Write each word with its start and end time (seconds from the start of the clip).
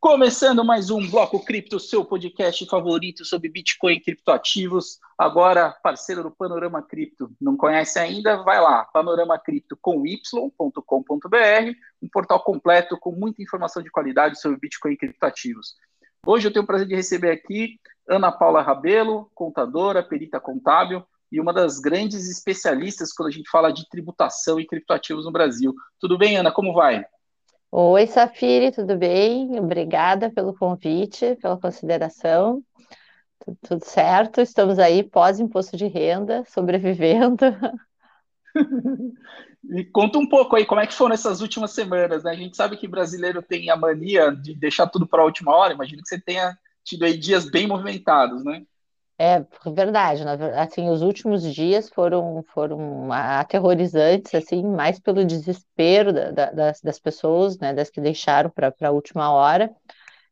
Começando 0.00 0.64
mais 0.64 0.90
um 0.90 1.08
Bloco 1.10 1.44
Cripto, 1.44 1.78
seu 1.78 2.04
podcast 2.04 2.66
favorito 2.66 3.24
sobre 3.24 3.50
Bitcoin 3.50 3.92
e 3.92 4.00
criptoativos. 4.00 4.98
Agora, 5.18 5.70
parceiro 5.82 6.22
do 6.22 6.30
Panorama 6.30 6.82
Cripto. 6.82 7.30
Não 7.40 7.56
conhece 7.56 7.98
ainda? 7.98 8.42
Vai 8.42 8.60
lá, 8.60 8.84
panoramacripto 8.86 9.78
com 9.80 10.06
y.com.br, 10.06 10.80
um 12.02 12.08
portal 12.08 12.42
completo 12.42 12.98
com 12.98 13.12
muita 13.12 13.42
informação 13.42 13.82
de 13.82 13.90
qualidade 13.90 14.40
sobre 14.40 14.58
Bitcoin 14.58 14.94
e 14.94 14.96
criptoativos. 14.96 15.74
Hoje 16.26 16.48
eu 16.48 16.52
tenho 16.52 16.64
o 16.64 16.66
prazer 16.66 16.88
de 16.88 16.94
receber 16.94 17.30
aqui 17.30 17.78
Ana 18.08 18.32
Paula 18.32 18.62
Rabelo, 18.62 19.30
contadora, 19.34 20.02
perita 20.02 20.40
contábil 20.40 21.04
e 21.30 21.40
uma 21.40 21.52
das 21.52 21.78
grandes 21.78 22.28
especialistas 22.28 23.12
quando 23.12 23.28
a 23.28 23.32
gente 23.32 23.48
fala 23.48 23.72
de 23.72 23.88
tributação 23.88 24.58
e 24.58 24.66
criptoativos 24.66 25.24
no 25.24 25.32
Brasil. 25.32 25.74
Tudo 25.98 26.18
bem, 26.18 26.36
Ana? 26.36 26.50
Como 26.50 26.72
vai? 26.72 27.04
Oi, 27.72 28.06
Safiri, 28.08 28.72
tudo 28.72 28.96
bem? 28.96 29.58
Obrigada 29.60 30.28
pelo 30.28 30.52
convite, 30.52 31.36
pela 31.36 31.56
consideração. 31.56 32.64
Tudo, 33.38 33.58
tudo 33.62 33.84
certo? 33.84 34.40
Estamos 34.40 34.78
aí 34.78 35.04
pós-imposto 35.04 35.76
de 35.76 35.86
renda, 35.86 36.44
sobrevivendo. 36.50 37.44
Me 39.62 39.84
conta 39.92 40.18
um 40.18 40.28
pouco 40.28 40.56
aí 40.56 40.66
como 40.66 40.80
é 40.80 40.86
que 40.86 40.94
foram 40.94 41.14
essas 41.14 41.40
últimas 41.40 41.70
semanas, 41.70 42.24
né? 42.24 42.32
A 42.32 42.36
gente 42.36 42.56
sabe 42.56 42.76
que 42.76 42.88
brasileiro 42.88 43.40
tem 43.40 43.70
a 43.70 43.76
mania 43.76 44.32
de 44.32 44.52
deixar 44.52 44.88
tudo 44.88 45.06
para 45.06 45.22
a 45.22 45.24
última 45.24 45.54
hora. 45.54 45.72
Imagino 45.72 46.02
que 46.02 46.08
você 46.08 46.20
tenha 46.20 46.58
tido 46.82 47.04
aí 47.04 47.16
dias 47.16 47.48
bem 47.48 47.68
movimentados, 47.68 48.44
né? 48.44 48.64
É 49.22 49.44
verdade, 49.70 50.22
assim, 50.56 50.88
os 50.88 51.02
últimos 51.02 51.42
dias 51.42 51.90
foram, 51.90 52.42
foram 52.54 53.12
aterrorizantes, 53.12 54.34
assim, 54.34 54.62
mais 54.62 54.98
pelo 54.98 55.26
desespero 55.26 56.10
da, 56.10 56.30
da, 56.30 56.50
das, 56.50 56.80
das 56.80 56.98
pessoas, 56.98 57.58
né, 57.58 57.74
das 57.74 57.90
que 57.90 58.00
deixaram 58.00 58.48
para 58.48 58.72
a 58.80 58.90
última 58.90 59.30
hora, 59.30 59.70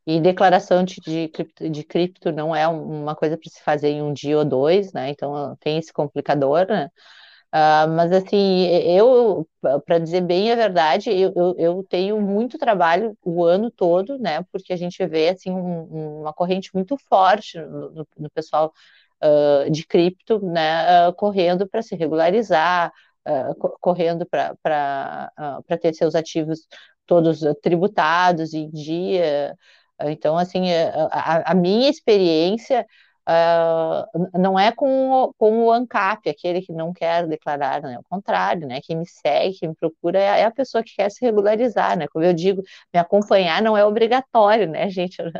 e 0.06 0.20
declaração 0.20 0.84
de, 0.84 0.96
de, 1.02 1.30
de 1.70 1.84
cripto 1.84 2.32
não 2.32 2.56
é 2.56 2.68
uma 2.68 3.16
coisa 3.16 3.38
para 3.38 3.50
se 3.50 3.62
fazer 3.62 3.90
em 3.90 4.02
um 4.02 4.12
dia 4.12 4.38
ou 4.38 4.44
dois, 4.44 4.92
né, 4.92 5.10
então 5.10 5.56
tem 5.60 5.78
esse 5.78 5.92
complicador, 5.92 6.66
né, 6.68 6.90
Uh, 7.50 7.88
mas 7.96 8.12
assim, 8.12 8.66
eu, 8.66 9.48
para 9.86 9.98
dizer 9.98 10.20
bem 10.20 10.52
a 10.52 10.54
verdade, 10.54 11.08
eu, 11.10 11.32
eu, 11.34 11.54
eu, 11.56 11.82
tenho 11.88 12.20
muito 12.20 12.58
trabalho 12.58 13.16
o 13.24 13.42
ano 13.42 13.70
todo, 13.70 14.18
né? 14.18 14.42
Porque 14.52 14.70
a 14.70 14.76
gente 14.76 15.04
vê 15.06 15.30
assim 15.30 15.50
um, 15.50 16.20
uma 16.20 16.32
corrente 16.34 16.70
muito 16.74 16.98
forte 17.08 17.58
no, 17.58 18.06
no, 18.18 18.30
pessoal 18.30 18.70
uh, 19.24 19.70
de 19.70 19.86
cripto, 19.86 20.44
né? 20.44 21.08
Uh, 21.08 21.14
correndo 21.14 21.66
para 21.66 21.80
se 21.80 21.96
regularizar, 21.96 22.92
correndo 23.80 24.26
para 24.26 25.30
ter 25.80 25.94
seus 25.94 26.14
ativos 26.14 26.66
todos 27.06 27.40
tributados 27.62 28.52
em 28.54 28.70
dia. 28.70 29.56
Então, 30.02 30.36
assim, 30.36 30.70
a, 31.10 31.50
a 31.52 31.54
minha 31.54 31.88
experiência 31.90 32.86
Uh, 33.28 34.38
não 34.38 34.58
é 34.58 34.72
com 34.72 35.10
o, 35.10 35.34
com 35.34 35.64
o 35.64 35.70
ANCAP, 35.70 36.30
aquele 36.30 36.62
que 36.62 36.72
não 36.72 36.94
quer 36.94 37.26
declarar, 37.26 37.82
né? 37.82 37.96
Ao 37.96 38.02
contrário, 38.04 38.66
né? 38.66 38.80
Quem 38.82 38.96
me 38.96 39.06
segue, 39.06 39.58
quem 39.58 39.68
me 39.68 39.74
procura 39.74 40.18
é, 40.18 40.40
é, 40.40 40.44
a 40.46 40.50
pessoa 40.50 40.82
que 40.82 40.94
quer 40.96 41.10
se 41.10 41.22
regularizar, 41.22 41.98
né? 41.98 42.08
Como 42.08 42.24
eu 42.24 42.32
digo, 42.32 42.62
me 42.92 42.98
acompanhar 42.98 43.60
não 43.60 43.76
é 43.76 43.84
obrigatório, 43.84 44.66
né, 44.66 44.88
gente? 44.90 45.18
Eu, 45.20 45.30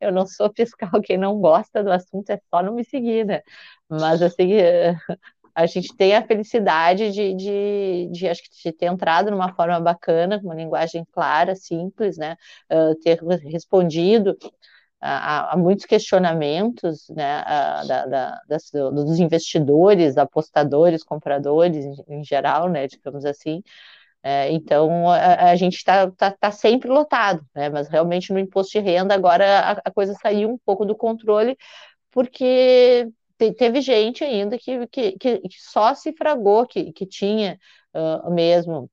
eu 0.00 0.12
não 0.12 0.26
sou 0.26 0.52
fiscal, 0.54 1.00
quem 1.02 1.16
não 1.16 1.40
gosta 1.40 1.82
do 1.82 1.90
assunto 1.90 2.28
é 2.28 2.38
só 2.50 2.62
não 2.62 2.74
me 2.74 2.84
seguir, 2.84 3.24
né? 3.24 3.40
Mas, 3.88 4.20
assim, 4.20 4.52
a 5.54 5.66
gente 5.66 5.96
tem 5.96 6.14
a 6.14 6.26
felicidade 6.26 7.10
de, 7.10 7.34
de, 7.34 8.08
de, 8.12 8.28
acho 8.28 8.42
que 8.42 8.50
de 8.70 8.76
ter 8.76 8.86
entrado 8.86 9.30
numa 9.30 9.54
forma 9.54 9.80
bacana, 9.80 10.38
com 10.38 10.46
uma 10.46 10.54
linguagem 10.54 11.06
clara, 11.10 11.54
simples, 11.54 12.18
né? 12.18 12.36
Uh, 12.70 12.94
ter 13.00 13.18
respondido 13.50 14.36
há, 15.00 15.54
há 15.54 15.56
muitos 15.56 15.86
questionamentos 15.86 17.08
né, 17.10 17.42
da, 17.86 18.06
da, 18.06 18.40
das, 18.48 18.70
dos 18.72 19.18
investidores, 19.18 20.18
apostadores, 20.18 21.02
compradores 21.02 21.84
em, 21.84 22.20
em 22.20 22.24
geral, 22.24 22.68
né, 22.68 22.86
digamos 22.86 23.24
assim. 23.24 23.62
É, 24.22 24.52
então 24.52 25.08
a, 25.10 25.50
a 25.50 25.56
gente 25.56 25.76
está 25.76 26.10
tá, 26.10 26.30
tá 26.30 26.50
sempre 26.50 26.90
lotado, 26.90 27.42
né, 27.54 27.70
mas 27.70 27.88
realmente 27.88 28.32
no 28.32 28.38
imposto 28.38 28.72
de 28.72 28.80
renda 28.80 29.14
agora 29.14 29.60
a, 29.60 29.72
a 29.84 29.90
coisa 29.90 30.14
saiu 30.20 30.50
um 30.50 30.58
pouco 30.58 30.84
do 30.84 30.94
controle, 30.94 31.56
porque 32.10 33.08
te, 33.38 33.52
teve 33.52 33.80
gente 33.80 34.22
ainda 34.22 34.58
que, 34.58 34.86
que, 34.88 35.12
que, 35.12 35.40
só 35.58 35.94
se 35.94 36.12
fragou 36.12 36.66
que, 36.66 36.92
que 36.92 37.06
tinha 37.06 37.58
uh, 37.94 38.30
mesmo 38.30 38.90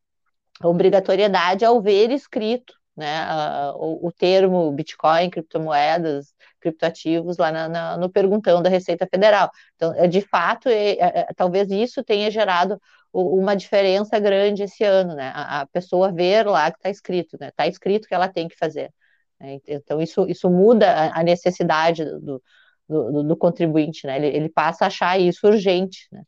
obrigatoriedade 0.64 1.66
ao 1.66 1.82
ver 1.82 2.10
escrito 2.12 2.77
né, 2.98 3.28
o, 3.76 4.08
o, 4.08 4.12
termo 4.12 4.72
Bitcoin, 4.72 5.30
criptomoedas, 5.30 6.34
criptoativos 6.60 7.38
lá 7.38 7.52
na, 7.52 7.70
na, 7.70 7.98
no 7.98 8.10
perguntão 8.10 8.62
da 8.62 8.70
Receita 8.70 9.08
Federal. 9.08 9.52
Então, 9.76 9.94
é, 9.94 10.08
de 10.08 10.22
fato, 10.22 10.68
é, 10.68 10.94
é, 10.94 11.20
é 11.20 11.28
talvez 11.36 11.70
isso 11.70 12.04
tenha 12.04 12.32
gerado 12.32 12.82
uma 13.14 13.56
diferença 13.56 14.20
grande 14.20 14.64
esse 14.64 14.84
ano, 14.84 15.16
né? 15.16 15.32
A, 15.34 15.62
a 15.62 15.66
pessoa 15.68 16.12
ver 16.12 16.48
lá 16.48 16.72
que 16.72 16.78
está 16.78 16.90
escrito, 16.90 17.38
né? 17.40 17.50
Está 17.50 17.68
escrito 17.68 18.08
que 18.08 18.16
ela 18.16 18.28
tem 18.28 18.48
que 18.48 18.58
fazer. 18.58 18.92
Né? 19.40 19.60
Então, 19.68 20.02
isso, 20.02 20.28
isso 20.28 20.50
muda 20.50 20.92
a, 20.92 21.20
a 21.20 21.24
necessidade 21.24 22.04
do, 22.04 22.42
do, 22.90 23.24
do, 23.24 23.38
contribuinte, 23.38 24.08
né? 24.08 24.18
Ele, 24.18 24.28
ele 24.28 24.50
passa 24.50 24.86
a 24.86 24.88
achar 24.88 25.20
isso 25.20 25.48
urgente, 25.48 26.08
né? 26.12 26.24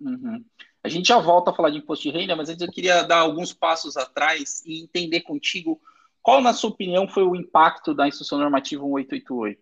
Uhum. 0.00 0.44
A 0.88 0.90
gente 0.90 1.08
já 1.08 1.18
volta 1.18 1.50
a 1.50 1.54
falar 1.54 1.70
de 1.70 1.78
imposto 1.78 2.10
de 2.10 2.16
renda, 2.16 2.34
mas 2.34 2.48
antes 2.48 2.62
eu 2.62 2.72
queria 2.72 3.02
dar 3.02 3.18
alguns 3.18 3.52
passos 3.52 3.96
atrás 3.96 4.62
e 4.64 4.82
entender 4.82 5.20
contigo 5.20 5.80
qual, 6.22 6.40
na 6.40 6.52
sua 6.52 6.70
opinião, 6.70 7.06
foi 7.06 7.22
o 7.22 7.36
impacto 7.36 7.94
da 7.94 8.08
instrução 8.08 8.38
normativa 8.38 8.82
1888. 8.82 9.60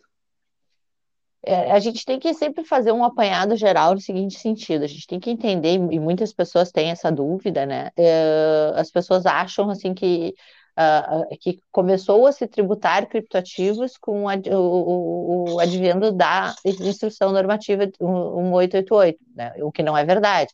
É, 1.45 1.73
a 1.73 1.79
gente 1.79 2.05
tem 2.05 2.19
que 2.19 2.33
sempre 2.35 2.65
fazer 2.65 2.93
um 2.93 3.05
apanhado 3.05 3.57
geral 3.57 3.95
no 3.95 4.01
seguinte 4.01 4.39
sentido: 4.39 4.85
a 4.85 4.89
gente 4.89 5.07
tem 5.07 5.19
que 5.19 5.31
entender, 5.31 5.75
e 5.75 5.99
muitas 6.01 6.33
pessoas 6.33 6.71
têm 6.71 6.91
essa 6.91 7.11
dúvida, 7.11 7.67
né? 7.67 7.91
É, 7.97 8.73
as 8.77 8.91
pessoas 8.91 9.27
acham 9.27 9.69
assim 9.69 9.95
que 9.95 10.35
uh, 10.77 11.39
que 11.39 11.59
começou 11.73 12.27
a 12.27 12.33
se 12.33 12.47
tributar 12.47 13.09
criptoativos 13.09 13.97
com 13.97 14.27
o, 14.27 15.55
o, 15.55 15.61
advento 15.61 16.13
da 16.13 16.55
instrução 16.65 17.33
normativa 17.33 17.85
1888, 18.01 19.19
né? 19.35 19.53
o 19.61 19.73
que 19.73 19.83
não 19.83 19.97
é 19.97 20.05
verdade. 20.05 20.53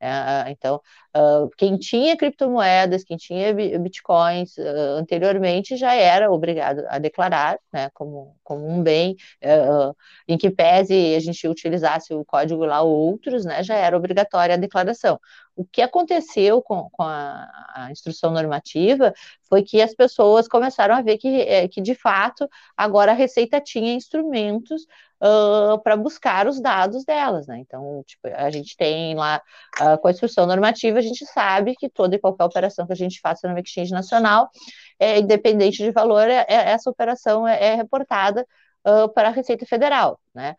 É, 0.00 0.50
então, 0.50 0.80
uh, 1.16 1.48
quem 1.56 1.78
tinha 1.78 2.16
criptomoedas, 2.16 3.04
quem 3.04 3.16
tinha 3.16 3.54
bitcoins 3.54 4.56
uh, 4.58 4.98
anteriormente 4.98 5.76
já 5.76 5.94
era 5.94 6.30
obrigado 6.30 6.84
a 6.88 6.98
declarar 6.98 7.58
né, 7.72 7.88
como, 7.94 8.36
como 8.44 8.68
um 8.68 8.82
bem, 8.82 9.16
uh, 9.42 9.96
em 10.28 10.36
que 10.36 10.50
pese 10.50 11.14
a 11.14 11.20
gente 11.20 11.48
utilizasse 11.48 12.12
o 12.12 12.24
código 12.24 12.66
lá 12.66 12.82
outros, 12.82 13.44
né, 13.46 13.62
já 13.62 13.76
era 13.76 13.96
obrigatória 13.96 14.56
a 14.56 14.58
declaração. 14.58 15.18
O 15.56 15.64
que 15.64 15.80
aconteceu 15.80 16.60
com, 16.60 16.90
com 16.90 17.02
a, 17.02 17.48
a, 17.74 17.90
instrução 17.90 18.32
normativa 18.32 19.14
foi 19.48 19.62
que 19.62 19.80
as 19.80 19.94
pessoas 19.94 20.48
começaram 20.48 20.94
a 20.94 21.00
ver 21.02 21.16
que, 21.16 21.42
é, 21.42 21.68
que 21.68 21.80
de 21.80 21.94
fato, 21.94 22.48
agora 22.76 23.12
a 23.12 23.14
Receita 23.14 23.60
tinha 23.60 23.94
instrumentos 23.94 24.86
uh, 25.24 25.78
para 25.82 25.96
buscar 25.96 26.46
os 26.46 26.60
dados 26.60 27.04
delas, 27.04 27.46
né? 27.46 27.58
Então, 27.58 28.02
tipo, 28.06 28.28
a 28.28 28.50
gente 28.50 28.76
tem 28.76 29.14
lá, 29.14 29.40
uh, 29.80 29.98
com 29.98 30.08
a 30.08 30.10
instrução 30.10 30.46
normativa, 30.46 30.98
a 30.98 31.02
gente 31.02 31.24
sabe 31.26 31.74
que 31.74 31.88
toda 31.88 32.14
e 32.14 32.18
qualquer 32.18 32.44
operação 32.44 32.86
que 32.86 32.92
a 32.92 32.96
gente 32.96 33.20
faça 33.20 33.48
no 33.48 33.58
Exchange 33.58 33.92
Nacional, 33.92 34.50
é, 34.98 35.18
independente 35.18 35.82
de 35.82 35.90
valor, 35.90 36.28
é, 36.28 36.44
é, 36.48 36.70
essa 36.70 36.90
operação 36.90 37.48
é, 37.48 37.72
é 37.72 37.74
reportada 37.74 38.46
uh, 38.86 39.08
para 39.08 39.28
a 39.28 39.32
Receita 39.32 39.64
Federal, 39.66 40.20
né? 40.34 40.54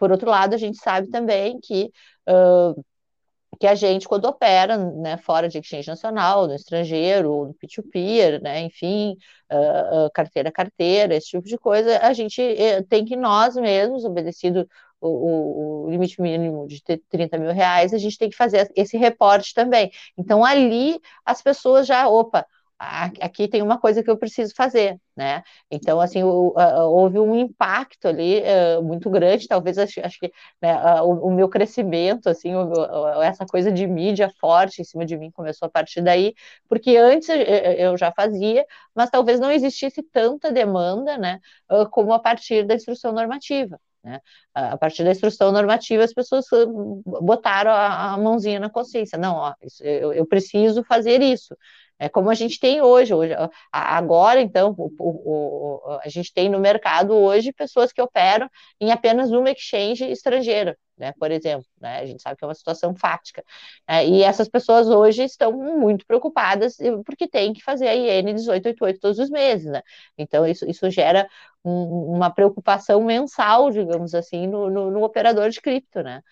por 0.00 0.10
outro 0.10 0.28
lado, 0.28 0.54
a 0.54 0.58
gente 0.58 0.78
sabe 0.78 1.08
também 1.08 1.60
que 1.60 1.90
que 3.58 3.66
a 3.66 3.74
gente, 3.74 4.08
quando 4.08 4.26
opera 4.26 4.76
né, 4.76 5.16
fora 5.16 5.48
de 5.48 5.58
exchange 5.58 5.88
nacional, 5.88 6.46
no 6.46 6.54
estrangeiro, 6.54 7.46
no 7.46 7.54
P2P, 7.54 8.40
né, 8.40 8.60
enfim, 8.62 9.16
uh, 9.50 10.06
uh, 10.06 10.10
carteira 10.12 10.48
a 10.48 10.52
carteira, 10.52 11.14
esse 11.14 11.28
tipo 11.30 11.46
de 11.46 11.58
coisa, 11.58 11.98
a 11.98 12.12
gente 12.12 12.40
uh, 12.40 12.84
tem 12.86 13.04
que 13.04 13.16
nós 13.16 13.56
mesmos, 13.56 14.04
obedecido 14.04 14.68
o, 15.00 15.08
o, 15.08 15.84
o, 15.86 15.90
limite 15.90 16.20
mínimo 16.20 16.66
de 16.66 16.80
30 16.82 17.38
mil 17.38 17.52
reais, 17.52 17.92
a 17.92 17.98
gente 17.98 18.18
tem 18.18 18.30
que 18.30 18.36
fazer 18.36 18.70
esse 18.76 18.96
reporte 18.96 19.54
também. 19.54 19.90
Então, 20.16 20.44
ali, 20.44 21.00
as 21.24 21.42
pessoas 21.42 21.86
já, 21.86 22.08
opa, 22.08 22.46
aqui 22.80 23.46
tem 23.46 23.60
uma 23.60 23.78
coisa 23.78 24.02
que 24.02 24.10
eu 24.10 24.16
preciso 24.16 24.54
fazer, 24.56 24.98
né? 25.14 25.42
Então, 25.70 26.00
assim, 26.00 26.22
houve 26.22 27.18
um 27.18 27.36
impacto 27.36 28.08
ali 28.08 28.40
uh, 28.40 28.82
muito 28.82 29.10
grande, 29.10 29.46
talvez 29.46 29.76
acho, 29.76 30.00
que 30.18 30.32
né, 30.62 31.02
o, 31.02 31.30
meu 31.30 31.48
crescimento, 31.48 32.28
assim, 32.28 32.52
essa 33.22 33.44
coisa 33.44 33.70
de 33.70 33.86
mídia 33.86 34.30
forte 34.40 34.80
em 34.80 34.84
cima 34.84 35.04
de 35.04 35.16
mim 35.18 35.30
começou 35.30 35.66
a 35.66 35.70
partir 35.70 36.00
daí, 36.00 36.34
porque 36.68 36.96
antes 36.96 37.28
eu 37.78 37.98
já 37.98 38.10
fazia, 38.12 38.64
mas 38.94 39.10
talvez 39.10 39.38
não 39.38 39.50
existisse 39.50 40.02
tanta 40.02 40.50
demanda, 40.50 41.18
né, 41.18 41.38
como 41.90 42.14
a 42.14 42.18
partir 42.18 42.64
da 42.66 42.74
instrução 42.74 43.12
normativa. 43.12 43.78
Né? 44.02 44.18
A 44.54 44.78
partir 44.78 45.04
da 45.04 45.10
instrução 45.10 45.52
normativa, 45.52 46.02
as 46.02 46.14
pessoas 46.14 46.46
botaram 47.04 47.70
a, 47.70 48.14
a 48.14 48.16
mãozinha 48.18 48.58
na 48.58 48.70
consciência. 48.70 49.18
Não, 49.18 49.34
ó, 49.36 49.54
isso, 49.62 49.82
eu, 49.84 50.12
eu 50.12 50.26
preciso 50.26 50.82
fazer 50.84 51.20
isso. 51.20 51.54
É 52.00 52.08
como 52.08 52.30
a 52.30 52.34
gente 52.34 52.58
tem 52.58 52.80
hoje. 52.80 53.12
hoje 53.12 53.34
agora, 53.70 54.40
então, 54.40 54.74
o, 54.78 54.90
o, 54.98 55.80
o, 55.86 56.00
a 56.02 56.08
gente 56.08 56.32
tem 56.32 56.48
no 56.48 56.58
mercado 56.58 57.14
hoje 57.14 57.52
pessoas 57.52 57.92
que 57.92 58.00
operam 58.00 58.48
em 58.80 58.90
apenas 58.90 59.30
uma 59.30 59.50
exchange 59.50 60.04
estrangeira, 60.10 60.78
né, 60.96 61.12
por 61.20 61.30
exemplo. 61.30 61.66
Né, 61.78 61.98
a 62.00 62.06
gente 62.06 62.22
sabe 62.22 62.38
que 62.38 62.44
é 62.44 62.48
uma 62.48 62.54
situação 62.54 62.94
fática. 62.94 63.44
É, 63.86 64.06
e 64.08 64.22
essas 64.22 64.48
pessoas 64.48 64.88
hoje 64.88 65.24
estão 65.24 65.52
muito 65.52 66.06
preocupadas 66.06 66.78
porque 67.04 67.28
tem 67.28 67.52
que 67.52 67.62
fazer 67.62 67.86
a 67.88 67.94
IN 67.94 68.22
1888 68.24 68.98
todos 69.00 69.18
os 69.18 69.28
meses. 69.28 69.70
Né? 69.70 69.82
Então, 70.16 70.46
isso, 70.46 70.64
isso 70.68 70.88
gera 70.90 71.28
um, 71.62 72.14
uma 72.16 72.30
preocupação 72.30 73.04
mensal, 73.04 73.70
digamos 73.70 74.14
assim, 74.14 74.46
no, 74.46 74.70
no, 74.70 74.90
no 74.90 75.04
operador 75.04 75.50
de 75.50 75.60
cripto. 75.60 76.02
Né? 76.02 76.22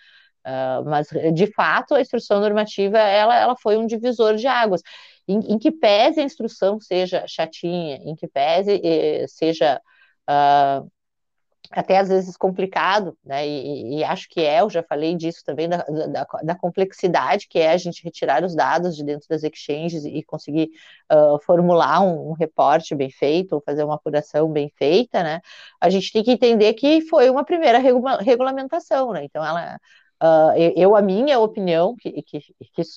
Uh, 0.46 0.84
mas, 0.88 1.08
de 1.34 1.46
fato, 1.52 1.94
a 1.94 2.00
instrução 2.00 2.40
normativa 2.40 2.96
ela, 2.98 3.36
ela 3.36 3.56
foi 3.56 3.76
um 3.76 3.86
divisor 3.86 4.36
de 4.36 4.46
águas. 4.46 4.82
Em, 5.28 5.40
em 5.52 5.58
que 5.58 5.70
pese 5.70 6.20
a 6.20 6.24
instrução 6.24 6.80
seja 6.80 7.24
chatinha, 7.28 7.96
em 7.96 8.16
que 8.16 8.26
pese 8.26 8.80
eh, 8.82 9.26
seja 9.28 9.80
uh, 10.28 10.90
até 11.70 11.98
às 11.98 12.08
vezes 12.08 12.36
complicado, 12.36 13.16
né? 13.24 13.46
E, 13.46 13.98
e, 13.98 14.04
acho 14.04 14.28
que 14.28 14.40
é, 14.40 14.60
eu 14.60 14.70
já 14.70 14.82
falei 14.82 15.14
disso 15.14 15.42
também, 15.44 15.68
da, 15.68 15.78
da, 15.82 16.26
da, 16.42 16.54
complexidade 16.54 17.46
que 17.48 17.58
é 17.58 17.70
a 17.72 17.76
gente 17.76 18.02
retirar 18.02 18.42
os 18.42 18.54
dados 18.54 18.96
de 18.96 19.04
dentro 19.04 19.28
das 19.28 19.42
exchanges 19.42 20.04
e 20.04 20.22
conseguir 20.22 20.70
uh, 21.12 21.38
formular 21.44 22.00
um, 22.00 22.30
um, 22.30 22.32
reporte 22.32 22.94
bem 22.94 23.10
feito, 23.10 23.54
ou 23.54 23.60
fazer 23.60 23.84
uma 23.84 23.96
apuração 23.96 24.50
bem 24.50 24.72
feita, 24.76 25.22
né? 25.22 25.40
A 25.80 25.90
gente 25.90 26.10
tem 26.12 26.24
que 26.24 26.32
entender 26.32 26.72
que 26.74 27.02
foi 27.02 27.28
uma 27.28 27.44
primeira 27.44 27.78
regula 27.78 28.18
regulamentação, 28.22 29.12
né? 29.12 29.24
Então 29.24 29.44
ela 29.44 29.78
Uh, 30.20 30.72
eu, 30.76 30.96
a 30.96 31.02
minha 31.02 31.38
opinião, 31.38 31.94
que, 31.94 32.10
que, 32.22 32.40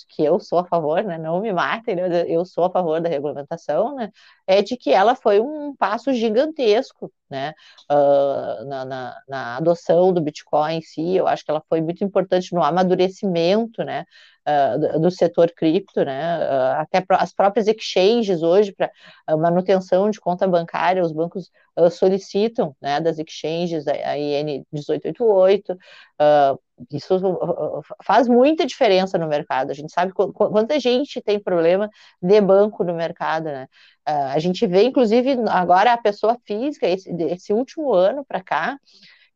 que, 0.10 0.24
eu 0.24 0.40
sou 0.40 0.58
a 0.58 0.66
favor, 0.66 1.04
né, 1.04 1.20
não 1.20 1.40
me 1.40 1.54
matem, 1.54 1.96
né, 1.96 2.26
eu 2.28 2.44
sou 2.44 2.64
a 2.64 2.72
favor 2.72 3.00
da 3.00 3.08
regulamentação, 3.10 3.96
né, 3.96 4.12
é 4.48 4.64
de 4.64 4.76
que 4.76 4.92
ela 4.92 5.14
foi 5.14 5.40
um 5.40 5.76
passo 5.76 6.12
gigantesco 6.14 7.14
né, 7.30 7.54
uh, 7.92 8.66
na, 8.66 8.86
na, 8.86 9.22
na, 9.30 9.58
adoção 9.58 10.12
do 10.12 10.20
Bitcoin 10.20 10.78
em 10.78 10.82
si, 10.82 11.16
eu 11.16 11.28
acho 11.28 11.46
que 11.46 11.52
ela 11.52 11.64
foi 11.70 11.80
muito 11.80 12.04
importante 12.04 12.56
no 12.56 12.64
amadurecimento 12.64 13.84
né, 13.84 14.04
uh, 14.48 15.00
do, 15.00 15.12
setor 15.12 15.52
cripto, 15.56 16.04
né, 16.04 16.38
até 16.78 17.04
as 17.10 17.34
próprias 17.34 17.68
exchanges 17.68 18.42
hoje, 18.42 18.72
para 18.74 18.92
manutenção 19.38 20.10
de 20.10 20.20
conta 20.20 20.48
bancária, 20.48 21.04
os 21.04 21.12
bancos 21.12 21.52
solicitam 21.92 22.76
né, 22.82 23.00
das 23.00 23.18
exchanges 23.18 23.88
a, 23.88 24.18
IN 24.18 24.66
1888, 24.72 25.78
isso 26.92 27.20
faz 28.04 28.28
muita 28.28 28.66
diferença 28.66 29.18
no 29.18 29.28
mercado. 29.28 29.70
A 29.70 29.74
gente 29.74 29.92
sabe 29.92 30.12
quanta 30.14 30.80
gente 30.80 31.22
tem 31.22 31.40
problema 31.40 31.90
de 32.22 32.42
banco 32.42 32.84
no 32.84 32.94
mercado, 32.94 33.46
né? 33.46 33.68
a 34.06 34.40
gente 34.40 34.66
vê, 34.66 34.84
inclusive, 34.84 35.38
agora 35.48 35.94
a 35.94 35.98
pessoa 35.98 36.38
física, 36.46 36.88
esse, 36.88 37.10
esse 37.26 37.54
último 37.54 37.94
ano 37.94 38.26
para 38.26 38.42
cá, 38.42 38.78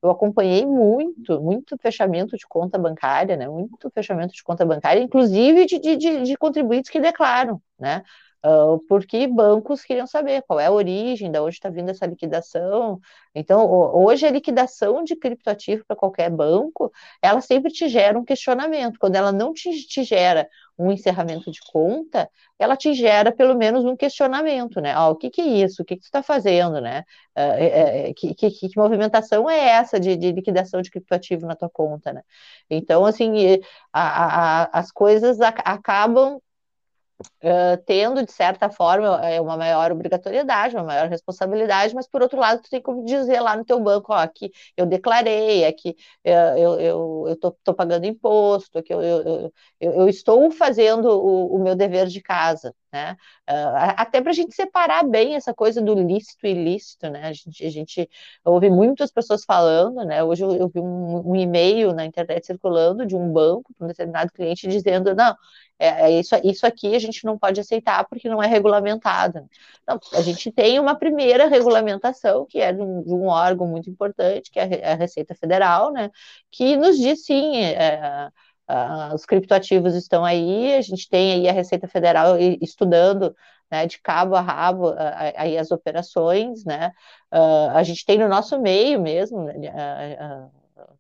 eu 0.06 0.12
acompanhei 0.12 0.66
muito, 0.66 1.42
muito 1.42 1.78
fechamento 1.78 2.38
de 2.38 2.46
conta 2.48 2.78
bancária, 2.78 3.36
né? 3.38 3.48
Muito 3.48 3.90
fechamento 3.92 4.34
de 4.34 4.44
conta 4.44 4.66
bancária, 4.66 5.02
inclusive 5.02 5.66
de, 5.66 5.80
de, 5.80 6.24
de 6.24 6.38
contribuintes 6.38 6.90
que 6.92 7.00
declaram, 7.00 7.62
né? 7.80 8.04
Porque 8.88 9.26
bancos 9.28 9.84
queriam 9.84 10.06
saber 10.06 10.44
qual 10.44 10.60
é 10.60 10.68
a 10.68 10.72
origem, 10.72 11.32
de 11.32 11.40
onde 11.40 11.56
está 11.56 11.70
vindo 11.70 11.90
essa 11.90 12.06
liquidação. 12.06 13.00
Então, 13.34 13.70
hoje 13.70 14.26
a 14.26 14.32
liquidação 14.32 15.04
de 15.04 15.16
criptoativo 15.16 15.84
para 15.88 15.96
qualquer 15.96 16.30
banco, 16.30 16.92
ela 17.22 17.42
sempre 17.42 17.72
te 17.72 17.90
gera 17.90 18.18
um 18.18 18.24
questionamento. 18.24 19.00
Quando 19.00 19.16
ela 19.16 19.32
não 19.32 19.52
te, 19.52 19.72
te 19.88 20.04
gera 20.04 20.48
um 20.78 20.92
encerramento 20.92 21.50
de 21.50 21.60
conta, 21.72 22.30
ela 22.60 22.76
te 22.76 22.94
gera 22.94 23.32
pelo 23.32 23.56
menos 23.56 23.84
um 23.86 23.96
questionamento, 23.96 24.80
né? 24.82 24.98
O 25.00 25.16
que, 25.16 25.30
que 25.30 25.42
é 25.42 25.46
isso? 25.46 25.82
O 25.82 25.86
que, 25.86 25.96
que 25.96 26.02
tu 26.02 26.06
está 26.06 26.22
fazendo, 26.22 26.80
né? 26.82 27.04
Uh, 27.36 28.14
que, 28.16 28.36
que, 28.36 28.52
que, 28.52 28.78
movimentação 28.78 29.50
é 29.50 29.70
essa 29.70 30.00
de, 30.00 30.16
de, 30.16 30.32
liquidação 30.32 30.82
de 30.82 30.92
criptoativo 30.92 31.46
na 31.48 31.56
tua 31.56 31.70
conta, 31.70 32.14
né? 32.14 32.22
Então, 32.70 33.06
assim, 33.06 33.60
a, 33.92 34.64
a, 34.64 34.80
as 34.80 34.92
coisas 34.92 35.40
acabam 35.42 36.40
Uh, 37.42 37.78
tendo, 37.86 38.26
de 38.26 38.32
certa 38.32 38.70
forma, 38.70 39.26
é, 39.26 39.40
uma 39.40 39.56
maior 39.56 39.90
obrigatoriedade, 39.92 40.76
uma 40.76 40.84
maior 40.84 41.08
responsabilidade, 41.08 41.96
mas, 41.96 42.08
por 42.08 42.22
outro 42.22 42.38
lado, 42.40 42.62
tu 42.62 42.70
tem 42.70 42.82
como 42.82 43.06
dizer 43.06 43.40
lá 43.40 43.56
no 43.56 43.64
teu 43.64 43.80
banco, 43.80 44.12
ó, 44.12 44.18
aqui 44.18 44.52
eu 44.76 44.86
declarei, 44.86 45.64
aqui 45.66 45.96
uh, 46.26 46.58
eu, 46.58 46.80
eu, 46.80 47.26
eu 47.30 47.36
tô, 47.38 47.52
tô, 47.64 47.74
pagando 47.74 48.06
imposto, 48.06 48.80
aqui 48.80 48.94
eu, 48.94 49.02
eu, 49.02 49.52
eu, 49.80 49.94
eu 49.94 50.10
estou 50.10 50.52
fazendo 50.52 51.06
o, 51.10 51.56
o, 51.56 51.64
meu 51.64 51.74
dever 51.76 52.08
de 52.08 52.22
casa, 52.22 52.76
né? 52.96 53.18
Uh, 53.50 53.76
até 53.98 54.22
para 54.22 54.32
a 54.32 54.34
gente 54.34 54.56
separar 54.56 55.04
bem 55.04 55.36
essa 55.36 55.54
coisa 55.54 55.82
do 55.82 55.94
lícito 55.94 56.48
e 56.48 56.52
ilícito, 56.52 57.10
né? 57.10 57.28
A 57.28 57.34
gente, 57.34 57.66
a 57.66 57.70
gente 57.70 58.10
ouve 58.46 58.70
muitas 58.70 59.12
pessoas 59.12 59.44
falando, 59.44 60.06
né? 60.06 60.24
Hoje 60.24 60.44
eu, 60.44 60.56
eu 60.56 60.70
vi 60.70 60.80
um, 60.80 61.32
um 61.32 61.36
e-mail 61.36 61.94
na 61.94 62.06
internet 62.06 62.46
circulando 62.46 63.06
de 63.06 63.14
um 63.14 63.32
banco 63.34 63.74
para 63.74 63.84
um 63.86 63.88
determinado 63.90 64.32
cliente 64.32 64.66
dizendo, 64.70 65.14
não, 65.14 65.36
é, 65.78 65.88
é, 65.88 66.20
isso, 66.20 66.36
isso 66.42 66.66
aqui 66.66 66.96
a 66.96 67.00
gente 67.00 67.26
não 67.26 67.38
pode 67.38 67.60
aceitar 67.60 68.06
porque 68.08 68.30
não 68.30 68.42
é 68.42 68.48
regulamentado. 68.48 69.46
Então, 69.84 70.00
a 70.14 70.22
gente 70.22 70.50
tem 70.52 70.80
uma 70.80 70.96
primeira 70.96 71.48
regulamentação, 71.48 72.46
que 72.46 72.60
é 72.60 72.72
de 72.72 72.82
um, 72.82 73.04
de 73.04 73.14
um 73.14 73.28
órgão 73.28 73.68
muito 73.68 73.90
importante, 73.90 74.50
que 74.50 74.60
é 74.60 74.90
a 74.94 74.96
Receita 74.96 75.36
Federal, 75.36 75.92
né, 75.92 76.10
que 76.50 76.78
nos 76.78 76.98
diz 76.98 77.26
sim. 77.26 77.58
É, 77.58 78.30
Uh, 78.70 79.14
os 79.14 79.26
criptoativos 79.26 79.94
estão 79.94 80.26
aí, 80.26 80.74
a 80.74 80.82
gente 80.82 81.08
tem 81.08 81.34
aí 81.34 81.48
a 81.48 81.52
Receita 81.52 81.88
Federal 81.88 82.38
estudando 82.62 83.36
né, 83.70 83.86
de 83.86 84.00
cabo 84.00 84.36
a 84.36 84.42
rabo 84.42 84.90
uh, 84.90 84.96
aí 85.36 85.58
as 85.58 85.72
operações, 85.72 86.66
né? 86.66 86.92
Uh, 87.32 87.70
a 87.76 87.84
gente 87.84 88.06
tem 88.06 88.18
no 88.18 88.28
nosso 88.28 88.60
meio 88.60 89.00
mesmo, 89.00 89.44
né, 89.44 89.54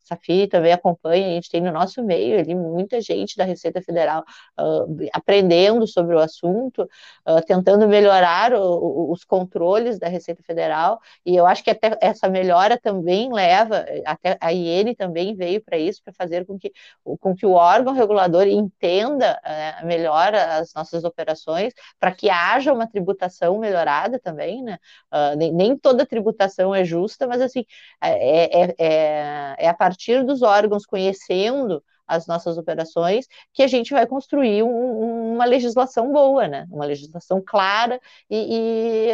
Safi 0.01 0.47
também 0.47 0.71
acompanha, 0.71 1.27
a 1.27 1.31
gente 1.31 1.49
tem 1.49 1.61
no 1.61 1.71
nosso 1.71 2.03
meio 2.03 2.39
ali 2.39 2.53
muita 2.55 3.01
gente 3.01 3.37
da 3.37 3.43
Receita 3.43 3.81
Federal 3.81 4.23
uh, 4.59 5.07
aprendendo 5.13 5.87
sobre 5.87 6.15
o 6.15 6.19
assunto, 6.19 6.83
uh, 7.27 7.41
tentando 7.45 7.87
melhorar 7.87 8.53
o, 8.53 8.61
o, 8.61 9.11
os 9.11 9.23
controles 9.23 9.99
da 9.99 10.07
Receita 10.07 10.43
Federal, 10.43 10.99
e 11.25 11.35
eu 11.35 11.45
acho 11.45 11.63
que 11.63 11.69
até 11.69 11.97
essa 12.01 12.27
melhora 12.29 12.79
também 12.79 13.31
leva, 13.31 13.85
até 14.05 14.37
a 14.39 14.51
IN 14.53 14.93
também 14.95 15.35
veio 15.35 15.61
para 15.63 15.77
isso, 15.77 16.01
para 16.03 16.13
fazer 16.13 16.45
com 16.45 16.57
que, 16.57 16.71
com 17.19 17.35
que 17.35 17.45
o 17.45 17.51
órgão 17.51 17.93
regulador 17.93 18.47
entenda 18.47 19.39
uh, 19.43 19.85
melhor 19.85 20.33
as 20.33 20.73
nossas 20.73 21.03
operações, 21.03 21.73
para 21.99 22.11
que 22.11 22.29
haja 22.29 22.73
uma 22.73 22.87
tributação 22.87 23.57
melhorada 23.59 24.19
também, 24.19 24.63
né? 24.63 24.77
Uh, 25.11 25.35
nem, 25.37 25.53
nem, 25.53 25.77
toda 25.77 26.05
tributação 26.05 26.73
é 26.73 26.83
justa, 26.83 27.27
mas 27.27 27.41
assim, 27.41 27.65
é, 28.01 28.63
é, 28.63 28.75
é, 28.77 29.55
é 29.59 29.67
a 29.67 29.73
partir 29.75 30.05
partir 30.05 30.23
dos 30.23 30.41
órgãos 30.41 30.85
conhecendo 30.85 31.83
as 32.07 32.27
nossas 32.27 32.55
operações, 32.55 33.25
que 33.51 33.63
a 33.63 33.67
gente 33.67 33.91
vai 33.91 34.05
construir 34.05 34.61
um, 34.61 35.33
uma 35.33 35.43
legislação 35.43 36.11
boa, 36.11 36.47
né? 36.47 36.67
Uma 36.69 36.85
legislação 36.85 37.41
clara 37.43 37.99
e, 38.29 38.37
e 38.37 39.09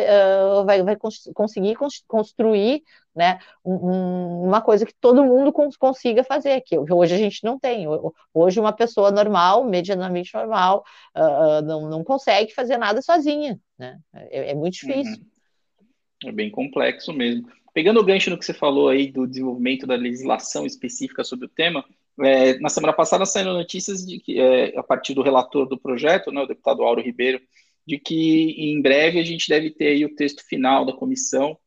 uh, 0.60 0.66
vai, 0.66 0.84
vai 0.84 0.98
cons 0.98 1.30
conseguir 1.34 1.78
construir 2.06 2.84
né, 3.16 3.40
um, 3.64 4.44
uma 4.44 4.62
coisa 4.62 4.86
que 4.86 4.94
todo 5.00 5.24
mundo 5.24 5.54
cons 5.54 5.78
consiga 5.78 6.22
fazer, 6.22 6.60
que 6.62 6.78
hoje 6.78 7.16
a 7.16 7.18
gente 7.18 7.42
não 7.46 7.58
tem. 7.58 7.86
Hoje 8.34 8.60
uma 8.60 8.74
pessoa 8.74 9.10
normal, 9.10 9.64
medianamente 9.64 10.34
normal, 10.34 10.84
uh, 11.16 11.62
não, 11.62 11.90
não 11.90 12.04
consegue 12.04 12.54
fazer 12.54 12.76
nada 12.76 13.02
sozinha, 13.02 13.58
né? 13.80 13.98
É, 14.14 14.52
é 14.52 14.54
muito 14.54 14.74
difícil. 14.74 15.16
Uhum. 15.16 16.30
É 16.30 16.32
bem 16.34 16.52
complexo 16.52 17.14
mesmo. 17.14 17.48
Pegando 17.74 18.00
o 18.00 18.04
gancho 18.04 18.30
no 18.30 18.38
que 18.38 18.46
você 18.46 18.54
falou 18.54 18.90
aí 18.90 19.12
do 19.12 19.26
desenvolvimento 19.26 19.88
da 19.88 19.96
legislação 19.96 20.66
específica 20.66 21.24
sobre 21.24 21.46
o 21.46 21.50
tema, 21.50 21.86
é, 22.20 22.60
na 22.60 22.70
semana 22.70 22.92
passada 22.92 23.26
saíram 23.26 23.54
notícias 23.54 24.06
de 24.06 24.20
que, 24.20 24.40
é, 24.40 24.78
a 24.78 24.84
partir 24.84 25.14
do 25.14 25.22
relator 25.22 25.66
do 25.66 25.80
projeto, 25.80 26.32
né, 26.32 26.42
o 26.42 26.48
deputado 26.48 26.84
Auro 26.84 27.02
Ribeiro, 27.02 27.42
de 27.88 27.98
que 27.98 28.52
em 28.58 28.82
breve 28.82 29.20
a 29.20 29.24
gente 29.24 29.48
deve 29.48 29.72
ter 29.72 29.88
aí 29.88 30.06
o 30.06 30.16
texto 30.16 30.44
final 30.46 30.86
da 30.86 30.94
comissão 30.94 31.58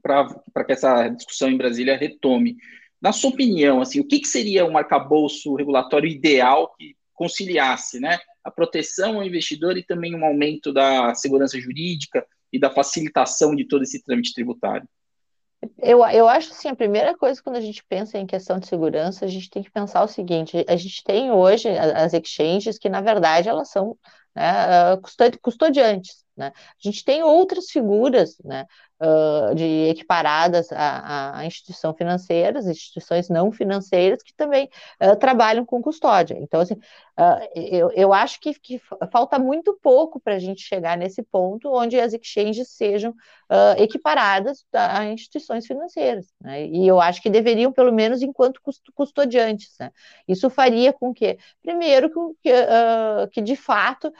para 0.00 0.64
que 0.64 0.72
essa 0.72 1.08
discussão 1.08 1.50
em 1.50 1.56
Brasília 1.56 1.96
retome. 1.96 2.56
Na 3.00 3.12
sua 3.12 3.30
opinião, 3.30 3.80
assim, 3.80 4.00
o 4.00 4.06
que, 4.06 4.20
que 4.20 4.28
seria 4.28 4.64
um 4.64 4.78
arcabouço 4.78 5.54
regulatório 5.54 6.08
ideal 6.08 6.74
que 6.78 6.96
conciliasse 7.12 8.00
né, 8.00 8.18
a 8.42 8.50
proteção 8.50 9.16
ao 9.16 9.26
investidor 9.26 9.76
e 9.76 9.84
também 9.84 10.14
um 10.14 10.24
aumento 10.24 10.72
da 10.72 11.14
segurança 11.14 11.60
jurídica 11.60 12.26
e 12.52 12.58
da 12.58 12.70
facilitação 12.70 13.54
de 13.54 13.66
todo 13.66 13.82
esse 13.82 14.02
trâmite 14.02 14.32
tributário? 14.32 14.88
Eu, 15.78 16.04
eu 16.06 16.28
acho 16.28 16.50
assim, 16.52 16.68
a 16.68 16.76
primeira 16.76 17.16
coisa 17.16 17.40
quando 17.42 17.56
a 17.56 17.60
gente 17.60 17.84
pensa 17.84 18.18
em 18.18 18.26
questão 18.26 18.58
de 18.58 18.66
segurança, 18.66 19.24
a 19.24 19.28
gente 19.28 19.48
tem 19.48 19.62
que 19.62 19.70
pensar 19.70 20.02
o 20.02 20.08
seguinte: 20.08 20.64
a 20.68 20.76
gente 20.76 21.04
tem 21.04 21.30
hoje 21.30 21.68
as 21.68 22.12
exchanges 22.12 22.78
que, 22.78 22.88
na 22.88 23.00
verdade, 23.00 23.48
elas 23.48 23.68
são 23.70 23.96
né, 24.34 24.96
custodiantes. 25.40 26.24
Né? 26.36 26.48
A 26.56 26.74
gente 26.80 27.04
tem 27.04 27.22
outras 27.22 27.70
figuras 27.70 28.36
né, 28.44 28.66
uh, 29.02 29.54
de 29.54 29.88
equiparadas 29.88 30.70
a, 30.72 31.38
a 31.38 31.46
instituições 31.46 31.96
financeiras, 31.96 32.66
instituições 32.66 33.28
não 33.28 33.52
financeiras 33.52 34.22
que 34.22 34.34
também 34.34 34.68
uh, 35.02 35.16
trabalham 35.16 35.66
com 35.66 35.82
custódia. 35.82 36.38
Então, 36.40 36.60
assim, 36.60 36.74
uh, 36.74 37.48
eu, 37.54 37.90
eu 37.92 38.12
acho 38.12 38.40
que, 38.40 38.54
que 38.54 38.80
falta 39.10 39.38
muito 39.38 39.78
pouco 39.82 40.20
para 40.20 40.34
a 40.34 40.38
gente 40.38 40.62
chegar 40.62 40.96
nesse 40.96 41.22
ponto 41.22 41.70
onde 41.70 42.00
as 42.00 42.12
exchanges 42.12 42.68
sejam 42.68 43.14
equiparadas 43.76 44.64
a 44.72 45.04
instituições 45.04 45.66
financeiras. 45.66 46.32
Né? 46.40 46.68
E 46.68 46.88
eu 46.88 46.98
acho 46.98 47.20
que 47.20 47.28
deveriam, 47.28 47.70
pelo 47.70 47.92
menos, 47.92 48.22
enquanto 48.22 48.62
custodiantes. 48.94 49.74
Né? 49.78 49.90
Isso 50.26 50.48
faria 50.48 50.90
com 50.90 51.12
que, 51.12 51.36
primeiro, 51.60 52.08
que, 52.42 52.50
que 53.30 53.42
de 53.42 53.54
fato 53.54 54.10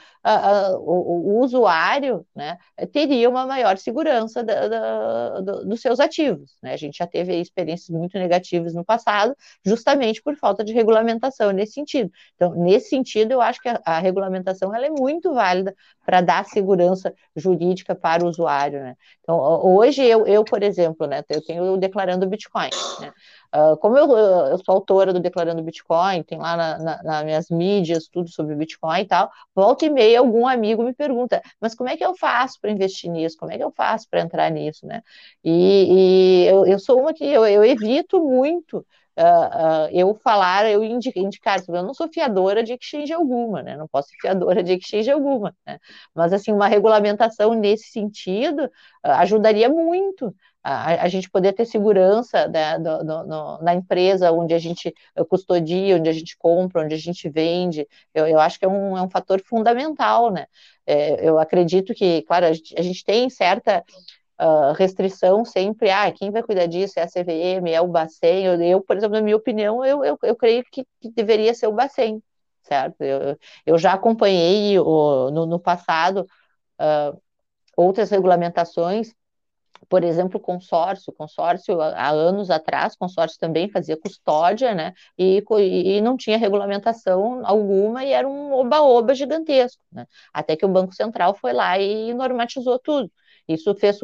o, 0.81 1.39
o 1.39 1.43
usuário 1.43 1.63
usuário 1.93 2.25
né, 2.35 2.57
teria 2.91 3.29
uma 3.29 3.45
maior 3.45 3.77
segurança 3.77 4.43
da, 4.43 4.67
da, 4.73 5.39
do, 5.41 5.65
dos 5.65 5.81
seus 5.81 5.99
ativos. 5.99 6.55
Né? 6.61 6.73
A 6.73 6.77
gente 6.77 6.97
já 6.97 7.07
teve 7.07 7.35
experiências 7.39 7.89
muito 7.89 8.17
negativas 8.17 8.73
no 8.73 8.83
passado, 8.83 9.35
justamente 9.65 10.21
por 10.21 10.35
falta 10.35 10.63
de 10.63 10.73
regulamentação 10.73 11.51
nesse 11.51 11.73
sentido. 11.73 12.11
Então, 12.35 12.53
nesse 12.55 12.89
sentido, 12.89 13.31
eu 13.31 13.41
acho 13.41 13.61
que 13.61 13.69
a, 13.69 13.79
a 13.85 13.99
regulamentação 13.99 14.73
ela 14.73 14.85
é 14.85 14.89
muito 14.89 15.33
válida 15.33 15.75
para 16.05 16.21
dar 16.21 16.45
segurança 16.45 17.13
jurídica 17.35 17.95
para 17.95 18.25
o 18.25 18.27
usuário. 18.27 18.79
Né? 18.79 18.95
Então, 19.21 19.39
hoje, 19.39 20.03
eu, 20.03 20.25
eu, 20.25 20.43
por 20.43 20.63
exemplo, 20.63 21.07
né, 21.07 21.23
eu 21.29 21.41
tenho 21.43 21.77
Declarando 21.77 22.27
Bitcoin. 22.27 22.69
Né? 22.99 23.11
Uh, 23.53 23.77
como 23.77 23.95
eu, 23.95 24.09
eu, 24.17 24.57
sou 24.57 24.73
autora 24.73 25.13
do 25.13 25.19
Declarando 25.19 25.61
Bitcoin, 25.61 26.23
tem 26.23 26.39
lá 26.39 26.57
na, 26.57 26.79
na, 26.79 27.03
nas 27.03 27.23
minhas 27.23 27.49
mídias 27.49 28.07
tudo 28.07 28.27
sobre 28.29 28.55
Bitcoin 28.55 29.01
e 29.01 29.05
tal, 29.05 29.29
volta 29.53 29.85
e 29.85 29.91
meia 29.91 30.19
algum 30.19 30.47
amigo 30.47 30.81
me 30.81 30.91
pergunta, 30.91 31.39
mas 31.61 31.75
como 31.75 31.87
é 31.87 31.95
que 31.95 32.03
eu 32.03 32.15
faço 32.15 32.59
para 32.59 32.71
investir 32.71 33.11
nisso? 33.11 33.37
Como 33.37 33.51
é 33.51 33.57
que 33.57 33.63
eu 33.63 33.71
faço 33.71 34.09
para 34.09 34.21
entrar 34.21 34.49
nisso, 34.49 34.87
né? 34.87 35.03
E, 35.43 36.45
e 36.45 36.47
eu, 36.47 36.65
eu, 36.65 36.79
sou 36.79 36.99
uma 36.99 37.13
que 37.13 37.23
eu, 37.23 37.45
eu 37.45 37.63
evito 37.63 38.19
muito 38.19 38.83
Uh, 39.15 39.85
uh, 39.85 39.89
eu 39.91 40.15
falar, 40.15 40.67
eu 40.71 40.83
indicar, 40.83 41.59
eu 41.67 41.83
não 41.83 41.93
sou 41.93 42.09
fiadora 42.11 42.63
de 42.63 42.73
exchange 42.73 43.13
alguma, 43.13 43.61
né? 43.61 43.77
Não 43.77 43.87
posso 43.87 44.09
ser 44.09 44.15
fiadora 44.19 44.63
de 44.63 44.73
exchange 44.73 45.11
alguma, 45.11 45.55
né? 45.67 45.77
Mas 46.15 46.33
assim, 46.33 46.51
uma 46.51 46.67
regulamentação 46.67 47.53
nesse 47.53 47.91
sentido 47.91 48.63
uh, 48.65 48.69
ajudaria 49.19 49.69
muito 49.69 50.35
a, 50.63 51.03
a, 51.03 51.07
gente 51.09 51.29
poder 51.29 51.53
ter 51.53 51.65
segurança 51.65 52.47
né, 52.47 52.79
do, 52.79 53.03
do, 53.03 53.23
no, 53.25 53.61
na 53.61 53.75
empresa 53.75 54.31
onde 54.31 54.53
a 54.53 54.59
gente 54.59 54.93
custodia, 55.29 55.97
onde 55.97 56.09
a 56.09 56.13
gente 56.13 56.37
compra, 56.37 56.83
onde 56.83 56.95
a 56.95 56.97
gente 56.97 57.29
vende. 57.29 57.87
Eu, 58.13 58.27
eu 58.27 58.39
acho 58.39 58.57
que 58.57 58.65
é 58.65 58.67
um, 58.67 58.97
é 58.97 59.01
um 59.01 59.09
fator 59.09 59.41
fundamental, 59.43 60.31
né? 60.31 60.45
É, 60.85 61.27
eu 61.27 61.37
acredito 61.39 61.93
que, 61.93 62.21
claro, 62.23 62.45
a 62.45 62.53
gente, 62.53 62.79
a 62.79 62.81
gente 62.81 63.03
tem 63.03 63.29
certa 63.29 63.83
uh, 64.39 64.73
restrição 64.73 65.45
sempre, 65.45 65.89
ah, 65.89 66.11
quem 66.11 66.31
vai 66.31 66.43
cuidar 66.43 66.65
disso 66.65 66.99
é 66.99 67.03
a 67.03 67.07
CVM, 67.07 67.69
é 67.69 67.81
o 67.81 67.87
Bacen, 67.87 68.45
eu, 68.45 68.61
eu 68.61 68.81
por 68.81 68.97
exemplo, 68.97 69.15
na 69.15 69.21
minha 69.21 69.35
opinião, 69.37 69.83
eu, 69.85 70.03
eu, 70.03 70.17
eu 70.23 70.35
creio 70.35 70.63
que, 70.71 70.85
que 71.01 71.11
deveria 71.11 71.53
ser 71.53 71.67
o 71.67 71.73
Bacen, 71.73 72.21
certo? 72.63 73.01
Eu, 73.01 73.37
eu 73.65 73.77
já 73.77 73.93
acompanhei 73.93 74.79
o, 74.79 75.31
no, 75.31 75.45
no 75.45 75.59
passado 75.59 76.27
uh, 76.79 77.21
outras 77.75 78.09
regulamentações, 78.09 79.13
por 79.89 80.03
exemplo, 80.03 80.39
consórcio, 80.39 81.13
consórcio 81.13 81.81
há 81.81 82.09
anos 82.09 82.49
atrás, 82.49 82.95
consórcio 82.95 83.39
também 83.39 83.69
fazia 83.69 83.97
custódia, 83.97 84.73
né, 84.75 84.93
e, 85.17 85.43
e 85.97 86.01
não 86.01 86.17
tinha 86.17 86.37
regulamentação 86.37 87.41
alguma 87.45 88.03
e 88.03 88.11
era 88.11 88.27
um 88.27 88.53
oba-oba 88.53 89.13
gigantesco, 89.15 89.81
né, 89.91 90.05
até 90.33 90.55
que 90.55 90.65
o 90.65 90.69
Banco 90.69 90.93
Central 90.93 91.35
foi 91.35 91.53
lá 91.53 91.77
e 91.79 92.13
normatizou 92.13 92.79
tudo. 92.79 93.11
Isso 93.47 93.73
fez, 93.75 93.99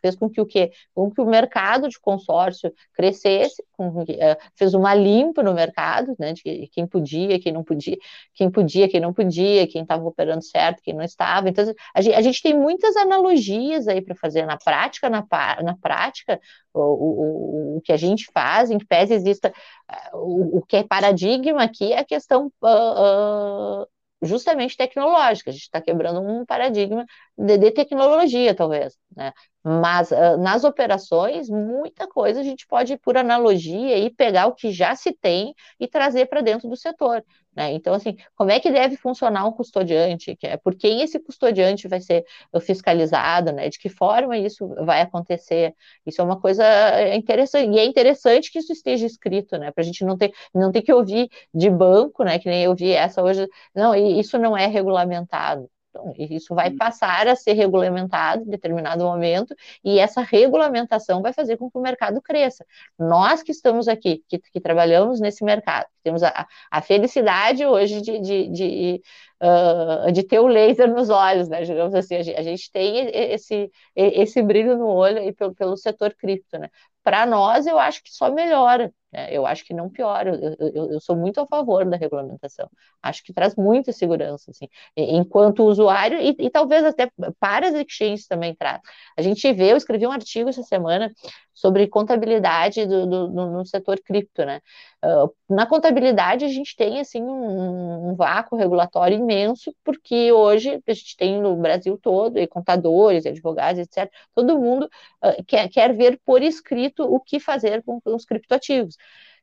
fez 0.00 0.16
com 0.16 0.28
que 0.28 0.40
o 0.40 0.46
quê? 0.46 0.72
Com 0.94 1.10
que 1.10 1.20
o 1.20 1.26
mercado 1.26 1.88
de 1.88 1.98
consórcio 2.00 2.72
crescesse, 2.92 3.62
com, 3.76 4.04
eh, 4.08 4.38
fez 4.56 4.74
uma 4.74 4.94
limpa 4.94 5.42
no 5.42 5.54
mercado, 5.54 6.14
né, 6.18 6.32
de 6.32 6.68
quem 6.72 6.86
podia, 6.86 7.38
quem 7.40 7.52
não 7.52 7.62
podia, 7.62 7.96
quem 8.34 8.50
podia, 8.50 8.88
quem 8.88 9.00
não 9.00 9.12
podia, 9.12 9.66
quem 9.66 9.82
estava 9.82 10.04
operando 10.04 10.42
certo, 10.42 10.82
quem 10.82 10.94
não 10.94 11.04
estava. 11.04 11.48
Então, 11.48 11.64
a 11.94 12.00
gente, 12.00 12.14
a 12.14 12.20
gente 12.20 12.42
tem 12.42 12.54
muitas 12.54 12.96
analogias 12.96 13.86
aí 13.88 14.02
para 14.02 14.14
fazer 14.14 14.46
na 14.46 14.56
prática, 14.58 15.08
na, 15.08 15.26
na 15.62 15.76
prática, 15.76 16.40
o, 16.74 16.80
o, 16.80 17.76
o 17.78 17.80
que 17.80 17.92
a 17.92 17.96
gente 17.96 18.30
faz, 18.32 18.70
em 18.70 18.78
que 18.78 18.86
pese 18.86 19.14
exista 19.14 19.52
eh, 19.90 20.10
o, 20.14 20.58
o 20.58 20.62
que 20.62 20.76
é 20.76 20.84
paradigma 20.84 21.62
aqui 21.62 21.92
é 21.92 21.98
a 21.98 22.04
questão 22.04 22.52
uh, 22.62 23.82
uh, 23.82 23.86
justamente 24.22 24.76
tecnológica. 24.76 25.50
A 25.50 25.52
gente 25.52 25.62
está 25.62 25.80
quebrando 25.80 26.20
um 26.20 26.44
paradigma 26.44 27.04
de, 27.36 27.58
de, 27.58 27.70
tecnologia, 27.70 28.54
talvez. 28.54 28.96
Né? 29.16 29.32
Mas 29.62 30.10
uh, 30.10 30.36
nas 30.38 30.64
operações, 30.64 31.48
muita 31.48 32.06
coisa 32.08 32.40
a 32.40 32.42
gente 32.42 32.66
pode, 32.66 32.96
por 32.98 33.16
analogia, 33.16 33.98
e 33.98 34.10
pegar 34.10 34.46
o 34.46 34.54
que 34.54 34.72
já 34.72 34.94
se 34.94 35.12
tem 35.12 35.54
e 35.78 35.86
trazer 35.86 36.26
para 36.26 36.40
dentro 36.40 36.68
do 36.68 36.76
setor. 36.76 37.24
Né? 37.54 37.72
Então, 37.72 37.92
assim, 37.94 38.16
como 38.36 38.50
é 38.50 38.60
que 38.60 38.70
deve 38.70 38.96
funcionar 38.96 39.46
um 39.46 39.52
custodiante? 39.52 40.36
É, 40.42 40.56
por 40.56 40.74
quem 40.74 41.02
esse 41.02 41.18
custodiante 41.18 41.88
vai 41.88 42.00
ser 42.00 42.24
fiscalizado? 42.60 43.52
Né? 43.52 43.68
De 43.68 43.78
que 43.78 43.88
forma 43.88 44.38
isso 44.38 44.66
vai 44.84 45.00
acontecer? 45.02 45.74
Isso 46.06 46.20
é 46.20 46.24
uma 46.24 46.40
coisa 46.40 46.64
é, 46.64 47.16
interessante. 47.16 47.74
E 47.74 47.78
é 47.78 47.84
interessante 47.84 48.50
que 48.52 48.58
isso 48.58 48.72
esteja 48.72 49.06
escrito, 49.06 49.58
né? 49.58 49.70
Para 49.72 49.82
a 49.82 49.84
gente 49.84 50.04
não 50.04 50.16
ter, 50.16 50.32
não 50.54 50.70
ter 50.72 50.82
que 50.82 50.92
ouvir 50.92 51.28
de 51.52 51.68
banco, 51.70 52.24
né? 52.24 52.38
Que 52.38 52.48
nem 52.48 52.64
eu 52.64 52.74
vi 52.74 52.92
essa 52.92 53.22
hoje. 53.22 53.48
Não, 53.74 53.94
isso 53.94 54.38
não 54.38 54.56
é 54.56 54.66
regulamentado. 54.66 55.68
Então, 55.90 56.14
isso 56.16 56.54
vai 56.54 56.70
passar 56.70 57.26
a 57.28 57.34
ser 57.34 57.52
regulamentado 57.54 58.42
em 58.44 58.46
determinado 58.50 59.04
momento, 59.04 59.54
e 59.84 59.98
essa 59.98 60.20
regulamentação 60.22 61.20
vai 61.20 61.32
fazer 61.32 61.56
com 61.56 61.70
que 61.70 61.76
o 61.76 61.82
mercado 61.82 62.22
cresça. 62.22 62.64
Nós 62.98 63.42
que 63.42 63.50
estamos 63.50 63.88
aqui, 63.88 64.24
que, 64.28 64.38
que 64.38 64.60
trabalhamos 64.60 65.20
nesse 65.20 65.44
mercado, 65.44 65.86
temos 66.02 66.22
a, 66.22 66.46
a 66.70 66.80
felicidade 66.80 67.66
hoje 67.66 68.00
de, 68.00 68.18
de, 68.20 68.48
de, 68.48 69.02
uh, 69.42 70.12
de, 70.12 70.22
ter 70.22 70.38
o 70.38 70.46
laser 70.46 70.88
nos 70.88 71.10
olhos, 71.10 71.48
né? 71.48 71.62
Digamos 71.62 71.94
assim, 71.94 72.14
a 72.16 72.22
gente, 72.22 72.38
a 72.38 72.42
gente 72.42 72.70
tem 72.70 73.10
esse, 73.12 73.70
esse 73.94 74.42
brilho 74.42 74.78
no 74.78 74.86
olho 74.86 75.34
pelo, 75.34 75.54
pelo 75.54 75.76
setor 75.76 76.14
cripto, 76.14 76.58
né? 76.58 76.68
Para 77.02 77.26
nós, 77.26 77.66
eu 77.66 77.78
acho 77.78 78.02
que 78.02 78.10
só 78.10 78.30
melhora. 78.30 78.92
Né? 79.12 79.28
Eu 79.30 79.46
acho 79.46 79.64
que 79.64 79.74
não 79.74 79.88
piora. 79.90 80.30
Eu, 80.34 80.72
eu, 80.72 80.92
eu, 80.92 81.00
sou 81.00 81.16
muito 81.16 81.40
a 81.40 81.46
favor 81.46 81.84
da 81.84 81.96
regulamentação. 81.96 82.68
Acho 83.02 83.22
que 83.24 83.32
traz 83.32 83.56
muita 83.56 83.92
segurança, 83.92 84.50
assim, 84.50 84.68
enquanto 84.96 85.64
usuário 85.64 86.18
e, 86.18 86.36
e 86.38 86.50
talvez 86.50 86.84
até 86.84 87.10
para 87.38 87.68
as 87.68 87.74
exchanges 87.74 88.26
também 88.26 88.54
traz. 88.54 88.80
A 89.16 89.22
gente 89.22 89.52
vê, 89.52 89.72
eu 89.72 89.76
escrevi 89.76 90.06
um 90.06 90.12
artigo 90.12 90.48
essa 90.48 90.62
semana 90.62 91.12
sobre 91.60 91.86
contabilidade 91.88 92.86
do, 92.86 93.06
do, 93.06 93.28
do 93.28 93.46
no 93.50 93.66
setor 93.66 94.00
cripto, 94.00 94.44
né? 94.44 94.60
Uh, 95.04 95.32
na 95.48 95.66
contabilidade 95.66 96.44
a 96.44 96.48
gente 96.48 96.76
tem 96.76 97.00
assim 97.00 97.22
um, 97.22 98.10
um, 98.10 98.14
vácuo 98.14 98.56
regulatório 98.56 99.18
imenso, 99.18 99.74
porque 99.84 100.30
hoje 100.32 100.80
a 100.86 100.92
gente 100.92 101.16
tem 101.16 101.40
no 101.40 101.56
Brasil 101.56 101.98
todo, 102.00 102.38
e 102.38 102.46
contadores, 102.46 103.26
advogados, 103.26 103.80
etc. 103.80 104.10
Todo 104.34 104.58
mundo 104.58 104.84
uh, 105.24 105.44
quer, 105.46 105.68
quer 105.68 105.94
ver 105.94 106.20
por 106.24 106.42
escrito 106.42 107.02
o 107.02 107.20
que 107.20 107.40
fazer 107.40 107.82
com, 107.82 108.00
com 108.00 108.14
os 108.14 108.24
criptoativos. 108.24 108.96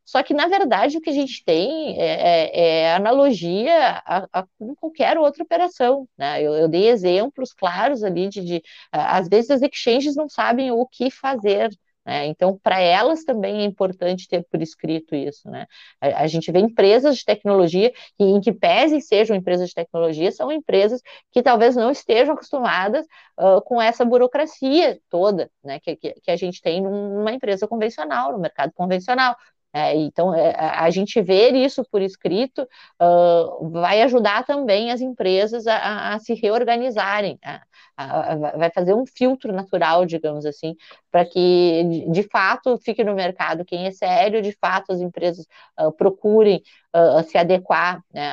Só 0.06 0.24
que, 0.24 0.34
na 0.34 0.48
verdade, 0.48 0.98
o 0.98 1.02
que 1.02 1.10
a 1.10 1.14
gente 1.14 1.44
tem 1.44 2.00
é, 2.02 2.50
é, 2.56 2.82
é 2.84 2.96
analogia 2.96 4.02
a, 4.06 4.26
a, 4.32 4.48
qualquer 4.78 5.18
outra 5.18 5.44
operação. 5.44 6.08
Né? 6.18 6.42
Eu, 6.42 6.56
eu, 6.56 6.68
dei 6.70 6.88
exemplos 6.88 7.52
claros 7.54 8.04
ali 8.04 8.30
de, 8.30 8.42
de, 8.42 8.64
às 8.92 9.28
vezes, 9.28 9.52
as 9.52 9.62
exchanges 9.62 10.16
não 10.16 10.30
sabem 10.30 10.72
o 10.72 10.86
que 10.88 11.12
fazer 11.12 11.70
né? 12.08 12.26
Então, 12.28 12.58
para 12.58 12.80
elas 12.80 13.26
também 13.26 13.60
é 13.62 13.66
importante 13.66 14.30
ter 14.30 14.42
por 14.50 14.62
escrito 14.62 15.14
isso. 15.14 15.50
Né? 15.50 15.68
A, 16.00 16.24
a, 16.24 16.28
gente 16.28 16.50
vê 16.54 16.60
empresas 16.60 17.18
de 17.18 17.26
tecnologia, 17.26 17.92
que, 18.18 18.24
em 18.24 18.40
que 18.40 18.54
pese 18.54 19.02
sejam 19.02 19.36
empresas 19.36 19.68
de 19.68 19.76
tecnologia, 19.76 20.32
são 20.32 20.50
empresas 20.50 21.02
que 21.34 21.44
talvez 21.44 21.76
não 21.76 21.92
estejam 21.92 22.34
acostumadas 22.34 23.06
uh, 23.38 23.62
com 23.66 23.82
essa 23.82 24.06
burocracia 24.06 24.98
toda 25.10 25.52
né? 25.62 25.82
que, 25.82 25.98
que, 25.98 26.14
que 26.14 26.32
a 26.32 26.38
gente 26.38 26.62
tem 26.62 26.82
numa 26.82 27.34
empresa 27.34 27.68
convencional, 27.68 28.32
no 28.32 28.40
mercado 28.40 28.72
convencional. 28.74 29.36
É, 29.74 29.96
então, 29.96 30.34
é, 30.34 30.56
a 30.58 30.90
gente 30.90 31.22
ver 31.22 31.54
isso 31.54 31.84
por 31.92 32.02
escrito 32.02 32.64
uh, 33.02 33.70
vai 33.70 34.02
ajudar 34.02 34.46
também 34.46 34.92
as 34.92 35.02
empresas 35.02 35.68
a, 35.68 36.14
a 36.16 36.20
se 36.20 36.34
reorganizarem, 36.34 37.38
a, 37.44 37.62
a, 37.98 38.36
vai 38.58 38.72
fazer 38.72 38.94
um 38.94 39.06
filtro 39.06 39.52
natural, 39.54 40.06
digamos 40.06 40.46
assim, 40.46 40.76
para 41.12 41.26
que 41.26 41.84
de, 41.84 42.12
de, 42.12 42.24
fato 42.24 42.78
fique 42.78 43.04
no 43.04 43.14
mercado 43.14 43.66
quem 43.66 43.86
é 43.86 43.92
sério, 43.92 44.42
de 44.42 44.54
fato 44.54 44.92
as 44.92 45.02
empresas 45.02 45.46
uh, 45.80 45.92
procurem 45.92 46.64
uh, 46.96 47.22
se 47.24 47.38
adequar 47.38 48.02
né, 48.14 48.32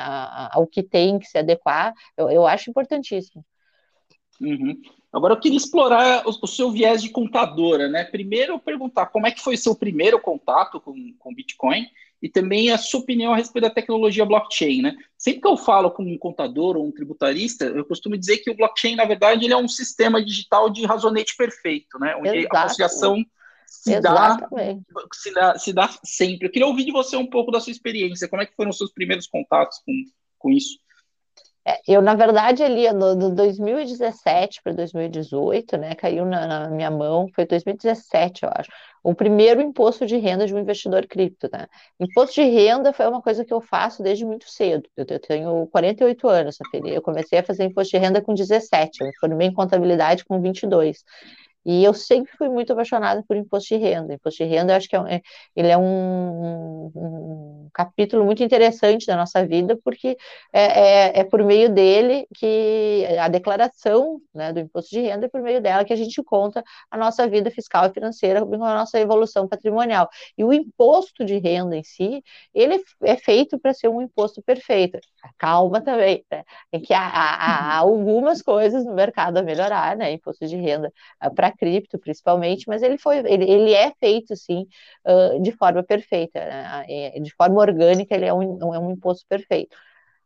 ao 0.51 0.65
que 0.65 0.81
tem 0.81 1.19
que 1.19 1.27
se 1.27 1.37
adequar, 1.37 1.93
eu, 2.17 2.31
eu 2.31 2.47
acho 2.47 2.69
importantíssimo. 2.69 3.45
Uhum. 4.41 4.81
Agora 5.11 5.33
eu 5.33 5.39
queria 5.39 5.57
explorar 5.57 6.27
o, 6.27 6.31
o, 6.41 6.47
seu 6.47 6.69
viés 6.71 7.01
de 7.01 7.09
contadora, 7.09 7.87
né? 7.87 8.03
Primeiro 8.03 8.53
eu 8.53 8.59
perguntar 8.59 9.07
como 9.07 9.25
é 9.25 9.31
que 9.31 9.41
foi 9.41 9.55
seu 9.55 9.73
primeiro 9.73 10.19
contato 10.19 10.79
com, 10.81 10.93
com 11.17 11.33
Bitcoin 11.33 11.87
e 12.21 12.27
também 12.27 12.71
a 12.71 12.77
sua 12.77 12.99
opinião 12.99 13.33
a 13.33 13.37
respeito 13.37 13.63
da 13.63 13.73
tecnologia 13.73 14.25
blockchain, 14.25 14.81
né? 14.81 14.95
Sempre 15.17 15.41
que 15.41 15.47
eu 15.47 15.57
falo 15.57 15.91
com 15.91 16.03
um 16.03 16.17
contador 16.17 16.75
ou 16.75 16.85
um 16.85 16.91
tributarista, 16.91 17.65
eu 17.65 17.85
costumo 17.85 18.17
dizer 18.17 18.39
que 18.39 18.49
o 18.49 18.55
blockchain, 18.55 18.95
na 18.95 19.05
verdade, 19.05 19.45
ele 19.45 19.53
é 19.53 19.57
um 19.57 19.67
sistema 19.67 20.23
digital 20.23 20.69
de 20.69 20.85
razonete 20.85 21.35
perfeito, 21.37 21.97
né? 21.97 22.15
Onde 22.17 22.39
Exato. 22.39 22.57
a 22.57 22.61
conciliação 22.63 23.25
se 23.67 23.99
dá, 24.01 24.37
se 25.13 25.33
dá, 25.33 25.59
se 25.59 25.73
dá 25.73 25.89
sempre. 26.03 26.47
Eu 26.47 26.51
queria 26.51 26.67
ouvir 26.67 26.85
de 26.85 26.91
você 26.91 27.15
um 27.15 27.29
pouco 27.29 27.51
da 27.51 27.59
sua 27.59 27.71
experiência, 27.71 28.27
como 28.27 28.41
é 28.41 28.45
que 28.45 28.55
foram 28.55 28.69
os 28.69 28.77
seus 28.77 28.91
primeiros 28.91 29.27
contatos 29.27 29.79
com, 29.85 29.93
com 30.39 30.51
isso? 30.51 30.79
É, 31.67 31.79
eu, 31.87 31.99
na 31.99 32.13
verdade, 32.13 32.61
ali 32.61 32.91
no, 32.93 33.15
no 33.15 33.33
2017 33.33 34.61
para 34.61 34.71
2018, 34.73 35.77
né, 35.77 35.95
caiu 35.95 36.23
na, 36.23 36.45
na, 36.45 36.69
minha 36.69 36.91
mão, 36.91 37.27
foi 37.33 37.43
2017, 37.43 38.43
eu 38.43 38.49
acho, 38.53 38.69
o 39.03 39.15
primeiro 39.15 39.59
imposto 39.61 40.05
de 40.05 40.15
renda 40.17 40.45
de 40.45 40.53
um 40.53 40.59
investidor 40.59 41.07
cripto, 41.07 41.49
né? 41.51 41.65
Imposto 41.99 42.35
de 42.35 42.43
renda 42.43 42.93
foi 42.93 43.07
uma 43.07 43.21
coisa 43.21 43.43
que 43.43 43.53
eu 43.53 43.61
faço 43.61 44.03
desde 44.03 44.23
muito 44.25 44.47
cedo. 44.49 44.87
Eu, 44.95 45.05
eu 45.09 45.19
tenho 45.19 45.67
48 45.67 46.27
anos, 46.27 46.57
eu 46.85 47.01
comecei 47.01 47.39
a 47.39 47.43
fazer 47.43 47.65
imposto 47.65 47.91
de 47.91 47.97
renda 47.97 48.21
com 48.21 48.33
17, 48.33 49.01
eu 49.01 49.07
me 49.07 49.15
formei 49.19 49.47
em 49.47 49.53
contabilidade 49.53 50.23
com 50.23 50.39
22. 50.39 51.03
E 51.65 51.83
eu 51.83 51.93
sempre 51.93 52.31
fui 52.37 52.47
muito 52.47 52.71
apaixonada 52.73 53.23
por 53.27 53.35
imposto 53.35 53.75
de 53.75 53.83
renda. 53.83 54.13
Imposto 54.13 54.43
de 54.43 54.49
renda, 54.49 54.73
eu 54.73 54.77
acho 54.77 54.87
que 54.87 54.95
é, 54.95 55.15
é, 55.15 55.21
ele 55.55 55.69
é 55.69 55.77
um, 55.77 56.91
um, 56.95 57.69
capítulo 57.73 58.23
muito 58.23 58.43
interessante 58.43 59.07
da 59.07 59.15
nossa 59.15 59.45
vida, 59.45 59.77
porque 59.83 60.15
é, 60.53 60.63
é, 60.63 61.19
é, 61.19 61.23
por 61.23 61.43
meio 61.43 61.69
dele 61.69 62.27
que 62.35 63.05
a 63.19 63.27
declaração 63.27 64.21
né, 64.33 64.53
do 64.53 64.59
imposto 64.59 64.91
de 64.91 65.01
renda 65.01 65.25
é 65.25 65.29
por 65.29 65.41
meio 65.41 65.59
dela 65.59 65.83
que 65.83 65.91
a 65.91 65.95
gente 65.95 66.21
conta 66.23 66.63
a 66.91 66.97
nossa 66.97 67.27
vida 67.27 67.49
fiscal 67.49 67.85
e 67.87 67.93
financeira, 67.93 68.41
a 68.41 68.43
nossa 68.43 68.99
evolução 68.99 69.47
patrimonial. 69.47 70.07
E 70.37 70.43
o 70.43 70.53
imposto 70.53 71.25
de 71.25 71.37
renda 71.39 71.75
em 71.75 71.83
si, 71.83 72.23
ele 72.53 72.83
é 73.01 73.15
feito 73.17 73.59
para 73.59 73.73
ser 73.73 73.87
um 73.87 74.01
imposto 74.01 74.41
perfeito. 74.41 74.99
Calma 75.37 75.81
também, 75.81 76.23
né? 76.31 76.43
É 76.71 76.79
que 76.79 76.93
há, 76.93 77.01
há, 77.01 77.73
há 77.73 77.77
algumas 77.77 78.41
coisas 78.41 78.85
no 78.85 78.93
mercado 78.93 79.37
a 79.37 79.43
melhorar, 79.43 79.97
né? 79.97 80.11
Imposto 80.11 80.45
de 80.45 80.55
renda 80.55 80.93
para 81.35 81.54
cripto, 81.55 81.99
principalmente, 81.99 82.67
mas 82.67 82.81
ele 82.83 82.97
foi, 82.97 83.19
ele, 83.19 83.49
ele 83.49 83.73
é 83.73 83.91
feito 83.99 84.35
sim 84.35 84.67
uh, 85.05 85.41
de 85.41 85.51
forma 85.51 85.83
perfeita, 85.83 86.39
né? 86.39 86.85
É, 86.87 87.19
de 87.19 87.33
forma 87.35 87.59
orgânica, 87.59 88.15
ele 88.15 88.25
é 88.25 88.33
um, 88.33 88.73
é 88.73 88.79
um 88.79 88.91
imposto 88.91 89.25
perfeito. 89.27 89.75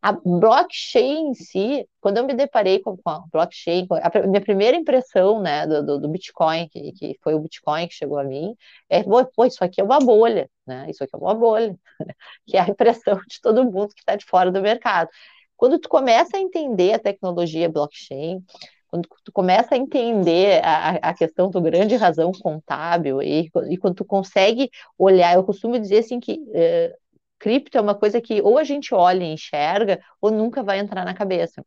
A 0.02 0.14
blockchain 0.14 1.30
em 1.32 1.34
si, 1.34 1.86
quando 2.00 2.18
eu 2.18 2.26
me 2.26 2.34
deparei 2.34 2.80
com, 2.80 2.96
com 2.96 3.10
a 3.10 3.22
blockchain, 3.32 3.86
a 4.02 4.28
minha 4.28 4.42
primeira 4.42 4.78
impressão 4.78 5.42
né, 5.42 5.68
do, 5.68 5.86
do, 5.86 6.00
do 6.00 6.08
Bitcoin, 6.10 6.70
que, 6.70 6.94
que, 6.94 7.18
foi 7.22 7.34
o 7.34 7.40
Bitcoin 7.40 7.86
que 7.88 7.94
chegou 7.96 8.18
a 8.18 8.24
mim, 8.24 8.56
é, 8.90 9.04
pô, 9.04 9.46
isso 9.46 9.62
aqui 9.62 9.82
é 9.82 9.84
uma 9.84 10.00
bolha, 10.00 10.50
né? 10.66 10.88
Isso 10.90 11.04
aqui 11.04 11.14
é 11.14 11.20
uma 11.20 11.36
bolha, 11.36 11.78
que 12.48 12.56
é 12.56 12.62
a 12.62 12.70
impressão 12.70 13.20
de 13.28 13.42
todo 13.42 13.66
mundo 13.66 13.94
que 13.94 14.00
está 14.00 14.16
de 14.16 14.26
fora 14.26 14.50
do 14.52 14.62
mercado. 14.62 15.10
Quando 15.58 15.78
tu 15.78 15.90
começa 15.90 16.38
a 16.38 16.40
entender 16.40 16.94
a 16.94 17.00
tecnologia 17.00 17.68
blockchain, 17.70 18.42
quando 18.90 19.08
tu 19.24 19.32
começa 19.32 19.76
a 19.76 19.78
entender 19.78 20.62
a, 20.64 20.90
a 21.10 21.14
questão 21.14 21.50
do 21.50 21.62
grande 21.62 21.96
razão 21.96 22.32
contábil 22.32 23.22
e, 23.22 23.50
e, 23.70 23.78
quando 23.78 23.96
tu 23.96 24.06
consegue 24.06 24.70
olhar, 24.98 25.36
eu 25.36 25.44
costumo 25.44 25.80
dizer 25.80 26.00
assim 26.00 26.20
que 26.20 26.40
é, 26.54 26.96
cripto 27.38 27.78
é 27.78 27.82
uma 27.82 27.96
coisa 27.96 28.20
que 28.20 28.42
ou 28.42 28.58
a 28.58 28.64
gente 28.64 28.94
olha 28.94 29.24
e 29.24 29.34
enxerga 29.34 30.00
ou 30.20 30.32
nunca 30.32 30.64
vai 30.64 30.80
entrar 30.80 31.06
na 31.06 31.14
cabeça. 31.14 31.64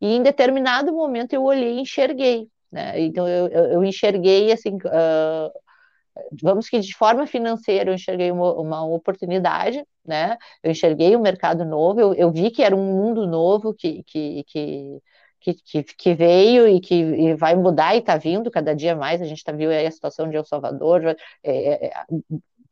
E 0.00 0.14
em 0.14 0.22
determinado 0.22 0.92
momento 0.92 1.32
eu 1.32 1.44
olhei 1.44 1.76
e 1.76 1.80
enxerguei, 1.80 2.48
né? 2.70 3.00
Então 3.00 3.28
eu, 3.28 3.48
eu, 3.48 3.64
eu 3.72 3.84
enxerguei 3.84 4.52
assim, 4.52 4.76
uh, 4.76 5.50
vamos 6.42 6.68
que 6.68 6.80
de 6.80 6.94
forma 6.94 7.26
financeira 7.26 7.90
eu 7.90 7.94
enxerguei 7.94 8.30
uma, 8.30 8.52
uma, 8.54 8.84
oportunidade, 8.84 9.84
né? 10.04 10.36
Eu 10.62 10.70
enxerguei 10.72 11.16
um 11.16 11.20
mercado 11.20 11.64
novo, 11.64 12.00
eu, 12.00 12.14
eu 12.14 12.30
vi 12.32 12.50
que 12.50 12.62
era 12.62 12.74
um 12.76 12.84
mundo 12.84 13.26
novo 13.26 13.74
que, 13.74 14.02
que, 14.04 14.44
que 14.44 15.00
que, 15.40 15.54
que, 15.54 15.82
que, 15.82 16.14
veio 16.14 16.68
e 16.68 16.80
que 16.80 16.94
e 16.94 17.34
vai 17.34 17.54
mudar 17.54 17.94
e 17.94 17.98
está 17.98 18.16
vindo 18.16 18.50
cada 18.50 18.74
dia 18.74 18.94
mais. 18.96 19.22
A 19.22 19.24
gente 19.24 19.38
está 19.38 19.52
vendo 19.52 19.72
a 19.72 19.90
situação 19.90 20.28
de 20.28 20.36
El 20.36 20.44
Salvador. 20.44 21.16
É, 21.42 21.86
é, 21.86 21.92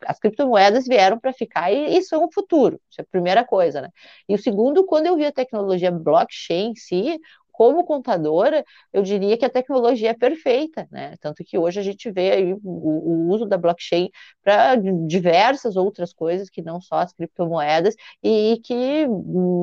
as 0.05 0.19
criptomoedas 0.19 0.87
vieram 0.87 1.19
para 1.19 1.33
ficar 1.33 1.73
e, 1.73 1.97
e, 1.97 2.03
são 2.03 2.25
o 2.25 2.33
futuro. 2.33 2.81
Isso 2.91 3.01
é 3.01 3.03
a 3.03 3.07
primeira 3.11 3.45
coisa, 3.45 3.81
né? 3.81 3.91
E 4.29 4.35
o 4.35 4.39
segundo, 4.39 4.85
quando 4.85 5.07
eu 5.07 5.17
vi 5.17 5.25
a 5.25 5.33
tecnologia 5.33 5.91
blockchain 5.91 6.71
em 6.71 6.75
si, 6.75 7.19
como 7.57 7.85
contadora, 7.85 8.63
eu 8.93 9.03
diria 9.03 9.37
que 9.39 9.45
a 9.45 9.51
tecnologia 9.51 10.11
é 10.11 10.15
perfeita, 10.15 10.87
né? 10.91 11.17
Tanto 11.21 11.43
que 11.43 11.57
hoje 11.59 11.81
a 11.81 11.83
gente 11.83 12.11
vê 12.11 12.33
aí 12.33 12.53
o, 12.53 12.59
o 12.65 13.29
uso 13.31 13.47
da 13.47 13.57
blockchain 13.57 14.11
para 14.43 14.77
diversas 15.07 15.75
outras 15.77 16.13
coisas 16.13 16.51
que 16.51 16.61
não 16.61 16.81
só 16.81 16.97
as 16.97 17.13
criptomoedas 17.15 17.95
e 18.23 18.61
que 18.63 19.07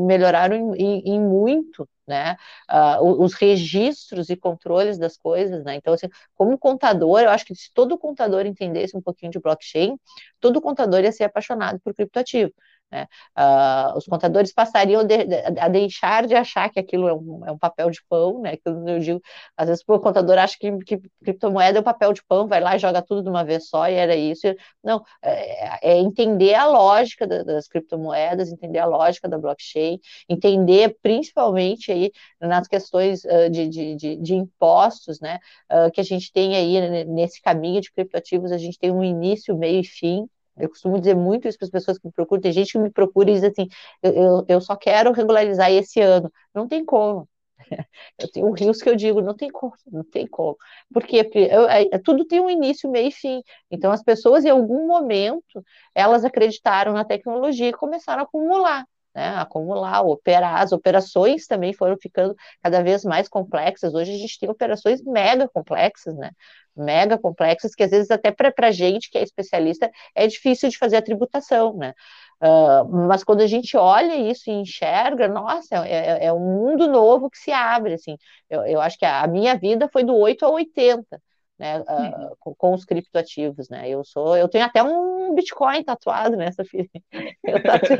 melhoraram 0.07 0.75
em, 0.75 1.01
em 1.05 1.19
muito 1.21 1.87
né, 2.07 2.35
uh, 2.69 3.23
os 3.23 3.33
registros 3.33 4.29
e 4.29 4.35
controles 4.35 4.97
das 4.97 5.15
coisas, 5.15 5.63
né, 5.63 5.75
então, 5.75 5.93
assim, 5.93 6.07
como 6.35 6.57
contador, 6.57 7.21
eu 7.21 7.29
acho 7.29 7.45
que 7.45 7.55
se 7.55 7.71
todo 7.73 7.97
contador 7.97 8.45
entendesse 8.45 8.97
um 8.97 9.01
pouquinho 9.01 9.31
de 9.31 9.39
blockchain, 9.39 9.97
todo 10.39 10.61
contador 10.61 11.01
ia 11.01 11.11
ser 11.13 11.23
apaixonado 11.23 11.79
por 11.79 11.93
criptoativo, 11.93 12.51
né? 12.93 13.07
Uh, 13.35 13.97
os 13.97 14.05
contadores 14.05 14.53
passariam 14.53 15.03
de, 15.03 15.15
a 15.59 15.67
deixar 15.67 16.27
de 16.27 16.35
achar 16.35 16.69
que 16.69 16.79
aquilo 16.79 17.07
é 17.07 17.13
um, 17.13 17.45
é 17.47 17.51
um 17.51 17.57
papel 17.57 17.89
de 17.89 17.99
pão, 18.07 18.39
né? 18.39 18.55
Que 18.55 18.69
eu 18.69 18.99
digo, 18.99 19.21
às 19.57 19.67
vezes 19.67 19.83
o 19.87 19.99
contador 19.99 20.37
acha 20.37 20.55
que, 20.59 20.71
que 20.79 21.01
criptomoeda 21.23 21.79
é 21.79 21.81
um 21.81 21.83
papel 21.83 22.13
de 22.13 22.23
pão, 22.23 22.47
vai 22.47 22.61
lá 22.61 22.75
e 22.75 22.79
joga 22.79 23.01
tudo 23.01 23.23
de 23.23 23.29
uma 23.29 23.43
vez 23.43 23.67
só 23.67 23.89
e 23.89 23.95
era 23.95 24.15
isso. 24.15 24.45
Não, 24.83 25.03
é, 25.23 25.93
é 25.93 25.97
entender 25.97 26.53
a 26.53 26.67
lógica 26.67 27.25
das, 27.25 27.43
das 27.43 27.67
criptomoedas, 27.67 28.51
entender 28.51 28.79
a 28.79 28.85
lógica 28.85 29.27
da 29.27 29.39
blockchain, 29.39 29.99
entender 30.29 30.95
principalmente 31.01 31.91
aí 31.91 32.11
nas 32.39 32.67
questões 32.67 33.23
uh, 33.25 33.49
de, 33.49 33.67
de, 33.67 33.95
de, 33.95 34.15
de, 34.17 34.35
impostos, 34.35 35.19
né? 35.19 35.39
Uh, 35.71 35.91
que 35.91 35.99
a 35.99 36.03
gente 36.03 36.31
tem 36.31 36.55
aí 36.55 37.05
nesse 37.05 37.41
caminho 37.41 37.81
de 37.81 37.91
criptoativos, 37.91 38.51
a 38.51 38.57
gente 38.57 38.77
tem 38.77 38.91
um 38.91 39.03
início, 39.03 39.57
meio 39.57 39.81
e 39.81 39.83
fim, 39.83 40.27
eu 40.57 40.69
costumo 40.69 40.99
dizer 40.99 41.15
muito 41.15 41.47
isso 41.47 41.57
para 41.57 41.65
as 41.65 41.71
pessoas 41.71 41.97
que 41.97 42.07
me 42.07 42.13
procuram. 42.13 42.41
Tem 42.41 42.51
gente 42.51 42.71
que 42.73 42.79
me 42.79 42.91
procura 42.91 43.29
e 43.31 43.33
diz 43.35 43.43
assim: 43.43 43.67
eu, 44.01 44.13
eu, 44.13 44.45
eu 44.47 44.61
só 44.61 44.75
quero 44.75 45.11
regularizar 45.11 45.71
esse 45.71 45.99
ano. 46.01 46.31
Não 46.53 46.67
tem 46.67 46.85
como. 46.85 47.27
Eu 48.19 48.29
tenho 48.31 48.51
rios 48.51 48.81
que 48.81 48.89
eu 48.89 48.95
digo, 48.95 49.21
não 49.21 49.35
tem 49.35 49.49
como, 49.49 49.73
não 49.91 50.03
tem 50.03 50.27
como. 50.27 50.57
Porque 50.93 51.29
eu, 51.35 51.67
é, 51.69 51.85
tudo 51.99 52.25
tem 52.25 52.39
um 52.39 52.49
início, 52.49 52.89
meio 52.89 53.07
e 53.07 53.11
fim. 53.11 53.41
Então, 53.71 53.91
as 53.91 54.03
pessoas, 54.03 54.45
em 54.45 54.49
algum 54.49 54.87
momento, 54.87 55.63
elas 55.95 56.25
acreditaram 56.25 56.93
na 56.93 57.05
tecnologia 57.05 57.69
e 57.69 57.73
começaram 57.73 58.21
a 58.21 58.25
acumular 58.25 58.85
né, 59.15 59.27
acumular, 59.37 60.01
operar. 60.01 60.61
As 60.61 60.71
operações 60.71 61.45
também 61.47 61.71
foram 61.73 61.95
ficando 62.01 62.35
cada 62.63 62.81
vez 62.83 63.03
mais 63.03 63.27
complexas. 63.29 63.93
Hoje 63.93 64.11
a 64.13 64.17
gente 64.17 64.39
tem 64.39 64.49
operações 64.49 65.03
mega 65.03 65.47
complexas, 65.47 66.15
né? 66.15 66.31
Mega 66.75 67.17
complexas, 67.17 67.75
que 67.75 67.83
às 67.83 67.91
vezes 67.91 68.09
até 68.11 68.31
para 68.31 68.51
a 68.67 68.71
gente 68.71 69.09
que 69.09 69.17
é 69.17 69.23
especialista 69.23 69.91
é 70.15 70.27
difícil 70.27 70.69
de 70.69 70.77
fazer 70.77 70.97
a 70.97 71.01
tributação, 71.01 71.75
né? 71.77 71.93
Uh, 72.41 73.07
mas 73.07 73.23
quando 73.23 73.41
a 73.41 73.47
gente 73.47 73.77
olha 73.77 74.15
isso 74.15 74.49
e 74.49 74.53
enxerga, 74.53 75.27
nossa, 75.27 75.87
é, 75.87 76.23
é, 76.23 76.25
é 76.25 76.33
um 76.33 76.39
mundo 76.39 76.87
novo 76.87 77.29
que 77.29 77.37
se 77.37 77.51
abre, 77.51 77.93
assim. 77.93 78.17
Eu, 78.49 78.65
eu 78.65 78.81
acho 78.81 78.97
que 78.97 79.05
a, 79.05 79.21
a 79.21 79.27
minha 79.27 79.55
vida 79.57 79.87
foi 79.91 80.03
do 80.03 80.15
8 80.15 80.45
ao 80.45 80.53
80 80.53 81.21
né, 81.57 81.79
uh, 81.79 82.35
com, 82.39 82.55
com, 82.55 82.73
os 82.73 82.83
criptoativos, 82.83 83.69
né? 83.69 83.87
Eu 83.87 84.03
sou, 84.03 84.35
eu 84.35 84.47
tenho 84.47 84.65
até 84.65 84.81
um 84.83 85.35
Bitcoin 85.35 85.83
tatuado 85.83 86.35
nessa 86.35 86.65
filha. 86.65 86.89
Eu 87.43 87.61
tatuei, 87.61 87.99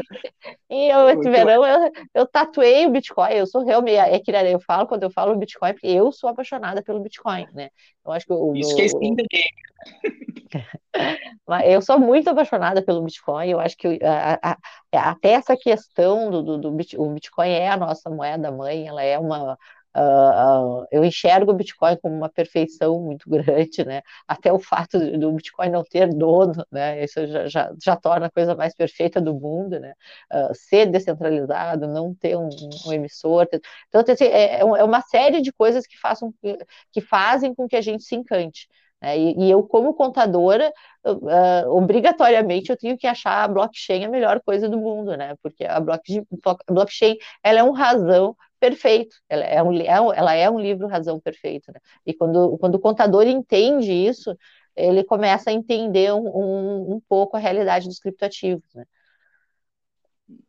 e 0.70 0.90
eu, 0.90 1.10
esse 1.10 1.30
verão 1.30 1.66
eu, 1.66 1.92
eu 2.14 2.26
tatuei 2.26 2.86
o 2.86 2.90
Bitcoin. 2.90 3.34
Eu 3.34 3.46
sou 3.46 3.64
realmente, 3.64 3.98
é 3.98 4.20
que 4.20 4.32
eu 4.32 4.60
falo 4.60 4.88
quando 4.88 5.04
eu 5.04 5.12
falo 5.12 5.36
Bitcoin, 5.36 5.74
porque 5.74 5.88
eu 5.88 6.12
sou 6.12 6.30
apaixonada 6.30 6.82
pelo 6.82 7.02
Bitcoin, 7.02 7.46
né? 7.54 7.70
Eu 8.06 8.12
acho 8.12 8.26
que 8.26 8.34
o, 8.34 8.56
isso 8.56 8.76
que 8.76 8.82
é 8.82 8.86
skin 8.86 9.16
eu 11.66 11.82
sou 11.82 12.00
muito 12.00 12.30
apaixonada 12.30 12.82
pelo 12.82 13.04
Bitcoin. 13.04 13.50
Eu 13.50 13.60
acho 13.60 13.78
que 13.78 14.00
a, 14.04 14.52
a, 14.52 15.10
até 15.12 15.32
essa 15.32 15.58
questão 15.58 16.30
do, 16.30 16.42
do, 16.42 16.58
do 16.58 16.72
Bitcoin 16.72 17.50
é 17.50 17.70
a 17.70 17.78
nossa 17.78 18.10
moeda 18.10 18.52
mãe. 18.52 18.88
Ela 18.88 19.04
é 19.04 19.20
uma 19.20 19.58
Uh, 19.96 20.82
uh, 20.82 20.88
eu 20.92 21.06
enxergo 21.06 21.52
o 21.52 21.54
Bitcoin 21.54 21.96
como 22.02 22.16
uma 22.16 22.30
perfeição 22.30 23.00
muito 23.00 23.30
grande, 23.30 23.86
né? 23.86 24.02
Até 24.28 24.52
o 24.52 24.58
fato 24.60 25.00
do 25.18 25.32
Bitcoin 25.34 25.70
não 25.70 25.84
ter 25.84 26.08
dono, 26.10 26.66
né? 26.72 27.04
Isso 27.04 27.26
já, 27.28 27.48
já, 27.48 27.74
já 27.82 27.96
torna 27.96 28.26
a 28.26 28.32
coisa 28.32 28.56
mais 28.56 28.74
perfeita 28.76 29.22
do 29.22 29.34
mundo, 29.36 29.80
né? 29.80 29.94
Uh, 30.32 30.54
ser 30.56 30.88
descentralizado, 30.88 31.88
não 31.88 32.14
ter 32.16 32.36
um, 32.36 32.50
um 32.88 32.94
emissor. 32.94 33.46
Ter... 33.48 33.62
Então, 33.88 34.02
assim, 34.02 34.26
é, 34.26 34.62
é, 34.62 34.64
uma 34.66 35.02
série 35.02 35.42
de 35.42 35.52
coisas 35.54 35.86
que, 35.86 35.98
façam, 36.00 36.34
que 36.92 37.02
fazem 37.02 37.54
com 37.54 37.68
que 37.68 37.76
a 37.76 37.82
gente 37.82 38.04
se 38.04 38.16
encante. 38.16 38.68
Né? 39.02 39.18
E, 39.18 39.52
eu, 39.52 39.62
como 39.64 39.94
contadora, 39.94 40.72
obrigatoriamente 41.68 42.70
eu 42.70 42.78
tenho 42.78 42.98
que 42.98 43.06
achar 43.06 43.44
a 43.44 43.48
blockchain 43.48 44.06
a 44.06 44.10
melhor 44.10 44.42
coisa 44.42 44.70
do 44.70 44.78
mundo, 44.80 45.16
né? 45.18 45.36
Porque 45.44 45.66
a 45.66 45.80
blockchain, 45.80 46.26
a 46.46 46.74
blockchain 46.74 47.18
ela 47.44 47.60
é 47.60 47.64
um 47.64 47.72
razão 47.72 48.36
perfeito. 48.64 49.18
Ela 49.28 49.44
é 49.44 49.62
um, 49.62 49.74
é 49.74 49.86
ela 49.86 50.34
é 50.34 50.50
um 50.50 50.58
livro 50.58 50.88
razão 50.88 51.20
perfeito. 51.20 51.70
Né? 51.70 51.82
E 52.06 52.14
quando, 52.14 52.58
quando 52.60 52.76
o 52.76 52.80
contador 52.80 53.28
entende 53.28 53.92
isso, 53.92 54.38
ele 54.74 55.04
começa 55.04 55.50
a 55.50 55.54
entender 55.54 56.14
um, 56.14 56.30
um, 56.30 56.94
um 56.94 57.02
pouco 57.10 57.36
a 57.36 57.40
realidade 57.42 57.90
dos 57.90 58.00
criptoativos. 58.00 58.74
Né? 58.74 58.86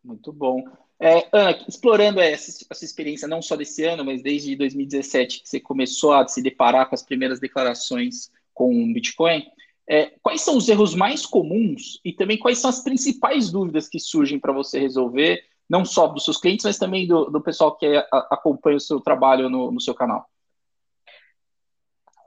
Muito 0.05 0.33
bom. 0.33 0.63
É, 1.01 1.29
Ana, 1.33 1.59
explorando 1.69 2.21
essa, 2.21 2.65
essa, 2.71 2.85
experiência 2.85 3.27
não 3.27 3.43
só 3.43 3.57
desse 3.57 3.83
ano, 3.85 4.05
mas 4.05 4.23
desde 4.23 4.55
2017 4.55 5.43
que 5.43 5.49
você 5.49 5.59
começou 5.59 6.13
a 6.13 6.27
se 6.29 6.41
deparar 6.41 6.89
com 6.89 6.95
as 6.95 7.03
primeiras 7.03 7.41
declarações 7.41 8.31
com 8.55 8.71
o 8.71 8.95
Bitcoin, 8.95 9.45
é, 9.89 10.13
quais 10.23 10.41
são 10.41 10.57
os 10.57 10.69
erros 10.69 10.95
mais 10.95 11.27
comuns 11.27 12.01
e 12.05 12.13
também 12.13 12.39
quais 12.39 12.59
são 12.59 12.71
as 12.71 12.81
principais 12.81 13.51
dúvidas 13.51 13.89
que 13.89 13.99
surgem 13.99 14.39
para 14.39 14.53
você 14.53 14.79
resolver, 14.79 15.43
não 15.69 15.85
só 15.85 16.07
dos 16.07 16.25
seus 16.25 16.39
clientes, 16.39 16.65
mas 16.65 16.79
também 16.79 17.07
do, 17.07 17.27
do 17.27 17.41
pessoal 17.41 17.77
que 17.77 17.87
a, 17.87 18.07
acompanha 18.31 18.77
o 18.77 18.81
seu 18.81 19.01
trabalho 19.01 19.49
no, 19.49 19.71
no 19.71 19.81
seu 19.81 19.95
canal? 19.95 20.29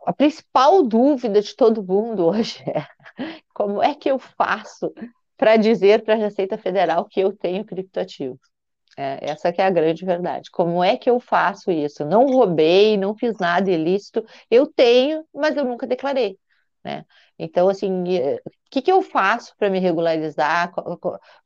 A 0.06 0.13
principal 0.13 0.84
dúvida 0.84 1.41
de 1.41 1.56
todo 1.56 1.84
mundo 1.84 2.26
hoje 2.26 2.63
é 2.67 2.88
como 3.54 3.84
é 3.84 3.93
que 3.93 4.10
eu 4.10 4.17
faço 4.17 4.93
para 5.36 5.58
dizer 5.58 6.04
para 6.04 6.15
a 6.15 6.17
Receita 6.17 6.58
Federal 6.58 7.06
que 7.06 7.19
eu 7.19 7.36
tenho 7.36 7.65
criptoativo. 7.65 8.39
É, 8.97 9.30
essa 9.30 9.54
que 9.54 9.62
é 9.62 9.65
a 9.65 9.69
grande 9.69 10.04
verdade. 10.04 10.50
Como 10.50 10.84
é 10.84 10.97
que 10.97 11.08
eu 11.08 11.19
faço 11.19 11.69
isso? 11.69 12.04
Não 12.04 12.26
roubei, 12.26 12.97
não 12.97 13.15
fiz 13.15 13.38
nada 13.38 13.69
ilícito. 13.69 14.26
Eu 14.50 14.65
tenho, 14.65 15.23
mas 15.32 15.56
eu 15.56 15.63
nunca 15.63 15.86
declarei. 15.86 16.39
Né? 16.84 17.06
Então, 17.38 17.69
assim, 17.69 18.04
o 18.67 18.69
que, 18.69 18.82
que 18.82 18.91
eu 18.91 19.01
faço 19.01 19.56
para 19.58 19.69
me 19.69 19.80
regularizar? 19.80 20.73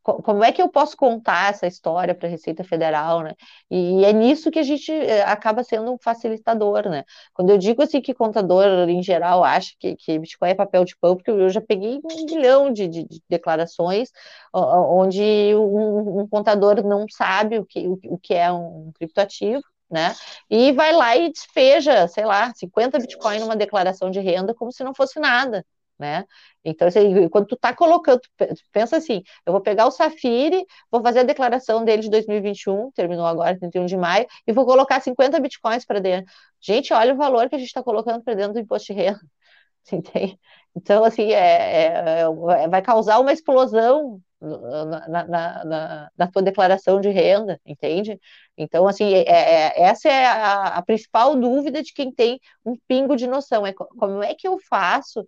Como 0.01 0.43
é 0.43 0.51
que 0.51 0.59
eu 0.61 0.67
posso 0.69 0.97
contar 0.97 1.51
essa 1.51 1.67
história 1.67 2.15
para 2.15 2.27
a 2.27 2.31
Receita 2.31 2.63
Federal, 2.63 3.21
né? 3.21 3.35
E 3.69 4.03
é 4.03 4.11
nisso 4.11 4.49
que 4.49 4.57
a 4.57 4.63
gente 4.63 4.91
eh, 4.91 5.21
acaba 5.21 5.63
sendo 5.63 5.93
um 5.93 5.97
facilitador, 5.99 6.89
né? 6.89 7.03
Quando 7.31 7.51
eu 7.51 7.59
digo 7.59 7.83
assim 7.83 8.01
que 8.01 8.13
contador, 8.13 8.65
em 8.89 9.03
geral, 9.03 9.43
acha 9.43 9.71
que, 9.79 9.95
que 9.95 10.17
Bitcoin 10.17 10.49
é 10.49 10.55
papel 10.55 10.83
de 10.83 10.97
pão, 10.97 11.15
porque 11.15 11.29
eu 11.29 11.49
já 11.49 11.61
peguei 11.61 11.99
um 12.03 12.25
milhão 12.25 12.73
de, 12.73 12.87
de, 12.87 13.03
de 13.07 13.21
declarações 13.29 14.09
onde 14.53 15.21
um, 15.55 16.21
um, 16.21 16.27
contador 16.27 16.83
não 16.83 17.05
sabe 17.09 17.59
o 17.59 17.65
que, 17.65 17.87
o, 17.87 17.99
o 18.05 18.17
que 18.17 18.33
é 18.33 18.51
um 18.51 18.91
criptoativo, 18.95 19.61
né? 19.89 20.15
E 20.49 20.71
vai 20.71 20.91
lá 20.93 21.15
e 21.15 21.31
despeja, 21.31 22.07
sei 22.07 22.25
lá, 22.25 22.51
50 22.55 22.97
Bitcoin 22.97 23.39
numa 23.39 23.55
declaração 23.55 24.09
de 24.09 24.19
renda 24.19 24.55
como 24.55 24.71
se 24.71 24.83
não 24.83 24.93
fosse 24.95 25.19
nada, 25.19 25.63
né? 26.01 26.25
Então, 26.65 26.87
assim, 26.87 27.29
quando 27.29 27.45
tu 27.47 27.55
tá 27.55 27.73
colocando, 27.73 28.19
pensa 28.71 28.97
assim, 28.97 29.21
eu 29.45 29.53
vou 29.53 29.61
pegar 29.61 29.85
o 29.85 29.91
Safiri, 29.91 30.65
vou 30.91 31.01
fazer 31.01 31.19
a 31.19 31.23
declaração 31.23 31.85
dele 31.85 32.01
de 32.01 32.09
2021, 32.09 32.91
terminou 32.91 33.25
agora, 33.25 33.57
31 33.57 33.85
de 33.85 33.95
maio, 33.97 34.25
e 34.47 34.51
vou 34.51 34.65
colocar 34.65 34.99
50 34.99 35.39
Bitcoins 35.39 35.85
para 35.85 35.99
dentro. 35.99 36.31
Gente, 36.59 36.93
olha 36.93 37.13
o 37.13 37.17
valor 37.17 37.47
que 37.49 37.55
a 37.55 37.57
gente 37.59 37.67
está 37.67 37.83
colocando 37.83 38.23
para 38.23 38.33
dentro 38.33 38.53
do 38.53 38.59
imposto 38.59 38.93
de 38.93 38.99
renda. 38.99 39.19
Entende? 39.91 40.39
Então, 40.75 41.03
assim, 41.03 41.31
é, 41.31 42.21
é, 42.21 42.21
é, 42.21 42.67
vai 42.67 42.81
causar 42.81 43.19
uma 43.19 43.33
explosão 43.33 44.21
na, 44.41 45.07
na, 45.07 45.65
na, 45.65 46.09
na, 46.17 46.27
tua 46.31 46.41
declaração 46.41 46.99
de 46.99 47.09
renda, 47.09 47.59
entende? 47.65 48.19
Então, 48.57 48.87
assim, 48.87 49.13
é, 49.13 49.23
é, 49.27 49.83
essa 49.83 50.09
é 50.09 50.25
a, 50.25 50.63
a, 50.77 50.81
principal 50.81 51.35
dúvida 51.35 51.83
de 51.83 51.93
quem 51.93 52.11
tem 52.11 52.39
um 52.65 52.75
pingo 52.87 53.15
de 53.15 53.27
noção, 53.27 53.65
é 53.67 53.73
como 53.73 54.23
é 54.23 54.33
que 54.33 54.47
eu 54.47 54.57
faço 54.67 55.25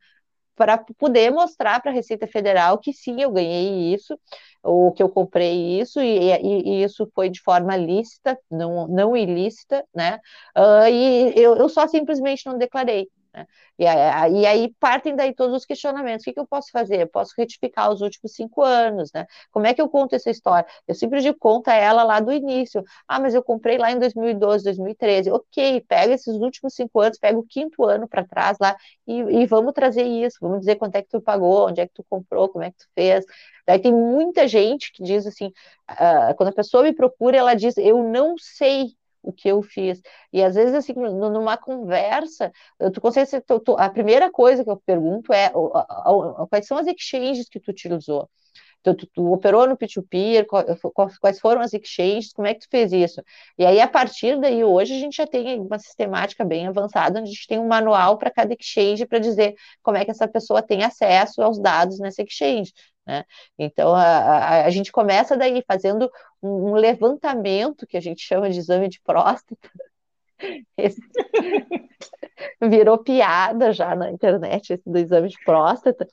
para 0.55 0.77
poder 0.97 1.31
mostrar 1.31 1.81
para 1.81 1.91
a 1.91 1.93
Receita 1.93 2.27
Federal 2.27 2.77
que 2.77 2.93
sim, 2.93 3.21
eu 3.21 3.31
ganhei 3.31 3.93
isso, 3.93 4.17
ou 4.61 4.91
que 4.91 5.01
eu 5.03 5.09
comprei 5.09 5.79
isso, 5.79 5.99
e, 6.01 6.31
e, 6.31 6.81
e 6.81 6.83
isso 6.83 7.09
foi 7.13 7.29
de 7.29 7.41
forma 7.41 7.75
lícita, 7.75 8.37
não, 8.49 8.87
não 8.87 9.15
ilícita, 9.17 9.85
né? 9.93 10.19
Uh, 10.57 10.87
e 10.89 11.33
eu, 11.35 11.55
eu 11.55 11.69
só 11.69 11.87
simplesmente 11.87 12.45
não 12.45 12.57
declarei. 12.57 13.09
Né? 13.33 13.47
E, 13.79 13.85
aí 13.87 14.73
partem 14.79 15.15
daí 15.15 15.33
todos 15.33 15.55
os 15.57 15.65
questionamentos. 15.65 16.21
O 16.23 16.25
que, 16.25 16.33
que, 16.33 16.39
eu 16.39 16.47
posso 16.47 16.69
fazer? 16.71 17.01
Eu 17.01 17.07
posso 17.07 17.33
retificar 17.37 17.91
os 17.91 18.01
últimos 18.01 18.33
cinco 18.33 18.61
anos, 18.61 19.11
né? 19.13 19.25
Como 19.51 19.65
é 19.65 19.73
que 19.73 19.81
eu 19.81 19.89
conto 19.89 20.15
essa 20.15 20.29
história? 20.29 20.67
Eu 20.87 20.93
sempre 20.95 21.19
digo, 21.21 21.37
conta 21.39 21.73
ela 21.73 22.03
lá 22.03 22.19
do 22.19 22.31
início. 22.31 22.83
Ah, 23.07 23.19
mas 23.19 23.33
eu 23.33 23.43
comprei 23.43 23.77
lá 23.77 23.91
em 23.91 23.99
2012, 23.99 24.63
2013. 24.63 25.31
Ok, 25.31 25.81
pega 25.87 26.13
esses 26.13 26.35
últimos 26.35 26.73
cinco 26.75 26.99
anos, 26.99 27.17
pega 27.17 27.37
o 27.37 27.43
quinto 27.43 27.83
ano 27.83 28.07
para 28.07 28.23
trás 28.25 28.57
lá 28.61 28.75
e, 29.07 29.19
e, 29.19 29.45
vamos 29.47 29.73
trazer 29.73 30.03
isso. 30.03 30.37
Vamos 30.41 30.59
dizer 30.59 30.75
quanto 30.75 30.95
é 30.95 31.01
que 31.01 31.09
tu 31.09 31.21
pagou, 31.21 31.67
onde 31.67 31.81
é 31.81 31.87
que 31.87 31.93
tu 31.93 32.03
comprou, 32.09 32.49
como 32.49 32.63
é 32.63 32.71
que 32.71 32.77
tu 32.77 32.87
fez. 32.95 33.25
Daí 33.65 33.79
tem 33.79 33.93
muita 33.93 34.47
gente 34.47 34.91
que 34.91 35.03
diz 35.03 35.25
assim, 35.25 35.47
uh, 35.91 36.35
quando 36.35 36.49
a 36.49 36.53
pessoa 36.53 36.83
me 36.83 36.93
procura, 36.93 37.37
ela 37.37 37.53
diz, 37.53 37.77
eu 37.77 38.03
não 38.03 38.35
sei 38.37 38.95
o 39.23 39.31
que 39.31 39.47
eu 39.49 39.61
fiz. 39.63 40.01
E 40.31 40.43
às 40.43 40.55
vezes, 40.55 40.75
assim, 40.75 40.93
numa 40.93 41.57
conversa, 41.57 42.51
tu 42.93 43.01
consegue, 43.01 43.41
tu, 43.41 43.59
tu, 43.59 43.75
a 43.77 43.89
primeira 43.89 44.29
coisa 44.29 44.63
que 44.63 44.69
eu 44.69 44.77
pergunto 44.85 45.31
é 45.33 45.51
quais 46.49 46.67
são 46.67 46.77
as 46.77 46.87
exchanges 46.87 47.47
que 47.49 47.59
tu 47.59 47.71
utilizou? 47.71 48.29
Tu, 48.83 48.93
tu, 48.95 49.07
tu, 49.13 49.31
operou 49.31 49.65
no 49.65 49.77
P2P, 49.77 50.45
quais 51.21 51.39
foram 51.39 51.61
as 51.61 51.73
exchanges, 51.73 52.33
como 52.33 52.47
é 52.47 52.53
que 52.53 52.61
tu 52.61 52.67
fez 52.69 52.91
isso? 52.91 53.23
E 53.57 53.65
aí, 53.65 53.79
a 53.79 53.87
partir 53.87 54.37
daí, 54.41 54.61
hoje, 54.61 54.93
a 54.93 54.99
gente 54.99 55.15
já 55.15 55.25
tem 55.25 55.57
uma 55.61 55.79
sistemática 55.79 56.43
bem 56.43 56.67
avançada, 56.67 57.19
onde 57.19 57.29
a 57.29 57.33
gente 57.33 57.47
tem 57.47 57.59
um 57.59 57.67
manual 57.67 58.17
para 58.17 58.29
cada 58.29 58.53
exchange 58.53 59.05
para 59.05 59.19
dizer 59.19 59.55
como 59.81 59.97
é 59.97 60.03
que 60.03 60.11
essa 60.11 60.27
pessoa 60.27 60.61
tem 60.61 60.83
acesso 60.83 61.41
aos 61.41 61.57
dados 61.59 61.97
nessa 61.97 62.21
exchange. 62.23 62.73
Né? 63.05 63.25
Então, 63.57 63.93
a, 63.93 64.01
a, 64.01 64.65
a, 64.65 64.69
gente 64.69 64.91
começa 64.91 65.35
daí 65.35 65.63
fazendo 65.67 66.09
um, 66.41 66.71
um, 66.71 66.73
levantamento, 66.75 67.85
que 67.85 67.97
a 67.97 68.01
gente 68.01 68.21
chama 68.21 68.49
de 68.49 68.59
exame 68.59 68.87
de 68.89 69.01
próstata. 69.01 69.69
Esse 70.77 71.01
virou 72.61 72.97
piada 72.97 73.71
já 73.71 73.95
na 73.95 74.11
internet, 74.11 74.73
esse 74.73 74.89
do 74.89 74.97
exame 74.97 75.29
de 75.29 75.37
próstata. 75.45 76.05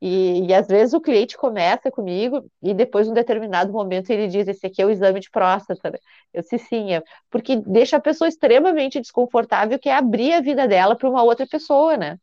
E, 0.00 0.46
e, 0.46 0.54
às 0.54 0.68
vezes 0.68 0.94
o 0.94 1.00
cliente 1.00 1.36
começa 1.36 1.90
comigo 1.90 2.44
e 2.62 2.74
depois, 2.74 3.08
um 3.08 3.14
determinado 3.14 3.72
momento, 3.72 4.10
ele 4.10 4.28
diz: 4.28 4.46
Esse 4.46 4.66
aqui 4.66 4.82
é 4.82 4.86
o 4.86 4.90
exame 4.90 5.20
de 5.20 5.30
próstata. 5.30 5.90
Né? 5.90 5.98
Eu 6.32 6.42
disse: 6.42 6.58
Sim, 6.58 6.92
é, 6.94 7.02
porque 7.30 7.56
deixa 7.56 7.96
a 7.96 8.00
pessoa 8.00 8.28
extremamente 8.28 9.00
desconfortável, 9.00 9.78
que 9.78 9.88
é 9.88 9.94
abrir 9.94 10.34
a 10.34 10.40
vida 10.40 10.68
dela 10.68 10.96
para 10.96 11.08
uma 11.08 11.22
outra 11.22 11.46
pessoa, 11.46 11.96
né? 11.96 12.18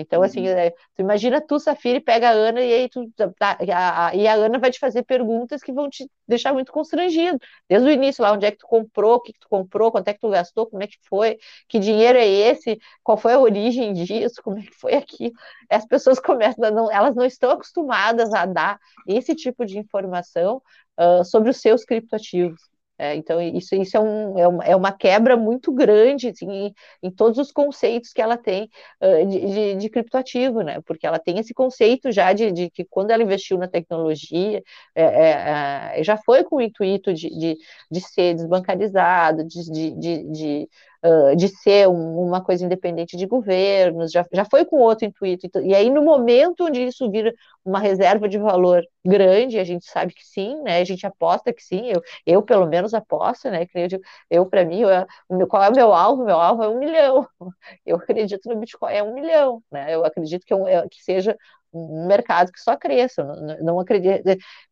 Então, 0.00 0.22
assim, 0.22 0.48
uhum. 0.48 0.56
assim, 0.56 0.70
tu 0.94 1.02
imagina 1.02 1.40
tu, 1.40 1.58
Safira, 1.58 2.00
pega 2.00 2.28
a 2.28 2.32
Ana 2.32 2.60
e 2.60 2.72
aí 2.72 2.88
tu 2.88 3.10
tá, 3.36 3.58
a, 3.72 4.06
a, 4.06 4.14
e 4.14 4.28
a 4.28 4.34
Ana 4.34 4.56
vai 4.56 4.70
te 4.70 4.78
fazer 4.78 5.02
perguntas 5.02 5.60
que 5.60 5.72
vão 5.72 5.90
te 5.90 6.08
deixar 6.26 6.52
muito 6.52 6.70
constrangido. 6.70 7.36
Desde 7.68 7.88
o 7.88 7.90
início, 7.90 8.22
lá, 8.22 8.32
onde 8.32 8.46
é 8.46 8.52
que 8.52 8.58
tu 8.58 8.66
comprou, 8.66 9.16
o 9.16 9.20
que, 9.20 9.32
que 9.32 9.40
tu 9.40 9.48
comprou, 9.48 9.90
quanto 9.90 10.06
é 10.06 10.14
que 10.14 10.20
tu 10.20 10.30
gastou, 10.30 10.66
como 10.68 10.84
é 10.84 10.86
que 10.86 10.98
foi, 11.08 11.36
que 11.68 11.80
dinheiro 11.80 12.16
é 12.16 12.26
esse, 12.26 12.78
qual 13.02 13.18
foi 13.18 13.32
a 13.32 13.40
origem 13.40 13.92
disso, 13.92 14.40
como 14.42 14.58
é 14.58 14.62
que 14.62 14.74
foi 14.74 14.94
aqui. 14.94 15.32
As 15.68 15.84
pessoas 15.84 16.20
começam, 16.20 16.64
a 16.64 16.70
não, 16.70 16.92
elas 16.92 17.16
não 17.16 17.24
estão 17.24 17.50
acostumadas 17.50 18.32
a 18.32 18.46
dar 18.46 18.78
esse 19.04 19.34
tipo 19.34 19.66
de 19.66 19.78
informação 19.78 20.62
uh, 20.96 21.24
sobre 21.24 21.50
os 21.50 21.56
seus 21.56 21.84
criptoativos. 21.84 22.60
É, 22.98 23.14
então, 23.14 23.40
isso, 23.40 23.76
isso 23.76 23.96
é, 23.96 24.00
um, 24.00 24.38
é, 24.38 24.48
uma, 24.48 24.64
é 24.64 24.76
uma 24.76 24.90
quebra 24.90 25.36
muito 25.36 25.72
grande 25.72 26.28
assim, 26.28 26.50
em, 26.50 26.74
em, 27.00 27.10
todos 27.12 27.38
os 27.38 27.52
conceitos 27.52 28.12
que 28.12 28.20
ela 28.20 28.36
tem 28.36 28.68
uh, 29.00 29.26
de, 29.26 29.40
de, 29.46 29.74
de, 29.76 29.88
criptoativo, 29.88 30.62
né? 30.62 30.80
Porque 30.84 31.06
ela 31.06 31.18
tem 31.20 31.38
esse 31.38 31.54
conceito 31.54 32.10
já 32.10 32.32
de, 32.32 32.50
de 32.50 32.68
que 32.70 32.84
quando 32.84 33.12
ela 33.12 33.22
investiu 33.22 33.56
na 33.56 33.68
tecnologia, 33.68 34.62
é, 34.96 35.98
é, 35.98 36.02
já 36.02 36.16
foi 36.16 36.42
com 36.42 36.56
o 36.56 36.60
intuito 36.60 37.14
de, 37.14 37.30
de, 37.30 37.56
de 37.88 38.00
ser 38.00 38.34
desbancarizado, 38.34 39.44
de, 39.44 39.90
de, 39.92 40.32
de 40.32 40.68
uh, 41.04 41.36
de 41.36 41.48
ser 41.48 41.88
um, 41.88 42.20
uma 42.26 42.42
coisa 42.42 42.64
independente 42.64 43.16
de 43.16 43.26
governos, 43.26 44.10
já, 44.12 44.24
já 44.32 44.44
foi 44.44 44.64
com 44.64 44.76
outro 44.78 45.06
intuito. 45.06 45.46
Então, 45.46 45.62
e 45.62 45.74
aí, 45.74 45.90
no 45.90 46.02
momento 46.02 46.64
onde 46.64 46.82
isso 46.84 47.10
vira 47.10 47.32
uma 47.64 47.78
reserva 47.78 48.28
de 48.28 48.38
valor 48.38 48.82
grande, 49.04 49.58
a 49.58 49.64
gente 49.64 49.84
sabe 49.90 50.12
que 50.14 50.24
sim, 50.26 50.60
né? 50.62 50.80
A 50.80 50.84
gente 50.84 51.06
aposta 51.06 51.52
que 51.52 51.62
sim, 51.62 51.86
eu, 51.90 52.02
eu 52.26 52.42
pelo 52.42 52.66
menos 52.66 52.94
aposto, 52.94 53.50
né? 53.50 53.66
Eu, 53.74 54.00
eu 54.30 54.46
para 54.46 54.64
mim, 54.64 54.80
eu, 54.82 55.46
qual 55.48 55.62
é 55.62 55.68
o 55.68 55.74
meu 55.74 55.92
alvo? 55.92 56.24
Meu 56.24 56.38
alvo 56.38 56.62
é 56.62 56.68
um 56.68 56.78
milhão. 56.78 57.26
Eu 57.86 57.96
acredito 57.96 58.48
no 58.48 58.56
Bitcoin 58.56 58.92
é 58.92 59.02
um 59.02 59.14
milhão, 59.14 59.62
né? 59.70 59.94
Eu 59.94 60.04
acredito 60.04 60.44
que, 60.46 60.52
é, 60.54 60.74
é 60.74 60.88
que 60.88 61.02
seja 61.02 61.36
um 61.72 62.06
mercado 62.06 62.52
que 62.52 62.60
só 62.60 62.76
cresça. 62.76 63.24
Não, 63.24 63.58
não 63.60 63.80
acredito. 63.80 64.22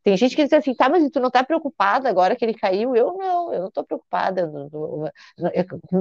Tem 0.02 0.16
gente 0.16 0.34
que 0.36 0.42
diz 0.44 0.52
assim, 0.52 0.74
tá, 0.74 0.88
mas 0.88 1.08
tu 1.10 1.20
não 1.20 1.28
está 1.28 1.44
preocupada 1.44 2.08
agora 2.08 2.36
que 2.36 2.44
ele 2.44 2.54
caiu? 2.54 2.94
Eu 2.96 3.14
não, 3.16 3.52
eu 3.52 3.60
não 3.60 3.68
estou 3.68 3.84
preocupada. 3.84 4.50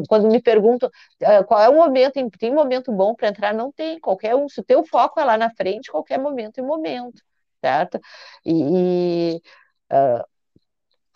Quando 0.08 0.28
me 0.28 0.42
perguntam 0.42 0.90
ah, 1.24 1.44
qual 1.44 1.62
é 1.62 1.70
o 1.70 1.76
momento, 1.76 2.14
tem 2.40 2.54
momento 2.54 2.92
bom 2.92 3.14
para 3.16 3.30
entrar? 3.30 3.54
Não 3.54 3.72
tem. 3.72 4.00
Qualquer 4.00 4.36
um, 4.36 4.48
se 4.50 4.60
o 4.62 4.64
teu 4.64 4.84
foco 4.86 5.20
é 5.20 5.24
lá 5.24 5.38
na 5.38 5.50
frente, 5.52 5.92
qualquer 5.92 6.20
momento 6.20 6.60
é 6.60 6.62
momento, 6.62 7.22
certo? 7.62 8.00
E, 8.46 9.36
e 9.36 9.42
uh, 9.92 10.24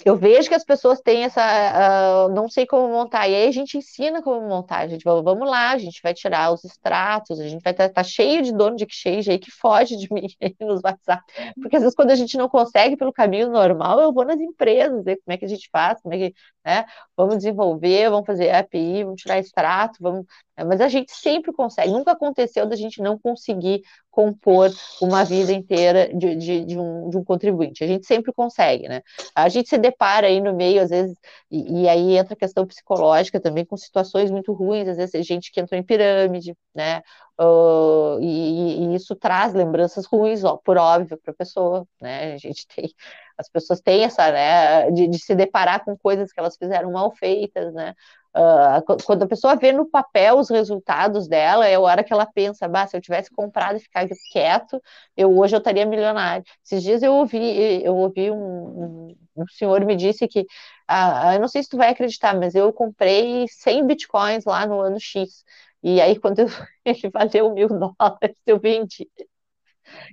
eu 0.05 0.15
vejo 0.15 0.47
que 0.47 0.55
as 0.55 0.63
pessoas 0.63 1.01
têm 1.01 1.23
essa, 1.23 1.41
uh, 1.41 2.33
não 2.33 2.47
sei 2.47 2.65
como 2.65 2.87
montar, 2.87 3.27
e 3.27 3.35
aí 3.35 3.47
a 3.47 3.51
gente 3.51 3.77
ensina 3.77 4.21
como 4.21 4.47
montar, 4.47 4.79
a 4.79 4.87
gente 4.87 5.03
vamos 5.03 5.49
lá, 5.49 5.71
a 5.71 5.77
gente 5.77 5.99
vai 6.01 6.13
tirar 6.13 6.53
os 6.53 6.63
extratos, 6.63 7.39
a 7.39 7.47
gente 7.47 7.61
vai 7.61 7.73
estar 7.73 7.89
tá, 7.89 7.95
tá 7.95 8.03
cheio 8.03 8.41
de 8.41 8.53
dono 8.53 8.77
de 8.77 8.85
exchange 8.85 9.29
aí 9.29 9.37
que 9.37 9.51
foge 9.51 9.97
de 9.97 10.07
mim 10.13 10.27
nos 10.61 10.81
WhatsApp, 10.81 11.21
porque 11.61 11.75
às 11.75 11.81
vezes 11.81 11.95
quando 11.95 12.11
a 12.11 12.15
gente 12.15 12.37
não 12.37 12.47
consegue 12.47 12.95
pelo 12.95 13.11
caminho 13.11 13.49
normal, 13.49 13.99
eu 13.99 14.13
vou 14.13 14.23
nas 14.23 14.39
empresas, 14.39 15.03
ver 15.03 15.17
como 15.17 15.33
é 15.33 15.37
que 15.37 15.45
a 15.45 15.49
gente 15.49 15.69
faz, 15.71 16.01
como 16.01 16.13
é 16.15 16.29
que, 16.29 16.35
né, 16.65 16.85
vamos 17.17 17.37
desenvolver, 17.37 18.09
vamos 18.09 18.25
fazer 18.25 18.51
API, 18.51 19.03
vamos 19.03 19.21
tirar 19.21 19.37
extrato, 19.37 19.97
vamos, 19.99 20.25
né, 20.57 20.63
mas 20.63 20.79
a 20.79 20.87
gente 20.87 21.11
sempre 21.11 21.51
consegue, 21.51 21.91
nunca 21.91 22.11
aconteceu 22.13 22.65
da 22.65 22.75
gente 22.75 23.01
não 23.01 23.19
conseguir 23.19 23.81
compor 24.11 24.69
uma 25.01 25.23
vida 25.23 25.51
inteira 25.53 26.09
de, 26.13 26.35
de, 26.35 26.65
de, 26.65 26.77
um, 26.77 27.09
de 27.09 27.17
um 27.17 27.23
contribuinte, 27.23 27.83
a 27.83 27.87
gente 27.87 28.05
sempre 28.05 28.33
consegue, 28.33 28.87
né, 28.87 29.01
a 29.35 29.47
gente 29.49 29.69
se 29.69 29.77
depara 29.77 30.27
aí 30.27 30.41
no 30.41 30.53
meio, 30.53 30.81
às 30.81 30.89
vezes, 30.89 31.15
e, 31.49 31.83
e, 31.83 31.89
aí 31.89 32.17
entra 32.17 32.33
a 32.33 32.37
questão 32.37 32.65
psicológica 32.65 33.39
também, 33.39 33.65
com 33.65 33.77
situações 33.77 34.29
muito 34.31 34.53
ruins, 34.53 34.87
às 34.87 34.97
vezes 34.97 35.25
gente 35.25 35.51
que 35.51 35.59
entrou 35.59 35.79
em 35.79 35.83
pirâmide, 35.83 36.55
né? 36.73 37.01
Uh, 37.39 38.19
e, 38.21 38.91
e, 38.91 38.95
isso 38.95 39.15
traz 39.15 39.53
lembranças 39.53 40.05
ruins, 40.05 40.43
ó, 40.43 40.57
por 40.57 40.77
óbvio, 40.77 41.17
para 41.17 41.31
a 41.31 41.35
pessoa, 41.35 41.87
né? 42.01 42.33
A 42.33 42.37
gente 42.37 42.67
tem, 42.67 42.89
as 43.37 43.49
pessoas 43.49 43.79
têm 43.79 44.03
essa, 44.03 44.29
né, 44.31 44.91
de, 44.91 45.07
de 45.07 45.19
se 45.19 45.33
deparar 45.35 45.83
com 45.85 45.97
coisas 45.97 46.31
que 46.33 46.39
elas 46.39 46.57
fizeram 46.57 46.91
mal 46.91 47.11
feitas, 47.15 47.73
né? 47.73 47.93
Uh, 48.35 49.03
quando 49.05 49.23
a 49.23 49.27
pessoa 49.27 49.55
vê 49.55 49.71
no 49.71 49.89
papel 49.89 50.37
os 50.37 50.49
resultados 50.49 51.27
dela, 51.27 51.67
é 51.67 51.75
a 51.75 51.79
hora 51.79 52.03
que 52.03 52.13
ela 52.13 52.27
pensa, 52.27 52.67
bah, 52.67 52.85
se 52.85 52.95
eu 52.95 53.01
tivesse 53.01 53.31
comprado 53.31 53.77
e 53.77 53.79
ficado 53.79 54.09
quieto, 54.31 54.81
eu 55.17 55.35
hoje 55.35 55.55
eu 55.55 55.57
estaria 55.57 55.85
milionário. 55.85 56.45
Esses 56.63 56.83
dias 56.83 57.01
eu 57.01 57.13
ouvi, 57.13 57.83
eu 57.83 57.95
ouvi 57.95 58.29
um, 58.29 59.15
um, 59.35 59.47
senhor 59.47 59.83
me 59.83 59.95
disse 59.95 60.27
que, 60.27 60.41
uh, 60.41 61.33
eu 61.33 61.39
não 61.39 61.47
sei 61.47 61.63
se 61.63 61.69
tu 61.69 61.77
vai 61.77 61.89
acreditar, 61.89 62.35
mas 62.35 62.53
eu 62.53 62.71
comprei 62.71 63.47
100 63.49 63.87
bitcoins 63.87 64.45
lá 64.45 64.65
no 64.67 64.79
ano 64.79 64.99
X. 64.99 65.43
E 65.81 65.99
aí, 66.01 66.19
quando 66.19 66.39
eu, 66.39 66.47
ele 66.85 67.09
valeu 67.11 67.53
mil 67.53 67.67
dólares, 67.67 68.37
eu 68.45 68.59
vendi. 68.59 69.09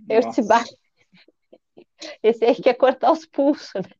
Eu 0.08 0.20
disse, 0.20 0.42
bah, 0.46 0.64
esse 2.22 2.44
aí 2.44 2.54
quer 2.54 2.74
cortar 2.74 3.12
os 3.12 3.26
pulsos, 3.26 3.72
né? 3.74 3.90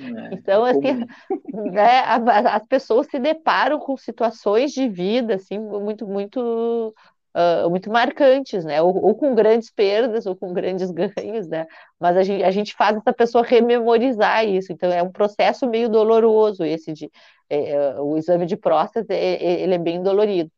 É, 0.00 0.34
então, 0.34 0.64
assim, 0.64 0.80
né, 1.72 2.00
as 2.46 2.64
pessoas 2.66 3.06
se 3.06 3.18
deparam 3.18 3.78
com 3.78 3.96
situações 3.96 4.72
de 4.72 4.88
vida, 4.88 5.34
assim, 5.34 5.58
muito, 5.58 6.06
muito, 6.06 6.94
uh, 7.34 7.68
muito 7.68 7.90
marcantes, 7.90 8.64
né? 8.64 8.80
Ou, 8.80 8.96
ou, 9.04 9.14
com 9.14 9.34
grandes 9.34 9.70
perdas, 9.70 10.26
ou 10.26 10.34
com 10.34 10.52
grandes 10.52 10.90
ganhos, 10.92 11.46
né? 11.46 11.66
Mas 11.98 12.16
a 12.16 12.22
gente, 12.22 12.42
a 12.44 12.50
gente 12.50 12.74
faz 12.74 12.96
essa 12.96 13.12
pessoa 13.12 13.44
rememorizar 13.44 14.46
isso. 14.46 14.72
Então, 14.72 14.90
é 14.90 15.02
um 15.02 15.12
processo 15.12 15.68
meio 15.68 15.88
doloroso 15.88 16.64
esse 16.64 16.92
de... 16.92 17.10
É, 17.48 17.70
é 17.70 18.00
o 18.00 18.16
exame 18.16 18.46
de 18.46 18.56
próstata, 18.56 19.12
ele 19.12 19.74
é 19.74 19.78
bem 19.78 20.00
dolorido. 20.00 20.50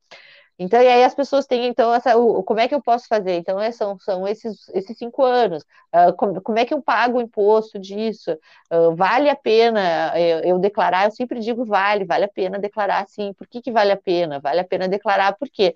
Então, 0.58 0.80
e 0.80 0.86
aí 0.86 1.02
as 1.04 1.14
pessoas 1.14 1.46
têm, 1.46 1.66
então, 1.66 1.92
essa, 1.92 2.16
o, 2.16 2.42
como 2.42 2.60
é 2.60 2.68
que 2.68 2.74
eu 2.74 2.82
posso 2.82 3.06
fazer? 3.08 3.36
Então, 3.36 3.58
é, 3.60 3.72
são, 3.72 3.98
são 3.98 4.26
esses, 4.28 4.68
esses 4.70 4.96
cinco 4.96 5.24
anos. 5.24 5.64
Uh, 5.94 6.14
como, 6.16 6.40
como, 6.42 6.58
é 6.58 6.64
que 6.64 6.74
eu 6.74 6.82
pago 6.82 7.18
o 7.18 7.20
imposto 7.20 7.78
disso? 7.78 8.32
Uh, 8.72 8.94
vale 8.94 9.28
a 9.28 9.36
pena 9.36 10.12
eu, 10.18 10.38
eu, 10.40 10.58
declarar? 10.58 11.06
Eu 11.06 11.10
sempre 11.10 11.40
digo 11.40 11.64
vale, 11.64 12.04
vale 12.04 12.24
a 12.24 12.28
pena 12.28 12.58
declarar 12.58 13.06
sim. 13.08 13.32
Por 13.32 13.46
que, 13.46 13.60
que 13.62 13.72
vale 13.72 13.92
a 13.92 13.96
pena? 13.96 14.40
Vale 14.40 14.60
a 14.60 14.64
pena 14.64 14.88
declarar 14.88 15.36
por 15.36 15.48
quê? 15.48 15.74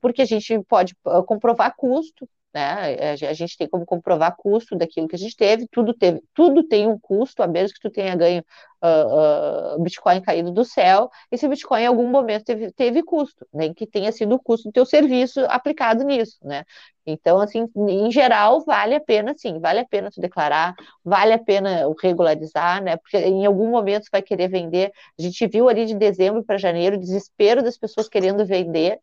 Porque 0.00 0.22
a 0.22 0.26
gente 0.26 0.58
pode 0.64 0.94
comprovar 1.26 1.74
custo, 1.76 2.28
né? 2.54 3.12
A 3.12 3.32
gente 3.32 3.56
tem 3.56 3.68
como 3.68 3.84
comprovar 3.84 4.36
custo 4.36 4.76
daquilo 4.76 5.08
que 5.08 5.16
a 5.16 5.18
gente 5.18 5.36
teve, 5.36 5.66
tudo 5.70 5.94
teve, 5.94 6.22
tudo 6.34 6.62
tem 6.62 6.86
um 6.86 6.98
custo, 6.98 7.42
a 7.42 7.46
menos 7.46 7.72
que 7.72 7.80
tu 7.80 7.90
tenha 7.90 8.14
ganho 8.14 8.44
uh, 8.82 9.76
uh, 9.76 9.82
Bitcoin 9.82 10.20
caído 10.20 10.50
do 10.50 10.64
céu, 10.64 11.10
esse 11.30 11.48
Bitcoin 11.48 11.82
em 11.82 11.86
algum 11.86 12.08
momento 12.08 12.44
teve, 12.44 12.72
teve 12.72 13.02
custo, 13.02 13.46
nem 13.52 13.68
né? 13.68 13.74
que 13.74 13.86
tenha 13.86 14.12
sido 14.12 14.34
o 14.34 14.38
custo 14.38 14.68
do 14.68 14.72
teu 14.72 14.84
serviço 14.84 15.40
aplicado 15.48 16.04
nisso, 16.04 16.38
né? 16.42 16.64
Então, 17.04 17.40
assim, 17.40 17.68
em 17.88 18.10
geral, 18.12 18.64
vale 18.64 18.94
a 18.94 19.00
pena, 19.00 19.34
sim, 19.36 19.58
vale 19.58 19.80
a 19.80 19.84
pena 19.84 20.10
tu 20.10 20.20
declarar, 20.20 20.74
vale 21.04 21.32
a 21.32 21.38
pena 21.38 21.84
regularizar, 22.00 22.82
né? 22.82 22.96
Porque 22.96 23.16
em 23.18 23.44
algum 23.44 23.70
momento 23.70 24.04
tu 24.04 24.10
vai 24.12 24.22
querer 24.22 24.48
vender. 24.48 24.92
A 25.18 25.22
gente 25.22 25.46
viu 25.48 25.68
ali 25.68 25.84
de 25.84 25.94
dezembro 25.94 26.44
para 26.44 26.58
janeiro 26.58 26.96
o 26.96 27.00
desespero 27.00 27.62
das 27.62 27.76
pessoas 27.76 28.08
querendo 28.08 28.46
vender, 28.46 29.00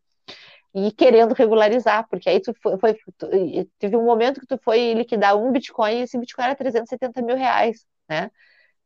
e 0.74 0.92
querendo 0.92 1.34
regularizar, 1.34 2.06
porque 2.08 2.28
aí 2.28 2.40
tu 2.40 2.54
foi, 2.62 2.78
foi 2.78 2.94
tu, 3.18 3.28
teve 3.78 3.96
um 3.96 4.04
momento 4.04 4.40
que 4.40 4.46
tu 4.46 4.58
foi 4.58 4.94
liquidar 4.94 5.36
um 5.36 5.50
Bitcoin 5.52 5.98
e 5.98 6.02
esse 6.02 6.18
Bitcoin 6.18 6.44
era 6.44 6.54
370 6.56 7.22
mil 7.22 7.36
reais, 7.36 7.86
né? 8.08 8.30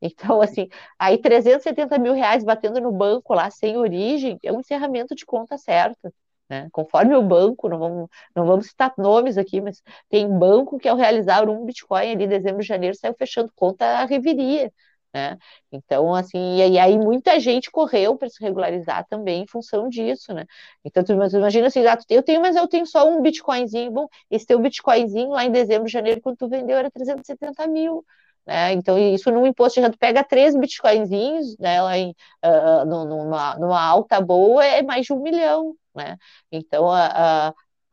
Então, 0.02 0.40
assim, 0.42 0.68
aí 0.98 1.18
370 1.18 1.98
mil 1.98 2.12
reais 2.14 2.44
batendo 2.44 2.80
no 2.80 2.92
banco 2.92 3.34
lá 3.34 3.50
sem 3.50 3.76
origem 3.76 4.38
é 4.44 4.52
um 4.52 4.60
encerramento 4.60 5.14
de 5.14 5.24
conta 5.26 5.56
certa. 5.58 6.12
Né? 6.48 6.68
Conforme 6.72 7.14
o 7.16 7.22
banco, 7.22 7.68
não 7.68 7.78
vamos, 7.78 8.08
não 8.36 8.46
vamos 8.46 8.66
citar 8.66 8.92
nomes 8.98 9.38
aqui, 9.38 9.60
mas 9.60 9.82
tem 10.10 10.28
banco 10.28 10.78
que 10.78 10.88
ao 10.88 10.96
realizar 10.96 11.48
um 11.48 11.64
Bitcoin 11.64 12.12
ali 12.12 12.24
em 12.24 12.28
dezembro, 12.28 12.62
janeiro, 12.62 12.96
saiu 12.96 13.14
fechando 13.18 13.50
conta 13.56 13.84
a 13.86 14.04
reviria. 14.04 14.70
Né? 15.14 15.38
Então, 15.70 16.12
assim, 16.14 16.56
e 16.56 16.78
aí 16.78 16.98
muita 16.98 17.38
gente 17.38 17.70
correu 17.70 18.16
para 18.16 18.28
se 18.28 18.42
regularizar 18.42 19.06
também 19.08 19.42
em 19.42 19.46
função 19.46 19.88
disso, 19.88 20.34
né? 20.34 20.44
Então, 20.84 21.04
tu 21.04 21.12
imagina 21.12 21.68
assim, 21.68 21.86
ah, 21.86 21.96
eu 22.10 22.22
tenho, 22.22 22.40
mas 22.40 22.56
eu 22.56 22.66
tenho 22.66 22.84
só 22.86 23.08
um 23.08 23.22
Bitcoinzinho. 23.22 23.92
Bom, 23.92 24.08
esse 24.30 24.44
teu 24.46 24.58
Bitcoinzinho 24.58 25.28
lá 25.30 25.44
em 25.44 25.52
dezembro, 25.52 25.88
janeiro, 25.88 26.20
quando 26.20 26.36
tu 26.36 26.48
vendeu, 26.48 26.76
era 26.76 26.90
370 26.90 27.66
mil. 27.68 28.04
Né? 28.46 28.72
Então, 28.72 28.98
isso 28.98 29.30
no 29.30 29.46
imposto 29.46 29.80
de 29.80 29.86
renda, 29.86 29.96
pega 29.98 30.22
três 30.22 30.54
bitcoinzinhos, 30.54 31.56
né, 31.58 31.80
lá 31.80 31.96
em, 31.96 32.10
uh, 32.44 32.84
numa, 32.84 33.56
numa 33.58 33.82
alta 33.82 34.20
boa, 34.20 34.62
é 34.64 34.82
mais 34.82 35.06
de 35.06 35.12
um 35.14 35.22
milhão, 35.22 35.74
né? 35.94 36.18
Então, 36.52 36.84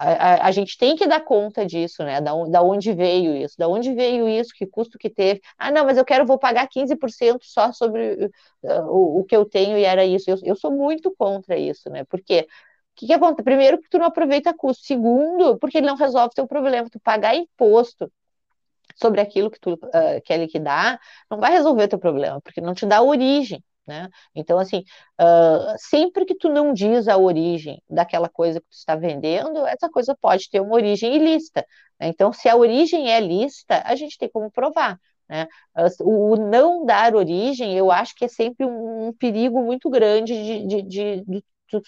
a, 0.01 0.47
a, 0.47 0.51
gente 0.51 0.77
tem 0.77 0.95
que 0.95 1.07
dar 1.07 1.21
conta 1.21 1.65
disso, 1.65 2.03
né? 2.03 2.19
Da, 2.19 2.33
da 2.45 2.61
onde 2.63 2.91
veio 2.93 3.35
isso, 3.35 3.55
da 3.57 3.67
onde 3.67 3.93
veio 3.93 4.27
isso, 4.27 4.53
que 4.53 4.65
custo 4.65 4.97
que 4.97 5.09
teve. 5.09 5.41
Ah, 5.57 5.71
não, 5.71 5.85
mas 5.85 5.97
eu 5.97 6.03
quero, 6.03 6.25
vou 6.25 6.39
pagar 6.39 6.67
15% 6.67 7.39
só 7.43 7.71
sobre 7.71 8.25
uh, 8.63 8.81
o, 8.87 9.19
o, 9.19 9.23
que 9.23 9.35
eu 9.35 9.45
tenho 9.45 9.77
e 9.77 9.83
era 9.83 10.03
isso. 10.03 10.29
Eu, 10.29 10.37
eu 10.43 10.55
sou 10.55 10.71
muito 10.71 11.13
contra 11.15 11.57
isso, 11.57 11.89
né? 11.89 12.03
Porque 12.05 12.41
o 12.41 12.45
que, 12.95 13.07
que 13.07 13.13
acontece? 13.13 13.43
Primeiro, 13.43 13.79
que 13.79 13.89
tu 13.89 13.99
não 13.99 14.07
aproveita 14.07 14.53
custo. 14.53 14.83
Segundo, 14.85 15.57
porque 15.59 15.77
ele 15.77 15.87
não 15.87 15.95
resolve 15.95 16.33
teu 16.33 16.47
problema. 16.47 16.89
Tu 16.89 16.99
pagar 16.99 17.35
imposto 17.35 18.11
sobre 18.95 19.21
aquilo 19.21 19.51
que 19.51 19.59
tu 19.59 19.73
uh, 19.73 20.21
quer 20.25 20.37
liquidar, 20.37 20.99
não 21.29 21.39
vai 21.39 21.51
resolver 21.51 21.87
teu 21.87 21.99
problema, 21.99 22.41
porque 22.41 22.61
não 22.61 22.73
te 22.73 22.85
dá 22.85 23.01
origem. 23.01 23.63
Né? 23.85 24.09
Então, 24.35 24.59
assim, 24.59 24.83
uh, 25.19 25.75
sempre 25.77 26.25
que 26.25 26.35
tu 26.35 26.49
não 26.49 26.73
diz 26.73 27.07
a 27.07 27.17
origem 27.17 27.81
daquela 27.89 28.29
coisa 28.29 28.61
que 28.61 28.67
tu 28.67 28.73
está 28.73 28.95
vendendo, 28.95 29.65
essa 29.65 29.89
coisa 29.89 30.15
pode 30.19 30.49
ter 30.49 30.59
uma 30.61 30.75
origem 30.75 31.15
ilícita. 31.15 31.65
Né? 31.99 32.07
Então, 32.07 32.31
se 32.31 32.47
a 32.47 32.55
origem 32.55 33.11
é 33.11 33.19
lícita, 33.19 33.81
a 33.85 33.95
gente 33.95 34.17
tem 34.17 34.29
como 34.29 34.51
provar. 34.51 34.99
Né? 35.27 35.47
O 36.01 36.35
não 36.35 36.85
dar 36.85 37.15
origem, 37.15 37.75
eu 37.75 37.91
acho 37.91 38.13
que 38.15 38.25
é 38.25 38.27
sempre 38.27 38.65
um, 38.65 39.07
um 39.07 39.13
perigo 39.13 39.61
muito 39.61 39.89
grande 39.89 40.33
de, 40.33 40.67
de, 40.67 40.81
de, 40.83 41.23
de 41.25 41.43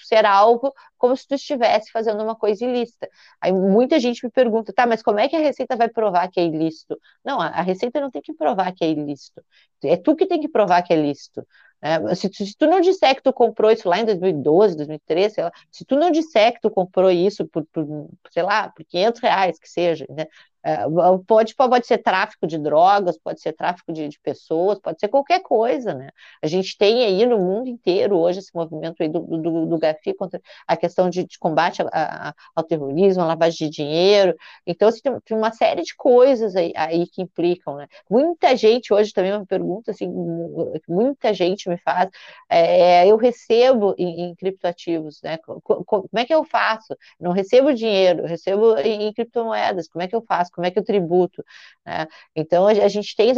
ser 0.05 0.25
alvo 0.25 0.73
como 1.03 1.17
se 1.17 1.27
tu 1.27 1.35
estivesse 1.35 1.91
fazendo 1.91 2.23
uma 2.23 2.33
coisa 2.33 2.63
ilícita. 2.63 3.09
Aí 3.41 3.51
muita 3.51 3.99
gente 3.99 4.23
me 4.23 4.31
pergunta, 4.31 4.71
tá, 4.71 4.87
mas 4.87 5.03
como 5.03 5.19
é 5.19 5.27
que 5.27 5.35
a 5.35 5.39
Receita 5.39 5.75
vai 5.75 5.89
provar 5.89 6.29
que 6.29 6.39
é 6.39 6.45
ilícito? 6.45 6.97
Não, 7.25 7.41
a, 7.41 7.61
Receita 7.61 7.99
não 7.99 8.09
tem 8.09 8.21
que 8.21 8.33
provar 8.33 8.71
que 8.71 8.85
é 8.85 8.89
ilícito. 8.89 9.43
É 9.83 9.97
tu 9.97 10.15
que 10.15 10.25
tem 10.25 10.39
que 10.39 10.47
provar 10.47 10.81
que 10.81 10.93
é 10.93 10.95
lícito. 10.95 11.45
É, 11.81 12.15
se, 12.15 12.29
tu, 12.29 12.45
se, 12.45 12.55
tu 12.57 12.65
não 12.67 12.79
disser 12.79 13.13
que 13.15 13.21
tu 13.21 13.33
comprou 13.33 13.69
isso 13.69 13.89
lá 13.89 13.99
em 13.99 14.05
2012, 14.05 14.77
2013, 14.77 15.41
lá, 15.41 15.51
se 15.69 15.83
tu 15.83 15.97
não 15.97 16.09
disser 16.09 16.53
que 16.53 16.61
tu 16.61 16.71
comprou 16.71 17.11
isso 17.11 17.45
por, 17.49 17.65
por, 17.65 17.85
sei 18.31 18.41
lá, 18.41 18.69
por 18.69 18.85
500 18.85 19.19
reais 19.21 19.59
que 19.59 19.69
seja, 19.69 20.05
né, 20.09 20.25
é, 20.65 20.77
pode, 21.27 21.53
pode 21.55 21.85
ser 21.85 21.97
tráfico 21.97 22.47
de 22.47 22.57
drogas, 22.57 23.17
pode 23.17 23.41
ser 23.41 23.51
tráfico 23.51 23.91
de, 23.91 24.07
de, 24.07 24.17
pessoas, 24.21 24.79
pode 24.79 24.97
ser 24.97 25.09
qualquer 25.09 25.41
coisa, 25.41 25.93
né? 25.93 26.09
A 26.41 26.47
gente 26.47 26.77
tem 26.77 27.03
aí 27.03 27.25
no 27.25 27.37
mundo 27.37 27.67
inteiro 27.67 28.17
hoje 28.17 28.39
esse 28.39 28.55
movimento 28.55 29.03
aí 29.03 29.09
do, 29.09 29.19
do, 29.19 29.65
do 29.65 29.77
GAFI 29.77 30.13
contra 30.13 30.41
a 30.65 30.77
questão 30.77 30.92
de, 31.09 31.25
de 31.25 31.37
combate 31.39 31.81
a, 31.81 31.87
a, 31.91 32.33
ao 32.55 32.63
terrorismo, 32.63 33.23
a 33.23 33.27
lavagem 33.27 33.69
de 33.69 33.75
dinheiro. 33.75 34.35
Então, 34.65 34.87
assim, 34.87 35.01
tem, 35.01 35.19
tem, 35.21 35.37
uma 35.37 35.51
série 35.51 35.81
de 35.81 35.95
coisas 35.95 36.55
aí, 36.55 36.71
aí, 36.75 37.07
que 37.07 37.21
implicam, 37.21 37.75
né? 37.75 37.87
Muita 38.09 38.55
gente 38.55 38.93
hoje 38.93 39.11
também 39.11 39.33
uma 39.33 39.45
pergunta 39.45 39.91
assim, 39.91 40.07
muita 40.87 41.33
gente 41.33 41.67
me 41.69 41.77
faz, 41.77 42.09
é, 42.49 43.07
eu 43.07 43.17
recebo 43.17 43.93
em, 43.97 44.29
em 44.29 44.35
criptoativos, 44.35 45.21
né? 45.21 45.37
Como 45.43 46.07
é 46.15 46.25
que 46.25 46.33
eu 46.33 46.43
faço? 46.43 46.95
Não 47.19 47.31
recebo 47.31 47.73
dinheiro, 47.73 48.25
recebo 48.25 48.77
em, 48.77 49.07
em 49.07 49.13
criptomoedas, 49.13 49.87
como 49.87 50.03
é 50.03 50.07
que 50.07 50.15
eu 50.15 50.21
faço? 50.21 50.51
como 50.51 50.65
é 50.65 50.71
que 50.71 50.79
eu 50.79 50.83
tributo, 50.83 51.43
né? 51.85 52.07
Então, 52.35 52.67
a, 52.67 52.87
gente 52.87 53.15
tem, 53.15 53.33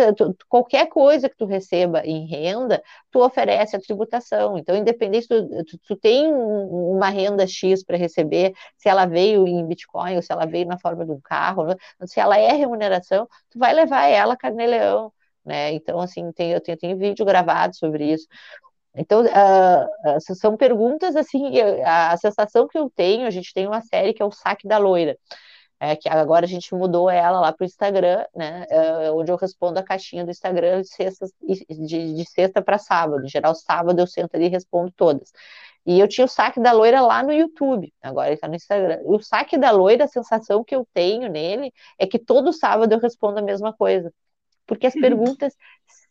qualquer 0.47 0.87
coisa 0.87 1.29
que 1.29 1.37
tu 1.37 1.45
receba 1.45 2.05
em 2.05 2.25
renda, 2.27 2.83
tu 3.11 3.19
oferece 3.23 3.75
a 3.75 3.79
tributação, 3.79 4.57
então, 4.57 4.75
independente, 4.75 5.27
tu, 5.27 5.63
tu, 5.65 5.77
tu 5.79 5.95
tem 5.95 6.27
uma 6.31 7.09
renda 7.09 7.44
X 7.47 7.83
para 7.83 7.97
receber, 7.97 8.53
se 8.77 8.89
ela 8.89 9.05
veio 9.05 9.47
em 9.47 9.65
Bitcoin, 9.65 10.15
ou 10.15 10.21
se 10.21 10.31
ela 10.31 10.45
veio 10.45 10.67
na 10.67 10.77
forma 10.77 11.05
de 11.05 11.11
um 11.11 11.21
carro, 11.21 11.65
né? 11.65 11.75
se 12.05 12.19
ela 12.19 12.37
é 12.37 12.51
remuneração, 12.53 13.27
tu 13.49 13.59
vai 13.59 13.73
levar 13.73 14.05
ela 14.07 14.35
carnê-leão, 14.37 15.11
né? 15.45 15.73
Então, 15.73 15.99
assim, 15.99 16.31
tem, 16.31 16.51
eu 16.51 16.61
tenho, 16.61 16.77
tenho 16.77 16.97
vídeo 16.97 17.25
gravado 17.25 17.75
sobre 17.75 18.11
isso. 18.11 18.27
Então, 18.95 19.23
uh, 19.23 20.35
são 20.35 20.55
perguntas 20.55 21.15
assim, 21.15 21.59
a, 21.83 22.13
a 22.13 22.17
sensação 22.17 22.67
que 22.67 22.77
eu 22.77 22.89
tenho, 22.89 23.27
a 23.27 23.29
gente 23.29 23.53
tem 23.53 23.67
uma 23.67 23.81
série 23.81 24.13
que 24.13 24.21
é 24.21 24.25
o 24.25 24.31
Saque 24.31 24.67
da 24.67 24.77
Loira, 24.77 25.17
é, 25.91 25.95
que 25.95 26.09
agora 26.09 26.45
a 26.45 26.47
gente 26.47 26.73
mudou 26.73 27.09
ela 27.09 27.39
lá 27.39 27.53
para 27.53 27.63
o 27.63 27.65
Instagram, 27.65 28.25
né, 28.35 28.65
é, 28.69 29.11
onde 29.11 29.31
eu 29.31 29.35
respondo 29.35 29.79
a 29.79 29.83
caixinha 29.83 30.25
do 30.25 30.31
Instagram 30.31 30.81
de 30.81 30.87
sexta, 30.89 31.27
de, 31.41 32.15
de 32.15 32.25
sexta 32.29 32.61
para 32.61 32.77
sábado. 32.77 33.23
Em 33.25 33.29
geral, 33.29 33.53
sábado 33.55 33.99
eu 33.99 34.07
sento 34.07 34.35
ali 34.35 34.45
e 34.45 34.49
respondo 34.49 34.91
todas. 34.95 35.31
E 35.85 35.99
eu 35.99 36.07
tinha 36.07 36.25
o 36.25 36.27
saque 36.27 36.59
da 36.59 36.71
loira 36.71 37.01
lá 37.01 37.21
no 37.21 37.31
YouTube, 37.31 37.93
agora 38.01 38.27
ele 38.29 38.35
está 38.35 38.47
no 38.47 38.55
Instagram. 38.55 38.99
O 39.05 39.21
saque 39.21 39.57
da 39.57 39.71
loira, 39.71 40.05
a 40.05 40.07
sensação 40.07 40.63
que 40.63 40.75
eu 40.75 40.87
tenho 40.93 41.29
nele 41.29 41.71
é 41.99 42.07
que 42.07 42.17
todo 42.17 42.51
sábado 42.51 42.91
eu 42.91 42.99
respondo 42.99 43.39
a 43.39 43.43
mesma 43.43 43.71
coisa 43.71 44.11
porque 44.65 44.87
as 44.87 44.95
uhum. 44.95 45.01
perguntas 45.01 45.53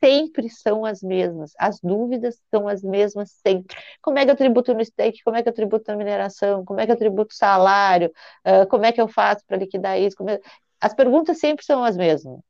sempre 0.03 0.51
são 0.51 0.85
as 0.85 1.03
mesmas, 1.03 1.53
as 1.59 1.81
dúvidas 1.81 2.41
são 2.51 2.69
as 2.69 2.83
mesmas 2.83 3.31
sempre. 3.47 3.77
Como 4.03 4.19
é 4.19 4.25
que 4.25 4.31
eu 4.31 4.37
tributo 4.37 4.75
no 4.75 4.85
stake? 4.85 5.23
Como 5.25 5.37
é 5.37 5.43
que 5.43 5.49
eu 5.49 5.53
tributo 5.53 5.91
na 5.91 5.97
mineração? 5.97 6.65
Como 6.65 6.81
é 6.81 6.87
que 6.87 6.93
eu 6.93 6.97
tributo 6.97 7.35
salário? 7.35 8.13
Uh, 8.47 8.67
como 8.69 8.85
é 8.85 8.93
que 8.93 9.01
eu 9.01 9.09
faço 9.09 9.45
para 9.47 9.57
liquidar 9.57 9.99
isso? 9.99 10.17
É... 10.29 10.41
As 10.81 10.95
perguntas 10.95 11.39
sempre 11.39 11.65
são 11.65 11.83
as 11.85 11.97
mesmas. 11.97 12.41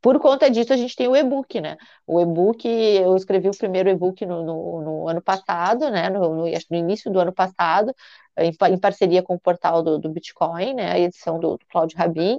Por 0.00 0.20
conta 0.20 0.50
disso, 0.50 0.72
a 0.72 0.76
gente 0.76 0.94
tem 0.94 1.08
o 1.08 1.16
e-book, 1.16 1.60
né? 1.60 1.76
O 2.06 2.20
e-book, 2.20 2.66
eu 2.68 3.16
escrevi 3.16 3.48
o 3.48 3.56
primeiro 3.56 3.88
e-book 3.88 4.24
no, 4.24 4.42
no, 4.44 4.80
no, 4.82 5.08
ano 5.08 5.22
passado, 5.22 5.90
né? 5.90 6.08
No, 6.10 6.20
no, 6.34 6.44
no, 6.44 6.76
início 6.76 7.10
do 7.10 7.18
ano 7.18 7.32
passado, 7.32 7.94
em, 8.38 8.52
em 8.70 8.78
parceria 8.78 9.22
com 9.22 9.34
o 9.34 9.40
portal 9.40 9.82
do, 9.82 9.98
do 9.98 10.08
Bitcoin, 10.08 10.74
né? 10.74 10.92
A 10.92 10.98
edição 10.98 11.38
do, 11.40 11.56
do 11.56 11.66
Claudio 11.66 11.98
Rabin. 11.98 12.38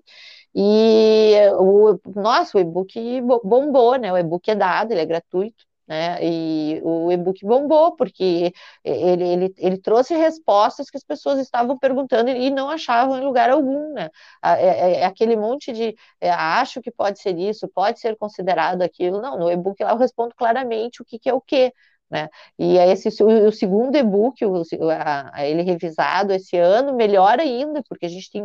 E 0.60 1.36
o 1.60 2.00
nosso 2.16 2.58
e-book 2.58 3.22
bombou, 3.44 3.96
né? 3.98 4.12
O 4.12 4.18
e-book 4.18 4.50
é 4.50 4.56
dado, 4.56 4.92
ele 4.92 5.02
é 5.02 5.06
gratuito, 5.06 5.64
né? 5.88 6.18
E 6.26 6.82
o 6.84 7.12
e-book 7.12 7.46
bombou 7.46 7.96
porque 7.96 8.52
ele, 8.84 9.24
ele, 9.24 9.54
ele 9.58 9.78
trouxe 9.78 10.16
respostas 10.16 10.90
que 10.90 10.98
as 10.98 11.04
pessoas 11.04 11.38
estavam 11.40 11.78
perguntando 11.78 12.32
e 12.32 12.50
não 12.50 12.70
achavam 12.72 13.18
em 13.20 13.24
lugar 13.24 13.52
algum, 13.52 13.94
né? 13.94 14.10
É, 14.44 14.50
é, 14.68 15.00
é 15.02 15.06
aquele 15.06 15.36
monte 15.36 15.72
de 15.72 15.96
é, 16.20 16.32
acho 16.32 16.82
que 16.82 16.90
pode 16.92 17.20
ser 17.22 17.38
isso, 17.38 17.68
pode 17.68 18.00
ser 18.00 18.18
considerado 18.18 18.82
aquilo. 18.82 19.22
Não, 19.22 19.38
no 19.38 19.52
e-book 19.52 19.84
lá 19.84 19.92
eu 19.92 19.98
respondo 19.98 20.34
claramente 20.36 21.02
o 21.04 21.06
que, 21.06 21.20
que 21.20 21.30
é 21.30 21.34
o 21.34 21.42
que. 21.42 21.72
Né? 22.10 22.30
E 22.58 22.78
esse, 22.78 23.10
o, 23.24 23.48
o 23.48 23.52
segundo 23.52 23.96
e-book, 23.96 24.42
ele 25.38 25.62
revisado 25.62 26.34
esse 26.34 26.58
ano, 26.58 26.96
melhor 26.96 27.40
ainda, 27.40 27.84
porque 27.88 28.06
a 28.06 28.10
gente 28.10 28.32
tem 28.32 28.44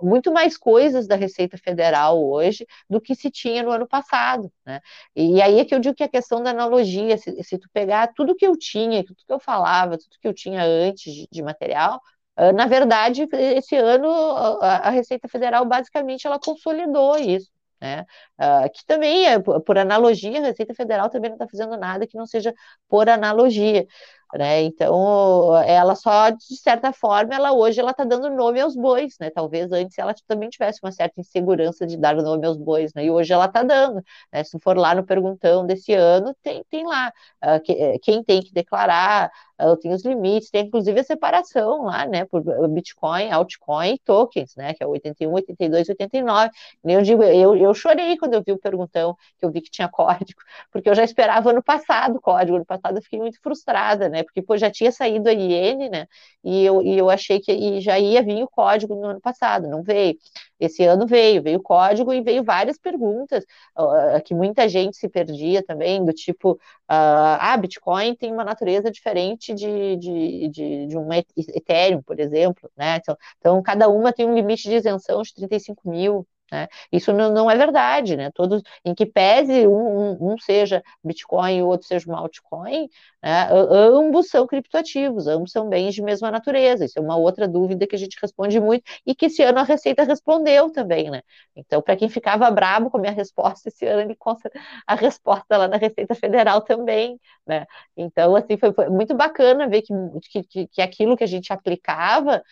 muito 0.00 0.32
mais 0.32 0.56
coisas 0.56 1.06
da 1.06 1.16
Receita 1.16 1.56
Federal 1.58 2.22
hoje 2.22 2.66
do 2.88 3.00
que 3.00 3.14
se 3.14 3.30
tinha 3.30 3.62
no 3.62 3.70
ano 3.70 3.86
passado, 3.86 4.52
né? 4.64 4.80
E 5.14 5.40
aí 5.42 5.58
é 5.58 5.64
que 5.64 5.74
eu 5.74 5.80
digo 5.80 5.94
que 5.94 6.02
a 6.04 6.08
questão 6.08 6.42
da 6.42 6.50
analogia, 6.50 7.16
se, 7.18 7.42
se 7.42 7.58
tu 7.58 7.68
pegar 7.72 8.12
tudo 8.14 8.34
que 8.34 8.46
eu 8.46 8.56
tinha, 8.56 9.04
tudo 9.04 9.16
que 9.26 9.32
eu 9.32 9.40
falava, 9.40 9.98
tudo 9.98 10.18
que 10.20 10.28
eu 10.28 10.34
tinha 10.34 10.62
antes 10.64 11.12
de, 11.12 11.28
de 11.30 11.42
material, 11.42 12.00
uh, 12.38 12.52
na 12.52 12.66
verdade, 12.66 13.26
esse 13.32 13.76
ano 13.76 14.08
a, 14.10 14.88
a 14.88 14.90
Receita 14.90 15.28
Federal 15.28 15.64
basicamente 15.66 16.26
ela 16.26 16.38
consolidou 16.38 17.16
isso. 17.18 17.50
Né? 17.80 18.04
Uh, 18.38 18.70
que 18.74 18.84
também, 18.84 19.26
é, 19.26 19.38
por 19.38 19.78
analogia, 19.78 20.38
a 20.38 20.42
Receita 20.48 20.74
Federal 20.74 21.08
também 21.08 21.30
não 21.30 21.36
está 21.36 21.48
fazendo 21.48 21.78
nada 21.78 22.06
que 22.06 22.16
não 22.16 22.26
seja 22.26 22.52
por 22.88 23.08
analogia. 23.08 23.86
Né? 24.34 24.62
Então, 24.62 25.56
ela 25.64 25.94
só, 25.94 26.30
de 26.30 26.56
certa 26.56 26.92
forma, 26.92 27.34
ela 27.34 27.52
hoje 27.52 27.80
ela 27.80 27.90
está 27.90 28.04
dando 28.04 28.30
nome 28.30 28.60
aos 28.60 28.76
bois, 28.76 29.16
né? 29.18 29.28
Talvez 29.30 29.70
antes 29.72 29.98
ela 29.98 30.14
também 30.26 30.48
tivesse 30.48 30.78
uma 30.82 30.92
certa 30.92 31.20
insegurança 31.20 31.86
de 31.86 31.96
dar 31.96 32.14
nome 32.16 32.46
aos 32.46 32.56
bois, 32.56 32.94
né? 32.94 33.04
E 33.06 33.10
hoje 33.10 33.32
ela 33.32 33.46
está 33.46 33.62
dando. 33.62 34.02
Né? 34.32 34.44
Se 34.44 34.58
for 34.60 34.76
lá 34.76 34.94
no 34.94 35.04
perguntão 35.04 35.66
desse 35.66 35.92
ano, 35.94 36.34
tem, 36.42 36.64
tem 36.70 36.86
lá 36.86 37.12
uh, 37.44 37.60
que, 37.62 37.72
eh, 37.72 37.98
quem 38.00 38.22
tem 38.22 38.40
que 38.42 38.52
declarar, 38.52 39.30
uh, 39.60 39.76
tem 39.76 39.92
os 39.92 40.04
limites, 40.04 40.50
tem 40.50 40.66
inclusive 40.66 41.00
a 41.00 41.04
separação 41.04 41.84
lá, 41.84 42.06
né? 42.06 42.24
Por 42.24 42.42
Bitcoin, 42.68 43.30
altcoin 43.30 43.94
e 43.94 43.98
tokens, 43.98 44.54
né? 44.56 44.74
Que 44.74 44.84
é 44.84 44.86
81, 44.86 45.32
82, 45.32 45.88
89. 45.88 46.50
Eu 46.84 47.02
digo, 47.02 47.22
eu, 47.22 47.56
eu 47.56 47.74
chorei 47.74 48.16
quando 48.16 48.34
eu 48.34 48.42
vi 48.44 48.52
o 48.52 48.58
perguntão, 48.58 49.16
que 49.38 49.44
eu 49.44 49.50
vi 49.50 49.60
que 49.60 49.70
tinha 49.70 49.88
código, 49.90 50.40
porque 50.70 50.88
eu 50.88 50.94
já 50.94 51.04
esperava 51.04 51.50
ano 51.50 51.62
passado 51.62 52.16
o 52.16 52.20
código. 52.20 52.56
Ano 52.56 52.66
passado 52.66 52.96
eu 52.98 53.02
fiquei 53.02 53.18
muito 53.18 53.40
frustrada, 53.40 54.08
né? 54.08 54.19
Né? 54.20 54.24
Porque 54.24 54.42
pô, 54.42 54.56
já 54.56 54.70
tinha 54.70 54.92
saído 54.92 55.28
a 55.28 55.32
IN, 55.32 55.88
né? 55.88 56.06
E 56.44 56.64
eu, 56.64 56.82
e 56.82 56.96
eu 56.96 57.10
achei 57.10 57.40
que 57.40 57.80
já 57.80 57.98
ia 57.98 58.22
vir 58.22 58.42
o 58.42 58.48
código 58.48 58.94
no 58.94 59.06
ano 59.06 59.20
passado, 59.20 59.68
não 59.68 59.82
veio. 59.82 60.16
Esse 60.58 60.84
ano 60.84 61.06
veio, 61.06 61.42
veio 61.42 61.58
o 61.58 61.62
código 61.62 62.12
e 62.12 62.20
veio 62.22 62.44
várias 62.44 62.78
perguntas 62.78 63.44
uh, 63.78 64.22
que 64.24 64.34
muita 64.34 64.68
gente 64.68 64.96
se 64.96 65.08
perdia 65.08 65.62
também, 65.62 66.04
do 66.04 66.12
tipo, 66.12 66.52
uh, 66.52 66.58
ah, 66.88 67.56
Bitcoin 67.56 68.14
tem 68.14 68.32
uma 68.32 68.44
natureza 68.44 68.90
diferente 68.90 69.54
de, 69.54 69.96
de, 69.96 70.48
de, 70.48 70.86
de 70.86 70.98
um 70.98 71.08
Ethereum, 71.12 72.02
por 72.02 72.20
exemplo, 72.20 72.70
né? 72.76 72.96
Então, 72.98 73.16
então, 73.38 73.62
cada 73.62 73.88
uma 73.88 74.12
tem 74.12 74.26
um 74.26 74.34
limite 74.34 74.68
de 74.68 74.76
isenção 74.76 75.22
de 75.22 75.34
35 75.34 75.88
mil, 75.90 76.26
né? 76.50 76.68
Isso 76.90 77.12
não, 77.12 77.32
não, 77.32 77.50
é 77.50 77.56
verdade, 77.56 78.16
né? 78.16 78.30
Todos, 78.32 78.62
em 78.84 78.94
que 78.94 79.06
pese 79.06 79.66
um, 79.66 79.72
um, 80.12 80.32
um, 80.32 80.38
seja 80.38 80.82
Bitcoin 81.04 81.58
e 81.58 81.62
o 81.62 81.66
outro 81.68 81.86
seja 81.86 82.06
uma 82.08 82.18
altcoin, 82.18 82.88
né? 83.22 83.48
ambos 83.50 84.28
são 84.28 84.46
criptoativos, 84.46 85.26
ambos 85.26 85.52
são 85.52 85.68
bens 85.68 85.94
de 85.94 86.02
mesma 86.02 86.30
natureza. 86.30 86.84
Isso 86.84 86.98
é 86.98 87.02
uma 87.02 87.16
outra 87.16 87.46
dúvida 87.46 87.86
que 87.86 87.94
a 87.94 87.98
gente 87.98 88.16
responde 88.20 88.58
muito 88.60 88.84
e 89.06 89.14
que 89.14 89.26
esse 89.26 89.42
ano 89.42 89.58
a 89.58 89.62
Receita 89.62 90.02
respondeu 90.04 90.70
também, 90.70 91.10
né? 91.10 91.22
Então, 91.54 91.82
para 91.82 91.96
quem 91.96 92.08
ficava 92.08 92.50
brabo 92.50 92.90
com 92.90 92.98
a 92.98 93.00
minha 93.00 93.12
resposta, 93.14 93.68
esse 93.68 93.86
ano 93.86 94.02
ele 94.02 94.16
consta 94.16 94.50
a 94.86 94.94
resposta 94.94 95.56
lá 95.56 95.68
na 95.68 95.76
Receita 95.76 96.14
Federal 96.14 96.60
também, 96.62 97.18
né? 97.46 97.66
Então, 97.96 98.34
assim, 98.36 98.56
foi, 98.56 98.72
foi 98.72 98.88
muito 98.88 99.14
bacana 99.14 99.68
ver 99.68 99.82
que, 99.82 100.42
que, 100.44 100.66
que 100.68 100.82
aquilo 100.82 101.16
que 101.16 101.24
a 101.24 101.26
gente 101.26 101.52
aplicava 101.52 102.42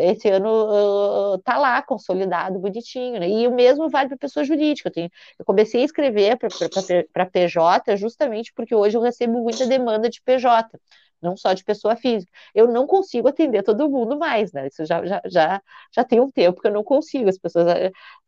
esse 0.00 0.28
ano 0.28 1.36
está 1.36 1.58
uh, 1.58 1.60
lá, 1.60 1.82
consolidado, 1.82 2.58
bonitinho, 2.58 3.20
né? 3.20 3.28
E 3.28 3.46
o 3.46 3.54
mesmo 3.54 3.88
vale 3.90 4.08
para 4.08 4.18
pessoa 4.18 4.44
jurídica. 4.44 4.88
Eu, 4.88 4.92
tenho, 4.92 5.10
eu 5.38 5.44
comecei 5.44 5.82
a 5.82 5.84
escrever 5.84 6.38
para 7.12 7.26
PJ 7.26 7.96
justamente 7.96 8.52
porque 8.54 8.74
hoje 8.74 8.96
eu 8.96 9.02
recebo 9.02 9.42
muita 9.42 9.66
demanda 9.66 10.08
de 10.08 10.20
PJ 10.22 10.78
não 11.22 11.36
só 11.36 11.52
de 11.52 11.64
pessoa 11.64 11.94
física. 11.96 12.30
Eu 12.54 12.66
não 12.68 12.86
consigo 12.86 13.28
atender 13.28 13.62
todo 13.62 13.88
mundo 13.88 14.18
mais, 14.18 14.52
né? 14.52 14.66
Isso 14.66 14.84
já, 14.84 15.04
já, 15.06 15.22
já, 15.24 15.62
já 15.94 16.04
tem 16.04 16.20
um 16.20 16.30
tempo 16.30 16.60
que 16.60 16.66
eu 16.66 16.72
não 16.72 16.82
consigo. 16.82 17.28
As 17.28 17.38
pessoas 17.38 17.66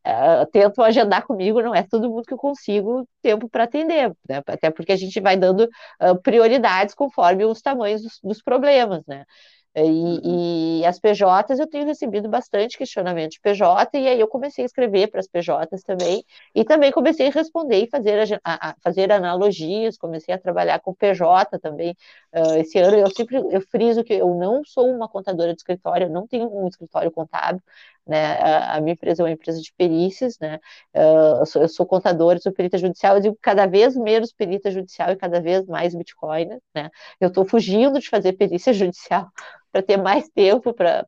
uh, 0.07 0.47
tentam 0.53 0.85
agendar 0.85 1.27
comigo, 1.27 1.61
não 1.61 1.75
é 1.75 1.83
todo 1.83 2.09
mundo 2.09 2.23
que 2.25 2.33
eu 2.35 2.39
consigo 2.39 3.07
tempo 3.21 3.49
para 3.49 3.65
atender, 3.65 4.11
né? 4.29 4.43
Até 4.47 4.71
porque 4.71 4.93
a 4.93 4.97
gente 4.97 5.21
vai 5.21 5.37
dando 5.37 5.69
uh, 6.01 6.21
prioridades 6.23 6.95
conforme 6.95 7.45
os 7.45 7.61
tamanhos 7.61 8.03
dos, 8.03 8.21
dos 8.23 8.43
problemas, 8.43 9.03
né? 9.07 9.25
E, 9.77 9.81
uhum. 9.81 10.81
e, 10.81 10.87
as 10.87 11.01
PJs 11.01 11.59
eu 11.59 11.67
tenho 11.67 11.85
recebido 11.87 12.29
bastante 12.29 12.79
questionamento 12.79 13.33
de 13.33 13.41
PJ, 13.41 13.99
e 13.99 14.07
aí 14.07 14.21
eu 14.21 14.29
comecei 14.29 14.65
a 14.65 14.67
escrever 14.67 15.09
para 15.09 15.19
as 15.19 15.27
PJs 15.27 15.83
também, 15.85 16.25
e 16.55 16.65
também 16.65 16.93
comecei 16.93 17.27
a 17.27 17.31
responder 17.31 17.83
e 17.85 17.89
fazer, 17.89 18.41
a, 18.45 18.71
a 18.71 18.77
fazer 18.81 19.11
analogias, 19.11 19.99
comecei 19.99 20.33
a 20.33 20.39
trabalhar 20.39 20.79
com 20.81 20.95
PJ 20.95 21.59
também. 21.59 21.97
Uh, 22.33 22.57
esse 22.59 22.79
ano 22.79 22.97
eu 22.99 23.11
sempre 23.11 23.37
eu 23.37 23.61
friso 23.63 24.05
que 24.05 24.15
eu 24.15 24.35
não 24.35 24.65
sou 24.65 24.89
uma 24.89 25.09
contadora 25.09 25.53
de 25.53 25.59
escritório, 25.59 26.07
eu 26.07 26.11
não 26.11 26.27
tenho 26.27 26.49
um 26.55 26.69
escritório 26.69 27.11
contábil, 27.11 27.61
né? 28.07 28.35
A, 28.39 28.77
a 28.77 28.81
minha 28.81 28.93
empresa 28.95 29.23
é 29.23 29.25
uma 29.25 29.33
empresa 29.33 29.61
de 29.61 29.73
perícias, 29.77 30.39
né? 30.39 30.59
Uh, 30.95 31.41
eu, 31.41 31.47
sou, 31.47 31.63
eu 31.63 31.69
sou 31.69 31.87
sou 32.41 32.53
perita 32.53 32.79
judicial, 32.79 33.17
eu 33.17 33.23
digo 33.23 33.39
cada 33.41 33.67
vez 33.67 33.97
menos 33.97 34.33
perita 34.33 34.71
judicial 34.71 35.11
e 35.13 35.17
cada 35.17 35.41
vez 35.41 35.67
mais 35.67 35.95
Bitcoin, 35.95 36.49
né? 36.75 36.91
Eu 37.21 37.29
estou 37.29 37.45
fugindo 37.47 37.99
de 37.99 38.09
fazer 38.09 38.35
perícia 38.35 38.73
judicial 38.75 39.29
para 39.73 39.83
ter 39.83 39.97
mais 39.97 40.29
tempo 40.29 40.73
para 40.73 41.07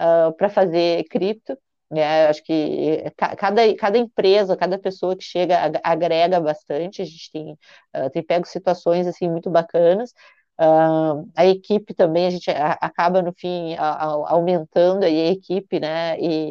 uh, 0.00 0.48
fazer 0.50 1.04
cripto. 1.04 1.56
Né? 1.90 2.26
Acho 2.26 2.42
que 2.42 3.04
cada, 3.38 3.76
cada 3.76 3.98
empresa, 3.98 4.56
cada 4.56 4.78
pessoa 4.78 5.16
que 5.16 5.22
chega 5.22 5.80
agrega 5.84 6.40
bastante. 6.40 7.02
A 7.02 7.04
gente 7.04 7.30
tem, 7.30 7.52
uh, 7.52 8.10
tem 8.10 8.22
pego 8.22 8.46
situações 8.46 9.06
assim 9.06 9.28
muito 9.30 9.50
bacanas. 9.50 10.12
Uh, 10.58 11.28
a 11.34 11.46
equipe 11.46 11.94
também, 11.94 12.26
a 12.26 12.30
gente 12.30 12.48
acaba 12.50 13.20
no 13.22 13.32
fim 13.32 13.74
aumentando 13.76 15.04
aí 15.04 15.28
a 15.28 15.32
equipe, 15.32 15.80
né? 15.80 16.18
E 16.20 16.50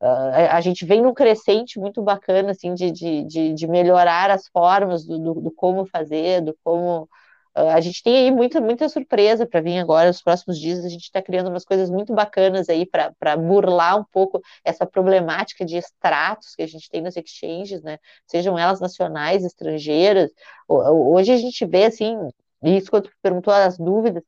uh, 0.00 0.50
a 0.50 0.60
gente 0.60 0.84
vem 0.84 1.02
num 1.02 1.14
crescente 1.14 1.78
muito 1.78 2.02
bacana, 2.02 2.50
assim, 2.52 2.74
de, 2.74 2.90
de, 2.92 3.54
de 3.54 3.66
melhorar 3.68 4.30
as 4.30 4.48
formas 4.48 5.04
do, 5.06 5.18
do, 5.18 5.34
do 5.42 5.50
como 5.52 5.86
fazer, 5.86 6.42
do 6.42 6.56
como 6.64 7.08
Uh, 7.56 7.70
a 7.70 7.80
gente 7.80 8.02
tem 8.02 8.18
aí 8.18 8.30
muita, 8.30 8.60
muita 8.60 8.86
surpresa 8.86 9.46
para 9.46 9.62
vir 9.62 9.78
agora 9.78 10.08
nos 10.08 10.20
próximos 10.20 10.58
dias. 10.58 10.84
A 10.84 10.90
gente 10.90 11.04
está 11.04 11.22
criando 11.22 11.48
umas 11.48 11.64
coisas 11.64 11.88
muito 11.88 12.14
bacanas 12.14 12.68
aí 12.68 12.84
para 12.84 13.36
burlar 13.38 13.98
um 13.98 14.04
pouco 14.04 14.42
essa 14.62 14.84
problemática 14.84 15.64
de 15.64 15.76
extratos 15.78 16.54
que 16.54 16.62
a 16.62 16.66
gente 16.66 16.90
tem 16.90 17.00
nas 17.00 17.16
exchanges, 17.16 17.82
né? 17.82 17.96
Sejam 18.26 18.58
elas 18.58 18.78
nacionais, 18.78 19.42
estrangeiras. 19.42 20.30
Hoje 20.68 21.32
a 21.32 21.38
gente 21.38 21.64
vê 21.64 21.84
assim, 21.84 22.28
isso 22.62 22.90
quando 22.90 23.10
perguntou 23.22 23.52
as 23.52 23.78
dúvidas, 23.78 24.22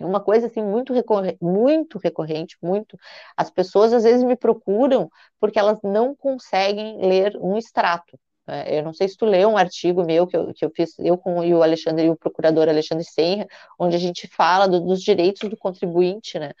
é 0.00 0.04
uma 0.06 0.20
coisa 0.20 0.46
assim 0.46 0.62
muito 0.62 0.92
recorrente, 0.92 1.38
muito 1.42 1.98
recorrente, 1.98 2.56
muito. 2.62 2.96
As 3.36 3.50
pessoas 3.50 3.92
às 3.92 4.04
vezes 4.04 4.22
me 4.22 4.36
procuram 4.36 5.10
porque 5.40 5.58
elas 5.58 5.78
não 5.82 6.14
conseguem 6.14 6.98
ler 7.00 7.36
um 7.40 7.56
extrato. 7.56 8.18
É, 8.46 8.78
eu 8.78 8.82
não 8.82 8.94
sei 8.94 9.08
se 9.08 9.16
tu 9.16 9.26
leu 9.26 9.50
um 9.50 9.58
artigo 9.58 10.04
meu 10.04 10.26
que 10.26 10.36
eu, 10.36 10.54
que 10.54 10.64
eu 10.64 10.70
fiz, 10.74 10.98
eu 10.98 11.18
com 11.18 11.44
e 11.44 11.52
o 11.52 11.62
Alexandre 11.62 12.06
e 12.06 12.10
o 12.10 12.16
procurador 12.16 12.66
Alexandre 12.68 13.04
Senra, 13.04 13.46
onde 13.78 13.94
a 13.94 13.98
gente 13.98 14.26
fala 14.28 14.66
do, 14.66 14.80
dos 14.80 15.02
direitos 15.02 15.48
do 15.50 15.56
contribuinte, 15.56 16.38
né? 16.38 16.52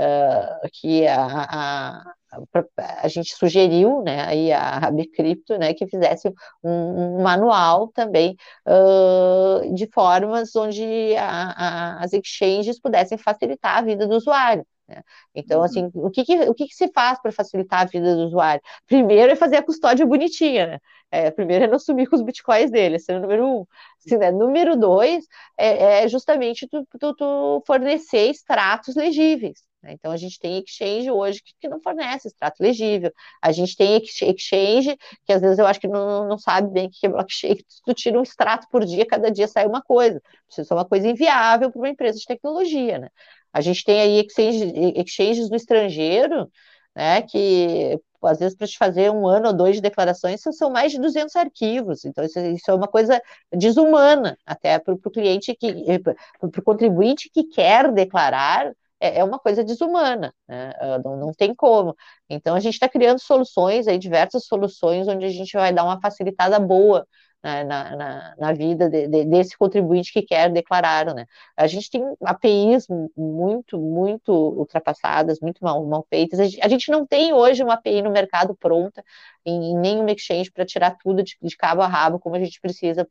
Uh, 0.00 0.68
que 0.72 1.06
a, 1.06 1.26
a, 1.26 2.02
a, 2.32 3.02
a, 3.02 3.08
gente 3.08 3.34
sugeriu, 3.34 4.02
né, 4.02 4.22
aí 4.22 4.52
a, 4.52 4.86
a 4.86 4.90
Bicrypto, 4.90 5.58
né, 5.58 5.74
que 5.74 5.86
fizesse 5.86 6.32
um, 6.62 7.20
manual 7.22 7.88
também 7.88 8.36
uh, 8.66 9.74
de 9.74 9.86
formas 9.92 10.54
onde 10.56 11.14
as 11.18 12.12
exchanges 12.12 12.80
pudessem 12.80 13.18
facilitar 13.18 13.78
a 13.78 13.82
vida 13.82 14.06
do 14.06 14.16
usuário. 14.16 14.64
Né? 14.90 15.02
Então, 15.34 15.58
uhum. 15.58 15.64
assim, 15.64 15.90
o 15.94 16.10
que, 16.10 16.24
que 16.24 16.36
o 16.48 16.54
que, 16.54 16.66
que, 16.66 16.74
se 16.74 16.88
faz 16.92 17.20
para 17.20 17.32
facilitar 17.32 17.82
a 17.82 17.84
vida 17.84 18.14
do 18.14 18.26
usuário? 18.26 18.62
Primeiro 18.86 19.32
é 19.32 19.36
fazer 19.36 19.56
a 19.56 19.62
custódia 19.62 20.04
bonitinha, 20.04 20.66
né? 20.66 20.78
É, 21.12 21.30
primeiro 21.30 21.64
é 21.64 21.68
não 21.68 21.78
sumir 21.78 22.08
com 22.08 22.16
os 22.16 22.22
bitcoins 22.22 22.70
dele, 22.70 22.96
esse 22.96 23.12
é 23.12 23.16
o 23.16 23.20
número 23.20 23.46
um. 23.46 23.66
Assim, 23.98 24.16
né? 24.16 24.30
Número 24.30 24.76
dois 24.76 25.24
é, 25.56 26.04
é 26.04 26.08
justamente 26.08 26.68
tu, 26.68 26.86
tu, 26.98 27.14
tu, 27.14 27.62
fornecer 27.66 28.30
extratos 28.30 28.96
legíveis. 28.96 29.69
Né? 29.82 29.92
Então, 29.92 30.12
a 30.12 30.16
gente 30.16 30.38
tem 30.38 30.58
exchange 30.58 31.10
hoje 31.10 31.42
que, 31.58 31.68
não 31.68 31.80
fornece 31.80 32.28
extrato 32.28 32.62
legível. 32.62 33.12
A 33.40 33.52
gente 33.52 33.76
tem 33.76 33.96
exchange 33.96 34.96
que 35.24 35.32
às 35.32 35.40
vezes 35.40 35.58
eu 35.58 35.66
acho 35.66 35.80
que 35.80 35.88
não, 35.88 36.28
não 36.28 36.38
sabe 36.38 36.70
bem 36.72 36.86
o 36.86 36.90
que 36.90 37.06
é 37.06 37.08
blockchain, 37.08 37.56
tu 37.84 37.94
tira 37.94 38.18
um 38.18 38.22
extrato 38.22 38.66
por 38.70 38.84
dia, 38.84 39.06
cada 39.06 39.30
dia 39.30 39.48
sai 39.48 39.66
uma 39.66 39.82
coisa. 39.82 40.20
Precisa 40.46 40.68
ser 40.68 40.74
uma 40.74 40.84
coisa 40.84 41.08
inviável 41.08 41.70
para 41.70 41.78
uma 41.78 41.88
empresa 41.88 42.18
de 42.18 42.26
tecnologia, 42.26 42.98
né? 42.98 43.08
A 43.52 43.60
gente 43.60 43.84
tem 43.84 44.00
aí 44.00 44.20
exchanges, 44.20 44.72
exchanges 44.96 45.50
no 45.50 45.56
estrangeiro, 45.56 46.48
né, 46.94 47.22
que 47.22 47.98
às 48.22 48.38
vezes 48.38 48.56
para 48.56 48.66
te 48.66 48.76
fazer 48.76 49.10
um 49.10 49.26
ano 49.26 49.48
ou 49.48 49.52
dois 49.52 49.76
de 49.76 49.82
declarações 49.82 50.40
são 50.42 50.70
mais 50.70 50.92
de 50.92 51.00
200 51.00 51.34
arquivos, 51.36 52.04
então 52.04 52.22
isso, 52.22 52.38
isso 52.38 52.70
é 52.70 52.74
uma 52.74 52.86
coisa 52.86 53.20
desumana 53.52 54.36
até 54.44 54.78
para 54.78 54.92
o 54.94 55.10
cliente 55.10 55.54
que, 55.54 55.98
para 56.00 56.14
o 56.60 56.62
contribuinte 56.62 57.30
que 57.32 57.44
quer 57.44 57.90
declarar, 57.92 58.72
é, 59.00 59.18
é 59.20 59.24
uma 59.24 59.38
coisa 59.38 59.64
desumana, 59.64 60.34
né? 60.48 60.72
Ah, 60.80 60.98
não, 61.04 61.16
não 61.16 61.32
tem 61.32 61.54
como. 61.54 61.94
Então 62.28 62.54
a 62.54 62.60
gente 62.60 62.74
está 62.74 62.88
criando 62.88 63.20
soluções 63.20 63.88
aí, 63.88 63.98
diversas 63.98 64.44
soluções 64.46 65.08
onde 65.08 65.24
a 65.24 65.30
gente 65.30 65.52
vai 65.54 65.72
dar 65.72 65.84
uma 65.84 66.00
facilitada 66.00 66.58
boa 66.60 67.06
né, 67.42 67.64
na, 67.64 67.96
na, 67.96 68.34
na, 68.38 68.52
vida 68.52 68.88
de, 68.88 69.08
de, 69.08 69.24
desse 69.24 69.56
contribuinte 69.56 70.12
que 70.12 70.22
quer 70.22 70.50
declarar. 70.50 71.14
Né? 71.14 71.26
A 71.56 71.66
gente 71.66 71.90
tem 71.90 72.02
APIs 72.22 72.86
muito, 73.16 73.78
muito 73.78 74.32
ultrapassadas, 74.32 75.40
muito 75.40 75.62
mal, 75.62 75.84
mal 75.86 76.06
feitas. 76.08 76.38
A 76.40 76.44
gente, 76.44 76.60
a 76.62 76.68
gente 76.68 76.90
não 76.90 77.06
tem 77.06 77.32
hoje 77.32 77.62
uma 77.62 77.74
API 77.74 78.02
no 78.02 78.10
mercado 78.10 78.54
pronta 78.54 79.02
em, 79.44 79.72
em 79.72 79.78
nenhum 79.78 80.06
exchange 80.08 80.50
para 80.50 80.66
tirar 80.66 80.96
tudo 80.98 81.22
de, 81.22 81.36
de, 81.40 81.56
cabo 81.56 81.82
a 81.82 81.86
rabo 81.86 82.18
como 82.18 82.36
a 82.36 82.40
gente 82.40 82.60
precisa 82.60 83.06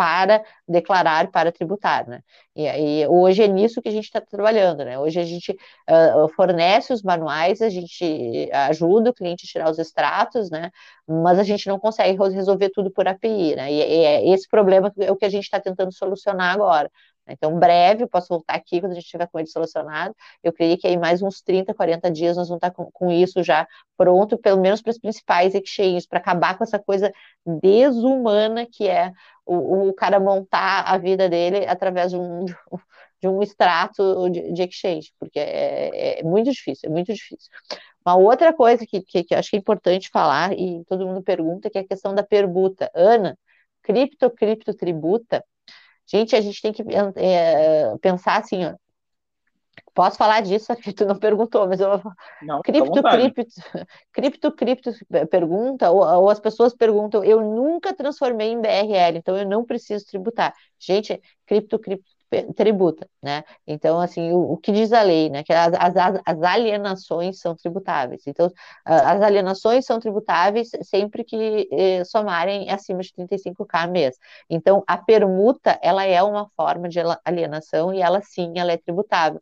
para 0.00 0.42
declarar, 0.66 1.30
para 1.30 1.52
tributar, 1.52 2.08
né? 2.08 2.22
E, 2.56 3.02
e, 3.02 3.06
hoje 3.06 3.42
é 3.42 3.46
nisso 3.46 3.82
que 3.82 3.88
a 3.90 3.92
gente 3.92 4.04
está 4.04 4.18
trabalhando, 4.18 4.82
né? 4.82 4.98
Hoje 4.98 5.20
a 5.20 5.24
gente 5.24 5.52
uh, 5.52 6.26
fornece 6.34 6.90
os 6.90 7.02
manuais, 7.02 7.60
a 7.60 7.68
gente 7.68 8.48
ajuda 8.50 9.10
o 9.10 9.14
cliente 9.14 9.44
a 9.44 9.50
tirar 9.50 9.70
os 9.70 9.78
extratos, 9.78 10.50
né? 10.50 10.70
Mas 11.06 11.38
a 11.38 11.42
gente 11.42 11.68
não 11.68 11.78
consegue 11.78 12.18
resolver 12.34 12.70
tudo 12.70 12.90
por 12.90 13.06
API, 13.06 13.54
né? 13.54 13.70
E, 13.70 13.76
e 13.76 14.04
é 14.06 14.28
esse 14.30 14.48
problema 14.48 14.90
é 14.98 15.12
o 15.12 15.16
que 15.16 15.26
a 15.26 15.28
gente 15.28 15.44
está 15.44 15.60
tentando 15.60 15.92
solucionar 15.92 16.54
agora. 16.54 16.90
Então, 17.32 17.58
breve, 17.58 18.04
eu 18.04 18.08
posso 18.08 18.28
voltar 18.28 18.54
aqui 18.54 18.80
quando 18.80 18.92
a 18.92 18.94
gente 18.94 19.06
tiver 19.06 19.26
com 19.28 19.38
ele 19.38 19.48
solucionado. 19.48 20.14
Eu 20.42 20.52
creio 20.52 20.76
que 20.78 20.86
aí 20.86 20.96
mais 20.96 21.22
uns 21.22 21.40
30, 21.42 21.74
40 21.74 22.10
dias 22.10 22.36
nós 22.36 22.48
vamos 22.48 22.58
estar 22.58 22.70
com, 22.70 22.90
com 22.92 23.10
isso 23.10 23.42
já 23.42 23.66
pronto, 23.96 24.38
pelo 24.38 24.60
menos 24.60 24.80
para 24.82 24.90
os 24.90 24.98
principais 24.98 25.54
exchanges, 25.54 26.06
para 26.06 26.18
acabar 26.18 26.56
com 26.56 26.64
essa 26.64 26.78
coisa 26.78 27.12
desumana 27.44 28.66
que 28.66 28.88
é 28.88 29.12
o, 29.44 29.88
o, 29.88 29.94
cara 29.94 30.20
montar 30.20 30.82
a 30.82 30.96
vida 30.98 31.28
dele 31.28 31.66
através 31.66 32.10
de 32.12 32.16
um, 32.16 32.44
de 33.20 33.28
um 33.28 33.42
extrato 33.42 34.30
de, 34.30 34.52
de 34.52 34.62
exchange, 34.62 35.12
porque 35.18 35.38
é, 35.38 36.20
é, 36.20 36.22
muito 36.22 36.50
difícil, 36.50 36.88
é 36.88 36.92
muito 36.92 37.12
difícil. 37.12 37.50
Uma 38.04 38.16
outra 38.16 38.52
coisa 38.52 38.86
que, 38.86 39.02
que, 39.02 39.24
que 39.24 39.34
acho 39.34 39.50
que 39.50 39.56
é 39.56 39.58
importante 39.58 40.08
falar, 40.10 40.52
e 40.58 40.82
todo 40.86 41.06
mundo 41.06 41.22
pergunta, 41.22 41.68
que 41.68 41.78
é 41.78 41.82
a 41.82 41.86
questão 41.86 42.14
da 42.14 42.22
permuta. 42.22 42.90
Ana, 42.94 43.38
cripto, 43.82 44.30
cripto 44.30 44.74
tributa, 44.74 45.44
Gente, 46.10 46.34
a 46.34 46.40
gente 46.40 46.60
tem 46.60 46.72
que 46.72 46.82
é, 47.16 47.96
pensar 47.98 48.38
assim, 48.38 48.64
ó, 48.64 48.74
Posso 49.94 50.16
falar 50.16 50.40
disso? 50.40 50.72
Aqui, 50.72 50.92
tu 50.94 51.04
não 51.04 51.18
perguntou, 51.18 51.66
mas 51.66 51.80
eu 51.80 52.00
não, 52.42 52.62
cripto, 52.62 53.02
cripto, 53.02 53.44
cripto, 54.12 54.52
cripto 54.52 54.90
pergunta, 55.30 55.90
ou, 55.90 56.00
ou, 56.00 56.30
as 56.30 56.38
pessoas 56.40 56.74
perguntam, 56.74 57.24
eu 57.24 57.40
nunca 57.40 57.94
transformei 57.94 58.48
em 58.48 58.60
BRL, 58.60 59.18
então 59.18 59.36
eu 59.36 59.48
não 59.48 59.64
preciso 59.64 60.04
tributar. 60.06 60.54
Gente, 60.78 61.20
cripto, 61.46 61.78
cripto 61.78 62.10
tributa, 62.54 63.08
né? 63.22 63.42
Então, 63.66 64.00
assim, 64.00 64.32
o, 64.32 64.52
o, 64.52 64.56
que 64.56 64.72
diz 64.72 64.92
a 64.92 65.02
lei, 65.02 65.28
né? 65.30 65.42
Que 65.42 65.52
as, 65.52 65.74
as, 65.74 66.20
as 66.24 66.42
alienações 66.42 67.40
são 67.40 67.54
tributáveis. 67.56 68.22
Então, 68.26 68.50
as 68.84 69.20
alienações 69.22 69.84
são 69.84 69.98
tributáveis 69.98 70.70
sempre 70.82 71.24
que 71.24 71.68
eh, 71.72 72.04
somarem 72.04 72.70
acima 72.70 73.00
de 73.00 73.12
35k 73.12 73.90
mês. 73.90 74.16
Então, 74.48 74.82
a 74.86 74.96
permuta, 74.96 75.78
ela 75.82 76.04
é 76.04 76.22
uma 76.22 76.48
forma 76.56 76.88
de 76.88 77.00
alienação 77.24 77.92
e 77.92 78.00
ela 78.00 78.20
sim, 78.22 78.52
ela 78.56 78.72
é 78.72 78.76
tributável. 78.76 79.40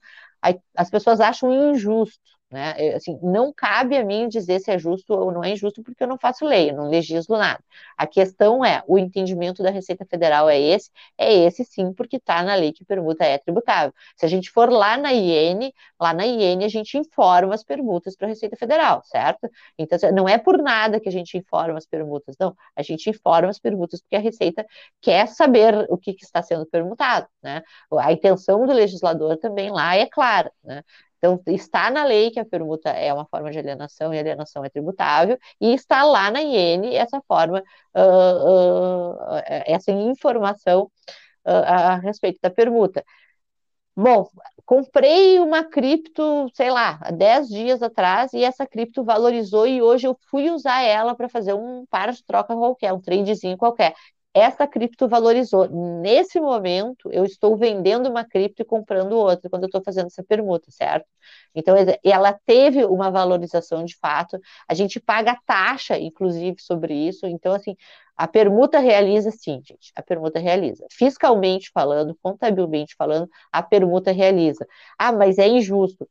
As 0.76 0.90
pessoas 0.90 1.20
acham 1.20 1.52
injusto, 1.72 2.37
né? 2.50 2.94
Assim, 2.94 3.18
não 3.22 3.52
cabe 3.52 3.96
a 3.96 4.04
mim 4.04 4.28
dizer 4.28 4.60
se 4.60 4.70
é 4.70 4.78
justo 4.78 5.12
ou 5.12 5.30
não 5.30 5.44
é 5.44 5.50
injusto, 5.50 5.82
porque 5.82 6.02
eu 6.02 6.08
não 6.08 6.18
faço 6.18 6.46
lei, 6.46 6.70
eu 6.70 6.76
não 6.76 6.88
legislo 6.88 7.36
nada. 7.36 7.62
A 7.96 8.06
questão 8.06 8.64
é, 8.64 8.82
o 8.86 8.98
entendimento 8.98 9.62
da 9.62 9.70
Receita 9.70 10.04
Federal 10.06 10.48
é 10.48 10.58
esse? 10.58 10.90
É 11.18 11.32
esse 11.34 11.64
sim, 11.64 11.92
porque 11.92 12.16
está 12.16 12.42
na 12.42 12.54
lei 12.54 12.72
que 12.72 12.84
permuta 12.84 13.24
é 13.24 13.36
tributável. 13.38 13.92
Se 14.16 14.24
a 14.24 14.28
gente 14.28 14.50
for 14.50 14.70
lá 14.70 14.96
na 14.96 15.12
IN, 15.12 15.72
lá 16.00 16.14
na 16.14 16.26
IN 16.26 16.64
a 16.64 16.68
gente 16.68 16.96
informa 16.96 17.54
as 17.54 17.62
permutas 17.64 18.16
para 18.16 18.26
a 18.26 18.30
Receita 18.30 18.56
Federal, 18.56 19.02
certo? 19.04 19.48
Então, 19.78 19.98
não 20.12 20.28
é 20.28 20.38
por 20.38 20.58
nada 20.58 21.00
que 21.00 21.08
a 21.08 21.12
gente 21.12 21.36
informa 21.36 21.76
as 21.78 21.86
permutas, 21.86 22.34
não. 22.38 22.56
A 22.76 22.82
gente 22.82 23.10
informa 23.10 23.48
as 23.50 23.58
permutas 23.58 24.00
porque 24.00 24.16
a 24.16 24.20
Receita 24.20 24.66
quer 25.00 25.28
saber 25.28 25.86
o 25.90 25.98
que, 25.98 26.14
que 26.14 26.24
está 26.24 26.42
sendo 26.42 26.66
permutado, 26.66 27.26
né? 27.42 27.62
A 27.98 28.12
intenção 28.12 28.66
do 28.66 28.72
legislador 28.72 29.36
também 29.38 29.70
lá 29.70 29.96
é 29.96 30.06
clara, 30.06 30.50
né? 30.64 30.82
Então, 31.18 31.40
está 31.48 31.90
na 31.90 32.04
lei 32.04 32.30
que 32.30 32.40
a 32.40 32.44
permuta 32.44 32.90
é 32.90 33.12
uma 33.12 33.26
forma 33.26 33.50
de 33.50 33.58
alienação 33.58 34.14
e 34.14 34.18
alienação 34.18 34.64
é 34.64 34.70
tributável, 34.70 35.38
e 35.60 35.74
está 35.74 36.04
lá 36.04 36.30
na 36.30 36.40
IN 36.42 36.94
essa 36.94 37.20
forma, 37.26 37.62
uh, 37.94 38.00
uh, 38.00 39.42
essa 39.66 39.90
informação 39.90 40.90
uh, 41.44 41.50
a 41.50 41.96
respeito 41.96 42.38
da 42.42 42.50
permuta. 42.50 43.04
Bom, 43.96 44.28
comprei 44.64 45.40
uma 45.40 45.64
cripto, 45.64 46.48
sei 46.54 46.70
lá, 46.70 47.00
há 47.02 47.10
10 47.10 47.48
dias 47.48 47.82
atrás, 47.82 48.32
e 48.32 48.44
essa 48.44 48.64
cripto 48.64 49.02
valorizou, 49.02 49.66
e 49.66 49.82
hoje 49.82 50.06
eu 50.06 50.16
fui 50.30 50.50
usar 50.50 50.82
ela 50.82 51.16
para 51.16 51.28
fazer 51.28 51.52
um 51.54 51.84
par 51.86 52.12
de 52.12 52.24
troca 52.24 52.54
qualquer, 52.54 52.92
um 52.92 53.00
tradezinho 53.00 53.56
qualquer 53.56 53.94
essa 54.34 54.66
cripto 54.66 55.08
valorizou. 55.08 55.68
Nesse 56.02 56.40
momento, 56.40 57.10
eu 57.12 57.24
estou 57.24 57.56
vendendo 57.56 58.08
uma 58.08 58.24
cripto 58.24 58.62
e 58.62 58.64
comprando 58.64 59.12
outra, 59.14 59.50
quando 59.50 59.64
eu 59.64 59.66
estou 59.66 59.82
fazendo 59.84 60.06
essa 60.06 60.22
permuta, 60.22 60.70
certo? 60.70 61.06
Então, 61.54 61.74
ela 62.04 62.32
teve 62.46 62.84
uma 62.84 63.10
valorização 63.10 63.84
de 63.84 63.96
fato, 63.96 64.38
a 64.68 64.74
gente 64.74 65.00
paga 65.00 65.36
taxa, 65.46 65.98
inclusive, 65.98 66.56
sobre 66.60 66.94
isso. 66.94 67.26
Então, 67.26 67.52
assim, 67.54 67.76
a 68.16 68.26
permuta 68.28 68.78
realiza 68.78 69.30
sim, 69.30 69.60
gente, 69.64 69.92
a 69.94 70.02
permuta 70.02 70.38
realiza. 70.38 70.86
Fiscalmente 70.92 71.70
falando, 71.72 72.16
contabilmente 72.22 72.94
falando, 72.96 73.28
a 73.52 73.62
permuta 73.62 74.12
realiza. 74.12 74.66
Ah, 74.98 75.12
mas 75.12 75.38
é 75.38 75.48
injusto 75.48 76.08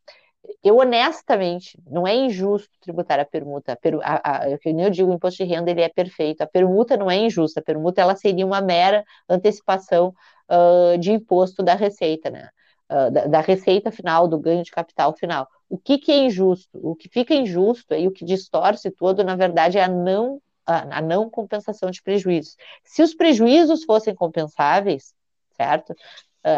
eu 0.63 0.77
honestamente, 0.77 1.79
não 1.89 2.07
é 2.07 2.15
injusto 2.15 2.69
tributar 2.81 3.19
a 3.19 3.25
permuta. 3.25 3.75
Per, 3.75 3.99
a, 4.01 4.45
a, 4.45 4.49
eu 4.49 4.89
digo, 4.89 5.09
o 5.09 5.13
imposto 5.13 5.43
de 5.43 5.49
renda 5.49 5.71
ele 5.71 5.81
é 5.81 5.89
perfeito. 5.89 6.41
A 6.41 6.47
permuta 6.47 6.97
não 6.97 7.09
é 7.09 7.17
injusta. 7.17 7.59
A 7.59 7.63
permuta 7.63 8.01
ela 8.01 8.15
seria 8.15 8.45
uma 8.45 8.61
mera 8.61 9.03
antecipação 9.29 10.13
uh, 10.49 10.97
de 10.97 11.11
imposto 11.11 11.63
da 11.63 11.75
receita, 11.75 12.29
né? 12.29 12.49
Uh, 12.89 13.11
da, 13.11 13.25
da, 13.27 13.41
receita 13.41 13.91
final, 13.91 14.27
do 14.27 14.39
ganho 14.39 14.63
de 14.63 14.71
capital 14.71 15.13
final. 15.15 15.47
O 15.69 15.77
que, 15.77 15.97
que 15.97 16.11
é 16.11 16.17
injusto? 16.17 16.69
O 16.73 16.95
que 16.95 17.09
fica 17.09 17.33
injusto 17.33 17.93
e 17.93 18.07
o 18.07 18.11
que 18.11 18.23
distorce 18.23 18.89
todo, 18.91 19.23
na 19.23 19.35
verdade, 19.35 19.77
é 19.77 19.83
a 19.83 19.89
não, 19.89 20.41
a, 20.65 20.99
a 20.99 21.01
não 21.01 21.29
compensação 21.29 21.91
de 21.91 22.01
prejuízos. 22.01 22.55
Se 22.83 23.03
os 23.03 23.13
prejuízos 23.13 23.83
fossem 23.83 24.15
compensáveis, 24.15 25.13
certo? 25.57 25.93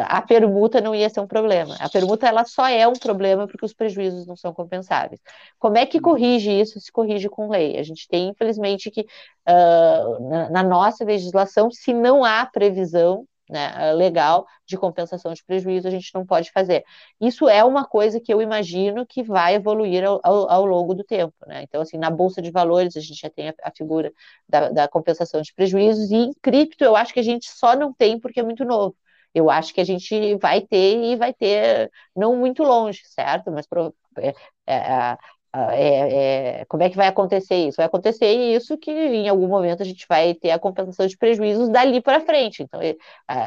A 0.08 0.22
permuta 0.22 0.82
não 0.82 0.94
ia 0.94 1.10
ser 1.10 1.20
um 1.20 1.28
problema. 1.28 1.76
A 1.80 1.90
permuta 1.90 2.28
ela 2.28 2.46
só 2.46 2.68
é 2.68 2.88
um 2.88 2.94
problema 2.94 3.48
porque 3.48 3.66
os 3.66 3.74
prejuízos 3.74 4.28
não 4.28 4.36
são 4.36 4.54
compensáveis. 4.54 5.20
Como 5.58 5.78
é 5.78 5.86
que 5.86 5.98
uhum. 5.98 6.04
corrige 6.04 6.52
isso? 6.52 6.80
Se 6.80 6.92
corrige 6.92 7.30
com 7.30 7.50
lei. 7.50 7.78
A 7.78 7.84
gente 7.84 8.08
tem, 8.08 8.30
infelizmente, 8.30 8.92
que 8.92 9.02
uh, 9.02 10.30
na, 10.30 10.50
na, 10.50 10.64
nossa 10.64 11.04
legislação, 11.04 11.72
se 11.72 11.94
não 11.94 12.24
há 12.24 12.46
previsão 12.46 13.26
né, 13.50 13.94
legal 13.94 14.46
de 14.64 14.78
compensação 14.78 15.34
de 15.34 15.44
prejuízo, 15.44 15.88
a 15.88 15.92
gente 15.92 16.14
não 16.14 16.24
pode 16.24 16.52
fazer. 16.52 16.84
Isso 17.20 17.50
é 17.50 17.64
uma 17.64 17.84
coisa 17.84 18.20
que 18.20 18.32
eu 18.32 18.42
imagino 18.42 19.06
que 19.08 19.24
vai 19.24 19.56
evoluir 19.56 20.04
ao, 20.04 20.20
ao, 20.24 20.52
ao 20.52 20.66
longo 20.66 20.94
do 20.94 21.04
tempo. 21.04 21.34
Né? 21.48 21.64
Então, 21.64 21.82
assim, 21.82 21.98
na 21.98 22.12
Bolsa 22.12 22.42
de 22.44 22.52
Valores, 22.52 22.96
a 22.96 23.02
gente 23.02 23.20
já 23.20 23.30
tem 23.30 23.50
a, 23.50 23.54
a 23.64 23.72
figura 23.72 24.14
da, 24.48 24.70
da 24.70 24.88
compensação 24.88 25.42
de 25.42 25.52
prejuízos, 25.54 26.12
e 26.12 26.16
em 26.16 26.34
cripto, 26.42 26.84
eu 26.84 26.96
acho 26.96 27.12
que 27.14 27.20
a 27.20 27.24
gente 27.24 27.50
só 27.50 27.76
não 27.76 27.92
tem 27.92 28.20
porque 28.20 28.40
é 28.40 28.44
muito 28.44 28.64
novo. 28.64 28.96
Eu 29.34 29.50
acho 29.50 29.74
que 29.74 29.82
a 29.82 29.84
gente 29.84 30.36
vai 30.38 30.62
ter 30.62 30.98
e 31.04 31.16
vai 31.16 31.34
ter 31.34 31.92
não 32.16 32.36
muito 32.36 32.64
longe, 32.64 33.02
certo? 33.06 33.52
Mas 33.52 33.68
pro, 33.68 33.94
é, 34.18 34.34
é, 34.68 35.18
é, 35.56 36.60
é, 36.62 36.66
como 36.66 36.84
é 36.84 36.90
que 36.90 36.96
vai 36.96 37.08
acontecer 37.08 37.56
isso? 37.68 37.78
Vai 37.78 37.88
acontecer 37.88 38.28
isso 38.32 38.78
que 38.78 38.92
em 38.92 39.28
algum 39.28 39.48
momento 39.48 39.82
a 39.82 39.86
gente 39.86 40.06
vai 40.08 40.34
ter 40.36 40.52
a 40.52 40.60
compensação 40.60 41.08
de 41.08 41.18
prejuízos 41.18 41.70
dali 41.70 42.02
para 42.02 42.22
frente. 42.22 42.62
Então, 42.64 42.80
é, 42.82 42.96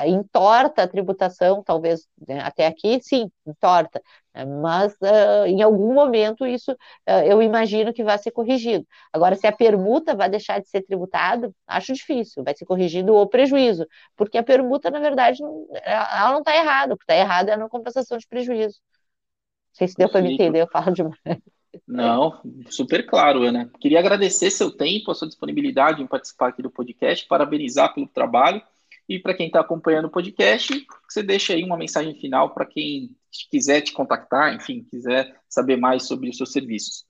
entorta 0.09 0.83
a 0.83 0.89
tributação, 0.89 1.62
talvez 1.62 2.07
né, 2.26 2.41
até 2.41 2.66
aqui, 2.66 3.01
sim, 3.03 3.30
entorta. 3.47 4.03
Mas 4.62 4.95
uh, 4.95 5.47
em 5.47 5.61
algum 5.62 5.93
momento 5.93 6.47
isso 6.47 6.72
uh, 6.72 7.22
eu 7.26 7.43
imagino 7.43 7.93
que 7.93 8.03
vai 8.03 8.16
ser 8.18 8.30
corrigido. 8.30 8.87
Agora, 9.12 9.37
se 9.37 9.47
a 9.47 9.53
permuta 9.53 10.14
vai 10.14 10.28
deixar 10.30 10.61
de 10.61 10.68
ser 10.68 10.83
tributado, 10.83 11.55
acho 11.66 11.93
difícil, 11.93 12.43
vai 12.43 12.57
ser 12.57 12.64
corrigido 12.64 13.14
o 13.14 13.26
prejuízo, 13.26 13.87
porque 14.16 14.39
a 14.39 14.43
permuta, 14.43 14.91
na 14.91 15.01
verdade, 15.01 15.43
não, 15.43 15.66
ela 15.85 16.33
não 16.33 16.39
está 16.39 16.57
errada, 16.57 16.95
o 16.95 16.97
que 16.97 17.05
está 17.05 17.16
errado 17.16 17.51
é 17.51 17.57
na 17.57 17.68
compensação 17.68 18.16
de 18.16 18.26
prejuízo. 18.26 18.80
Não 19.70 19.74
sei 19.74 19.89
se 19.89 19.97
deu 19.97 20.09
para 20.09 20.22
me 20.22 20.35
entender, 20.35 20.61
eu 20.61 20.68
falo 20.68 20.93
demais. 20.93 21.18
Não, 21.87 22.41
super 22.70 23.07
claro, 23.07 23.43
Ana. 23.43 23.70
Queria 23.80 23.99
agradecer 23.99 24.51
seu 24.51 24.70
tempo, 24.70 25.11
a 25.11 25.14
sua 25.14 25.28
disponibilidade 25.28 26.03
em 26.03 26.07
participar 26.07 26.49
aqui 26.49 26.62
do 26.62 26.70
podcast, 26.70 27.26
parabenizar 27.26 27.95
pelo 27.95 28.07
trabalho 28.07 28.62
e 29.12 29.18
para 29.18 29.34
quem 29.34 29.46
está 29.46 29.60
acompanhando 29.60 30.06
o 30.06 30.10
podcast, 30.10 30.86
você 31.08 31.22
deixa 31.22 31.52
aí 31.52 31.62
uma 31.62 31.76
mensagem 31.76 32.14
final 32.14 32.54
para 32.54 32.64
quem 32.64 33.10
quiser 33.50 33.82
te 33.82 33.92
contactar, 33.92 34.54
enfim, 34.54 34.86
quiser 34.90 35.36
saber 35.48 35.76
mais 35.76 36.06
sobre 36.06 36.30
os 36.30 36.36
seus 36.36 36.52
serviços. 36.52 37.04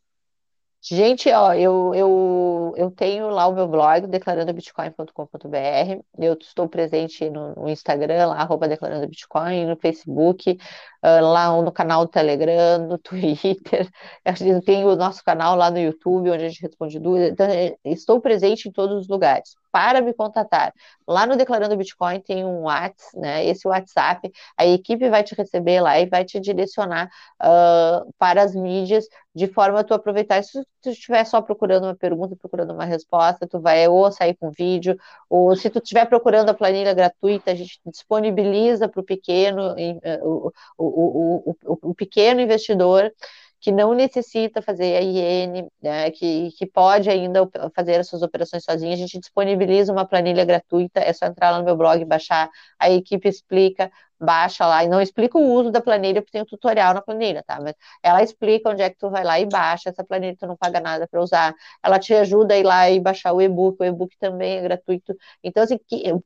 Gente, 0.84 1.30
ó, 1.30 1.54
eu, 1.54 1.94
eu, 1.94 2.74
eu 2.76 2.90
tenho 2.90 3.30
lá 3.30 3.46
o 3.46 3.54
meu 3.54 3.68
blog, 3.68 4.04
declarandobitcoin.com.br. 4.08 6.02
Eu 6.18 6.32
estou 6.34 6.68
presente 6.68 7.30
no, 7.30 7.54
no 7.54 7.68
Instagram, 7.68 8.26
lá, 8.26 8.38
arroba 8.38 8.66
declarando 8.66 9.06
Bitcoin, 9.06 9.66
no 9.66 9.76
Facebook, 9.76 10.58
uh, 11.02 11.20
lá 11.20 11.50
no 11.62 11.72
canal 11.72 12.04
do 12.04 12.10
Telegram, 12.10 12.78
no 12.86 12.98
Twitter. 12.98 13.88
Eu 14.24 14.62
tenho 14.62 14.88
o 14.88 14.96
nosso 14.96 15.22
canal 15.24 15.56
lá 15.56 15.70
no 15.70 15.78
YouTube, 15.78 16.30
onde 16.30 16.44
a 16.44 16.48
gente 16.48 16.62
responde 16.62 16.98
dúvidas. 16.98 17.30
Então, 17.32 17.46
é, 17.46 17.76
estou 17.84 18.20
presente 18.20 18.68
em 18.68 18.72
todos 18.72 19.02
os 19.02 19.08
lugares 19.08 19.54
para 19.70 20.00
me 20.02 20.12
contatar. 20.12 20.72
Lá 21.08 21.26
no 21.26 21.36
Declarando 21.36 21.76
Bitcoin 21.76 22.20
tem 22.20 22.44
um 22.44 22.62
WhatsApp, 22.64 23.18
né? 23.18 23.44
Esse 23.46 23.66
WhatsApp, 23.66 24.30
a 24.56 24.66
equipe 24.66 25.08
vai 25.08 25.24
te 25.24 25.34
receber 25.34 25.80
lá 25.80 25.98
e 25.98 26.06
vai 26.06 26.24
te 26.24 26.38
direcionar 26.38 27.10
uh, 27.40 28.12
para 28.18 28.42
as 28.42 28.54
mídias 28.54 29.06
de 29.34 29.46
forma 29.48 29.80
a 29.80 29.84
tu 29.84 29.94
aproveitar. 29.94 30.42
Se 30.44 30.62
tu 30.82 30.90
estiver 30.90 31.24
só 31.24 31.40
procurando 31.42 31.84
uma 31.84 31.94
pergunta, 31.96 32.36
procurando 32.36 32.72
uma 32.74 32.84
resposta, 32.84 33.46
tu 33.46 33.60
vai 33.60 33.86
ou 33.88 34.10
sair 34.12 34.34
com 34.36 34.50
vídeo, 34.50 34.96
ou 35.30 35.54
se 35.56 35.70
tu 35.70 35.78
estiver 35.78 36.06
procurando 36.06 36.50
a 36.50 36.54
planilha 36.54 36.92
gratuita, 36.94 37.52
a 37.52 37.54
gente 37.54 37.80
disponibiliza 37.86 38.88
para 38.88 39.00
o 39.00 39.04
pequeno, 39.04 39.74
o, 40.22 40.52
o, 40.78 41.54
o, 41.64 41.78
o 41.90 41.94
pequeno 41.94 42.40
investidor 42.40 43.12
que 43.60 43.70
não 43.70 43.94
necessita 43.94 44.60
fazer 44.60 44.96
a 44.96 45.00
IN, 45.00 45.68
né, 45.80 46.10
que, 46.10 46.50
que 46.58 46.66
pode 46.66 47.08
ainda 47.08 47.48
fazer 47.74 48.00
as 48.00 48.08
suas 48.08 48.22
operações 48.22 48.64
sozinho, 48.64 48.92
a 48.92 48.96
gente 48.96 49.20
disponibiliza 49.20 49.92
uma 49.92 50.04
planilha 50.04 50.44
gratuita, 50.44 50.98
é 51.00 51.12
só 51.12 51.26
entrar 51.26 51.52
lá 51.52 51.58
no 51.58 51.64
meu 51.64 51.76
blog, 51.76 52.04
baixar, 52.04 52.50
a 52.78 52.90
equipe 52.90 53.28
explica, 53.28 53.90
baixa 54.22 54.66
lá, 54.66 54.84
e 54.84 54.88
não 54.88 55.00
explica 55.00 55.38
o 55.38 55.42
uso 55.52 55.70
da 55.70 55.80
planilha, 55.80 56.22
porque 56.22 56.32
tem 56.32 56.42
um 56.42 56.44
tutorial 56.44 56.94
na 56.94 57.02
planilha, 57.02 57.42
tá? 57.46 57.58
Mas 57.60 57.74
ela 58.02 58.22
explica 58.22 58.70
onde 58.70 58.82
é 58.82 58.90
que 58.90 58.96
tu 58.96 59.10
vai 59.10 59.24
lá 59.24 59.40
e 59.40 59.46
baixa 59.46 59.90
essa 59.90 60.04
planilha, 60.04 60.36
tu 60.38 60.46
não 60.46 60.56
paga 60.56 60.80
nada 60.80 61.06
para 61.08 61.20
usar. 61.20 61.54
Ela 61.82 61.98
te 61.98 62.14
ajuda 62.14 62.54
a 62.54 62.58
ir 62.58 62.62
lá 62.64 62.90
e 62.90 63.00
baixar 63.00 63.32
o 63.32 63.40
e-book, 63.42 63.76
o 63.80 63.84
e-book 63.84 64.16
também 64.18 64.58
é 64.58 64.62
gratuito. 64.62 65.14
Então, 65.42 65.62
assim, 65.62 65.78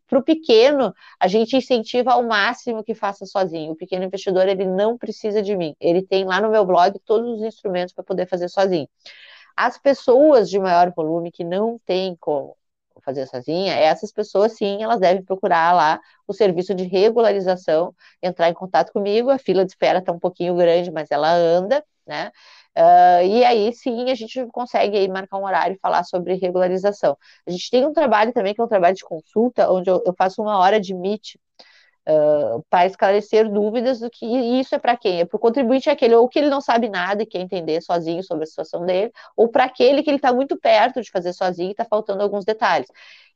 para 0.07 0.19
o 0.19 0.23
pequeno, 0.23 0.95
a 1.19 1.29
gente 1.29 1.57
incentiva 1.57 2.13
ao 2.13 2.23
máximo 2.23 2.85
que 2.85 2.95
faça 2.95 3.27
sozinho. 3.27 3.73
O 3.73 3.77
pequeno 3.77 4.05
investidor, 4.05 4.49
ele 4.49 4.65
não 4.65 4.97
precisa 4.99 5.43
de 5.43 5.57
mim. 5.57 5.75
Ele 5.81 6.03
tem 6.03 6.25
lá 6.25 6.41
no 6.41 6.51
meu 6.51 6.65
blog 6.65 6.99
todos 7.05 7.39
os 7.39 7.43
instrumentos 7.43 7.95
para 7.95 8.05
poder 8.05 8.27
fazer 8.29 8.49
sozinho. 8.49 8.89
As 9.57 9.79
pessoas 9.79 10.51
de 10.51 10.59
maior 10.59 10.93
volume 10.95 11.33
que 11.33 11.45
não 11.45 11.79
têm 11.87 12.17
como 12.21 12.57
fazer 13.03 13.27
sozinha, 13.27 13.75
essas 13.75 14.13
pessoas 14.13 14.53
sim, 14.57 14.83
elas 14.83 15.01
devem 15.01 15.23
procurar 15.23 15.73
lá 15.75 16.01
o 16.27 16.33
serviço 16.33 16.75
de 16.75 16.85
regularização, 16.85 17.95
entrar 18.23 18.49
em 18.51 18.55
contato 18.55 18.93
comigo, 18.93 19.31
a 19.31 19.39
fila 19.39 19.65
de 19.65 19.73
espera 19.73 19.99
está 19.99 20.13
um 20.13 20.19
pouquinho 20.19 20.57
grande, 20.57 20.91
mas 20.91 21.11
ela 21.11 21.33
anda, 21.33 21.85
né? 22.07 22.31
Uh, 22.77 23.25
e 23.25 23.45
aí 23.45 23.73
sim 23.73 24.11
a 24.11 24.15
gente 24.15 24.45
consegue 24.49 24.99
aí 24.99 25.09
marcar 25.09 25.39
um 25.39 25.45
horário 25.45 25.77
e 25.77 25.79
falar 25.79 26.05
sobre 26.05 26.35
regularização. 26.35 27.17
A 27.47 27.51
gente 27.51 27.71
tem 27.71 27.87
um 27.87 27.93
trabalho 27.93 28.33
também 28.35 28.55
que 28.55 28.61
é 28.61 28.65
um 28.65 28.69
trabalho 28.69 28.95
de 28.95 29.05
consulta, 29.05 29.71
onde 29.73 29.89
eu, 29.91 30.03
eu 30.05 30.15
faço 30.17 30.43
uma 30.43 30.59
hora 30.59 30.79
de 30.79 30.95
meet 30.95 31.37
uh, 32.09 32.65
para 32.71 32.87
esclarecer 32.87 33.51
dúvidas 33.51 34.01
do 34.01 34.11
que 34.11 34.27
isso 34.27 34.75
é 34.75 34.79
para 34.79 34.97
quem? 34.97 35.21
É 35.21 35.25
para 35.25 35.37
o 35.37 35.41
contribuinte 35.41 35.91
aquele, 35.91 36.15
ou 36.15 36.29
que 36.29 36.39
ele 36.39 36.49
não 36.49 36.61
sabe 36.61 36.89
nada 36.89 37.23
e 37.23 37.27
quer 37.27 37.41
entender 37.41 37.81
sozinho 37.83 38.23
sobre 38.23 38.45
a 38.45 38.47
situação 38.47 38.85
dele, 38.87 39.13
ou 39.37 39.49
para 39.49 39.65
aquele 39.65 40.03
que 40.03 40.11
ele 40.11 40.17
está 40.17 40.33
muito 40.33 40.57
perto 40.59 41.03
de 41.03 41.11
fazer 41.11 41.33
sozinho 41.33 41.69
e 41.69 41.73
está 41.73 41.85
faltando 41.85 42.23
alguns 42.23 42.45
detalhes. 42.45 42.89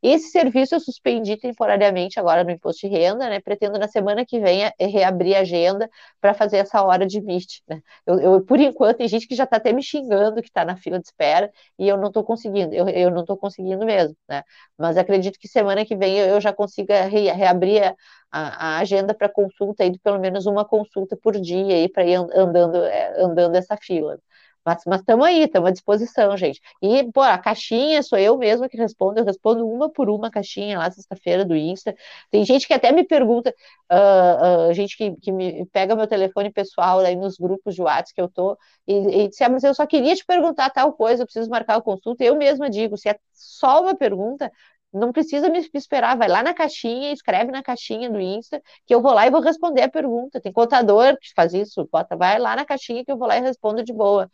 Esse 0.02 0.30
serviço 0.30 0.74
eu 0.74 0.80
suspendi 0.80 1.36
temporariamente 1.36 2.18
agora 2.18 2.42
no 2.42 2.50
imposto 2.50 2.88
de 2.88 2.94
renda, 2.94 3.28
né? 3.28 3.40
Pretendo 3.40 3.78
na 3.78 3.86
semana 3.86 4.24
que 4.24 4.40
vem 4.40 4.64
eh, 4.64 4.72
reabrir 4.86 5.36
a 5.36 5.40
agenda 5.40 5.88
para 6.20 6.32
fazer 6.32 6.56
essa 6.58 6.82
hora 6.82 7.06
de 7.06 7.18
MIT. 7.18 7.62
Né? 7.68 7.82
Eu, 8.06 8.18
eu, 8.20 8.44
por 8.44 8.58
enquanto, 8.58 8.98
tem 8.98 9.08
gente 9.08 9.28
que 9.28 9.34
já 9.34 9.44
está 9.44 9.56
até 9.58 9.72
me 9.72 9.82
xingando 9.82 10.40
que 10.40 10.48
está 10.48 10.64
na 10.64 10.76
fila 10.76 10.98
de 10.98 11.06
espera 11.06 11.50
e 11.78 11.86
eu 11.86 11.98
não 11.98 12.08
estou 12.08 12.24
conseguindo, 12.24 12.74
eu, 12.74 12.88
eu 12.88 13.10
não 13.10 13.20
estou 13.20 13.36
conseguindo 13.36 13.84
mesmo, 13.84 14.16
né? 14.28 14.42
Mas 14.78 14.96
acredito 14.96 15.38
que 15.38 15.46
semana 15.48 15.84
que 15.84 15.94
vem 15.96 16.16
eu, 16.18 16.40
já 16.40 16.52
consiga 16.52 17.04
re, 17.04 17.30
reabrir 17.30 17.94
a, 18.30 18.76
a, 18.76 18.78
agenda 18.78 19.14
para 19.14 19.28
consulta 19.28 19.82
aí, 19.84 19.98
pelo 19.98 20.18
menos 20.18 20.46
uma 20.46 20.64
consulta 20.64 21.16
por 21.16 21.38
dia 21.38 21.74
aí 21.74 21.88
para 21.88 22.04
ir 22.04 22.14
andando, 22.14 22.84
eh, 22.84 23.14
andando 23.22 23.56
essa 23.56 23.76
fila. 23.76 24.18
Mas 24.64 25.00
estamos 25.00 25.26
aí, 25.26 25.44
estamos 25.44 25.68
à 25.68 25.72
disposição, 25.72 26.36
gente. 26.36 26.60
E, 26.82 27.10
pô, 27.12 27.22
a 27.22 27.38
caixinha 27.38 28.02
sou 28.02 28.18
eu 28.18 28.36
mesma 28.36 28.68
que 28.68 28.76
respondo, 28.76 29.18
eu 29.20 29.24
respondo 29.24 29.66
uma 29.66 29.90
por 29.90 30.10
uma 30.10 30.30
caixinha 30.30 30.78
lá 30.78 30.90
sexta-feira 30.90 31.44
do 31.44 31.56
Insta. 31.56 31.94
Tem 32.30 32.44
gente 32.44 32.66
que 32.66 32.74
até 32.74 32.92
me 32.92 33.04
pergunta, 33.04 33.54
uh, 33.90 34.70
uh, 34.70 34.74
gente 34.74 34.96
que, 34.96 35.16
que 35.16 35.32
me 35.32 35.64
pega 35.66 35.96
meu 35.96 36.06
telefone 36.06 36.50
pessoal 36.52 37.00
aí 37.00 37.16
nos 37.16 37.36
grupos 37.38 37.74
de 37.74 37.82
WhatsApp 37.82 38.14
que 38.14 38.20
eu 38.20 38.28
tô, 38.28 38.56
e, 38.86 39.24
e 39.24 39.28
diz, 39.28 39.40
ah, 39.40 39.48
mas 39.48 39.64
eu 39.64 39.74
só 39.74 39.86
queria 39.86 40.14
te 40.14 40.24
perguntar 40.24 40.70
tal 40.70 40.92
coisa, 40.92 41.22
eu 41.22 41.26
preciso 41.26 41.48
marcar 41.50 41.76
a 41.76 41.82
consulta. 41.82 42.22
Eu 42.24 42.36
mesma 42.36 42.68
digo, 42.68 42.96
se 42.96 43.08
é 43.08 43.18
só 43.32 43.82
uma 43.82 43.94
pergunta, 43.96 44.50
não 44.92 45.12
precisa 45.12 45.48
me 45.48 45.64
esperar, 45.72 46.16
vai 46.16 46.28
lá 46.28 46.42
na 46.42 46.52
caixinha, 46.52 47.12
escreve 47.12 47.52
na 47.52 47.62
caixinha 47.62 48.10
do 48.10 48.20
Insta, 48.20 48.60
que 48.84 48.94
eu 48.94 49.00
vou 49.00 49.12
lá 49.12 49.26
e 49.26 49.30
vou 49.30 49.40
responder 49.40 49.82
a 49.82 49.88
pergunta. 49.88 50.40
Tem 50.40 50.52
contador 50.52 51.16
que 51.20 51.32
faz 51.34 51.54
isso, 51.54 51.88
bota, 51.92 52.16
vai 52.16 52.38
lá 52.38 52.56
na 52.56 52.64
caixinha 52.64 53.04
que 53.04 53.12
eu 53.12 53.16
vou 53.16 53.28
lá 53.28 53.36
e 53.38 53.40
respondo 53.40 53.84
de 53.84 53.92
boa. 53.92 54.28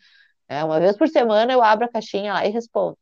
É, 0.48 0.64
uma 0.64 0.80
vez 0.80 0.96
por 0.96 1.08
semana 1.08 1.52
eu 1.52 1.62
abro 1.62 1.84
a 1.84 1.88
caixinha 1.88 2.32
lá 2.32 2.46
e 2.46 2.50
respondo. 2.50 2.96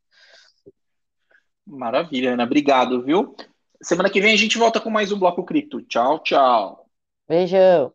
Maravilha, 1.65 2.33
Ana. 2.33 2.43
Obrigado, 2.43 3.01
viu? 3.01 3.35
Semana 3.81 4.09
que 4.09 4.21
vem 4.21 4.33
a 4.33 4.37
gente 4.37 4.57
volta 4.57 4.79
com 4.79 4.89
mais 4.89 5.11
um 5.11 5.19
Bloco 5.19 5.43
Cripto. 5.43 5.81
Tchau, 5.81 6.19
tchau. 6.19 6.85
Beijão. 7.27 7.93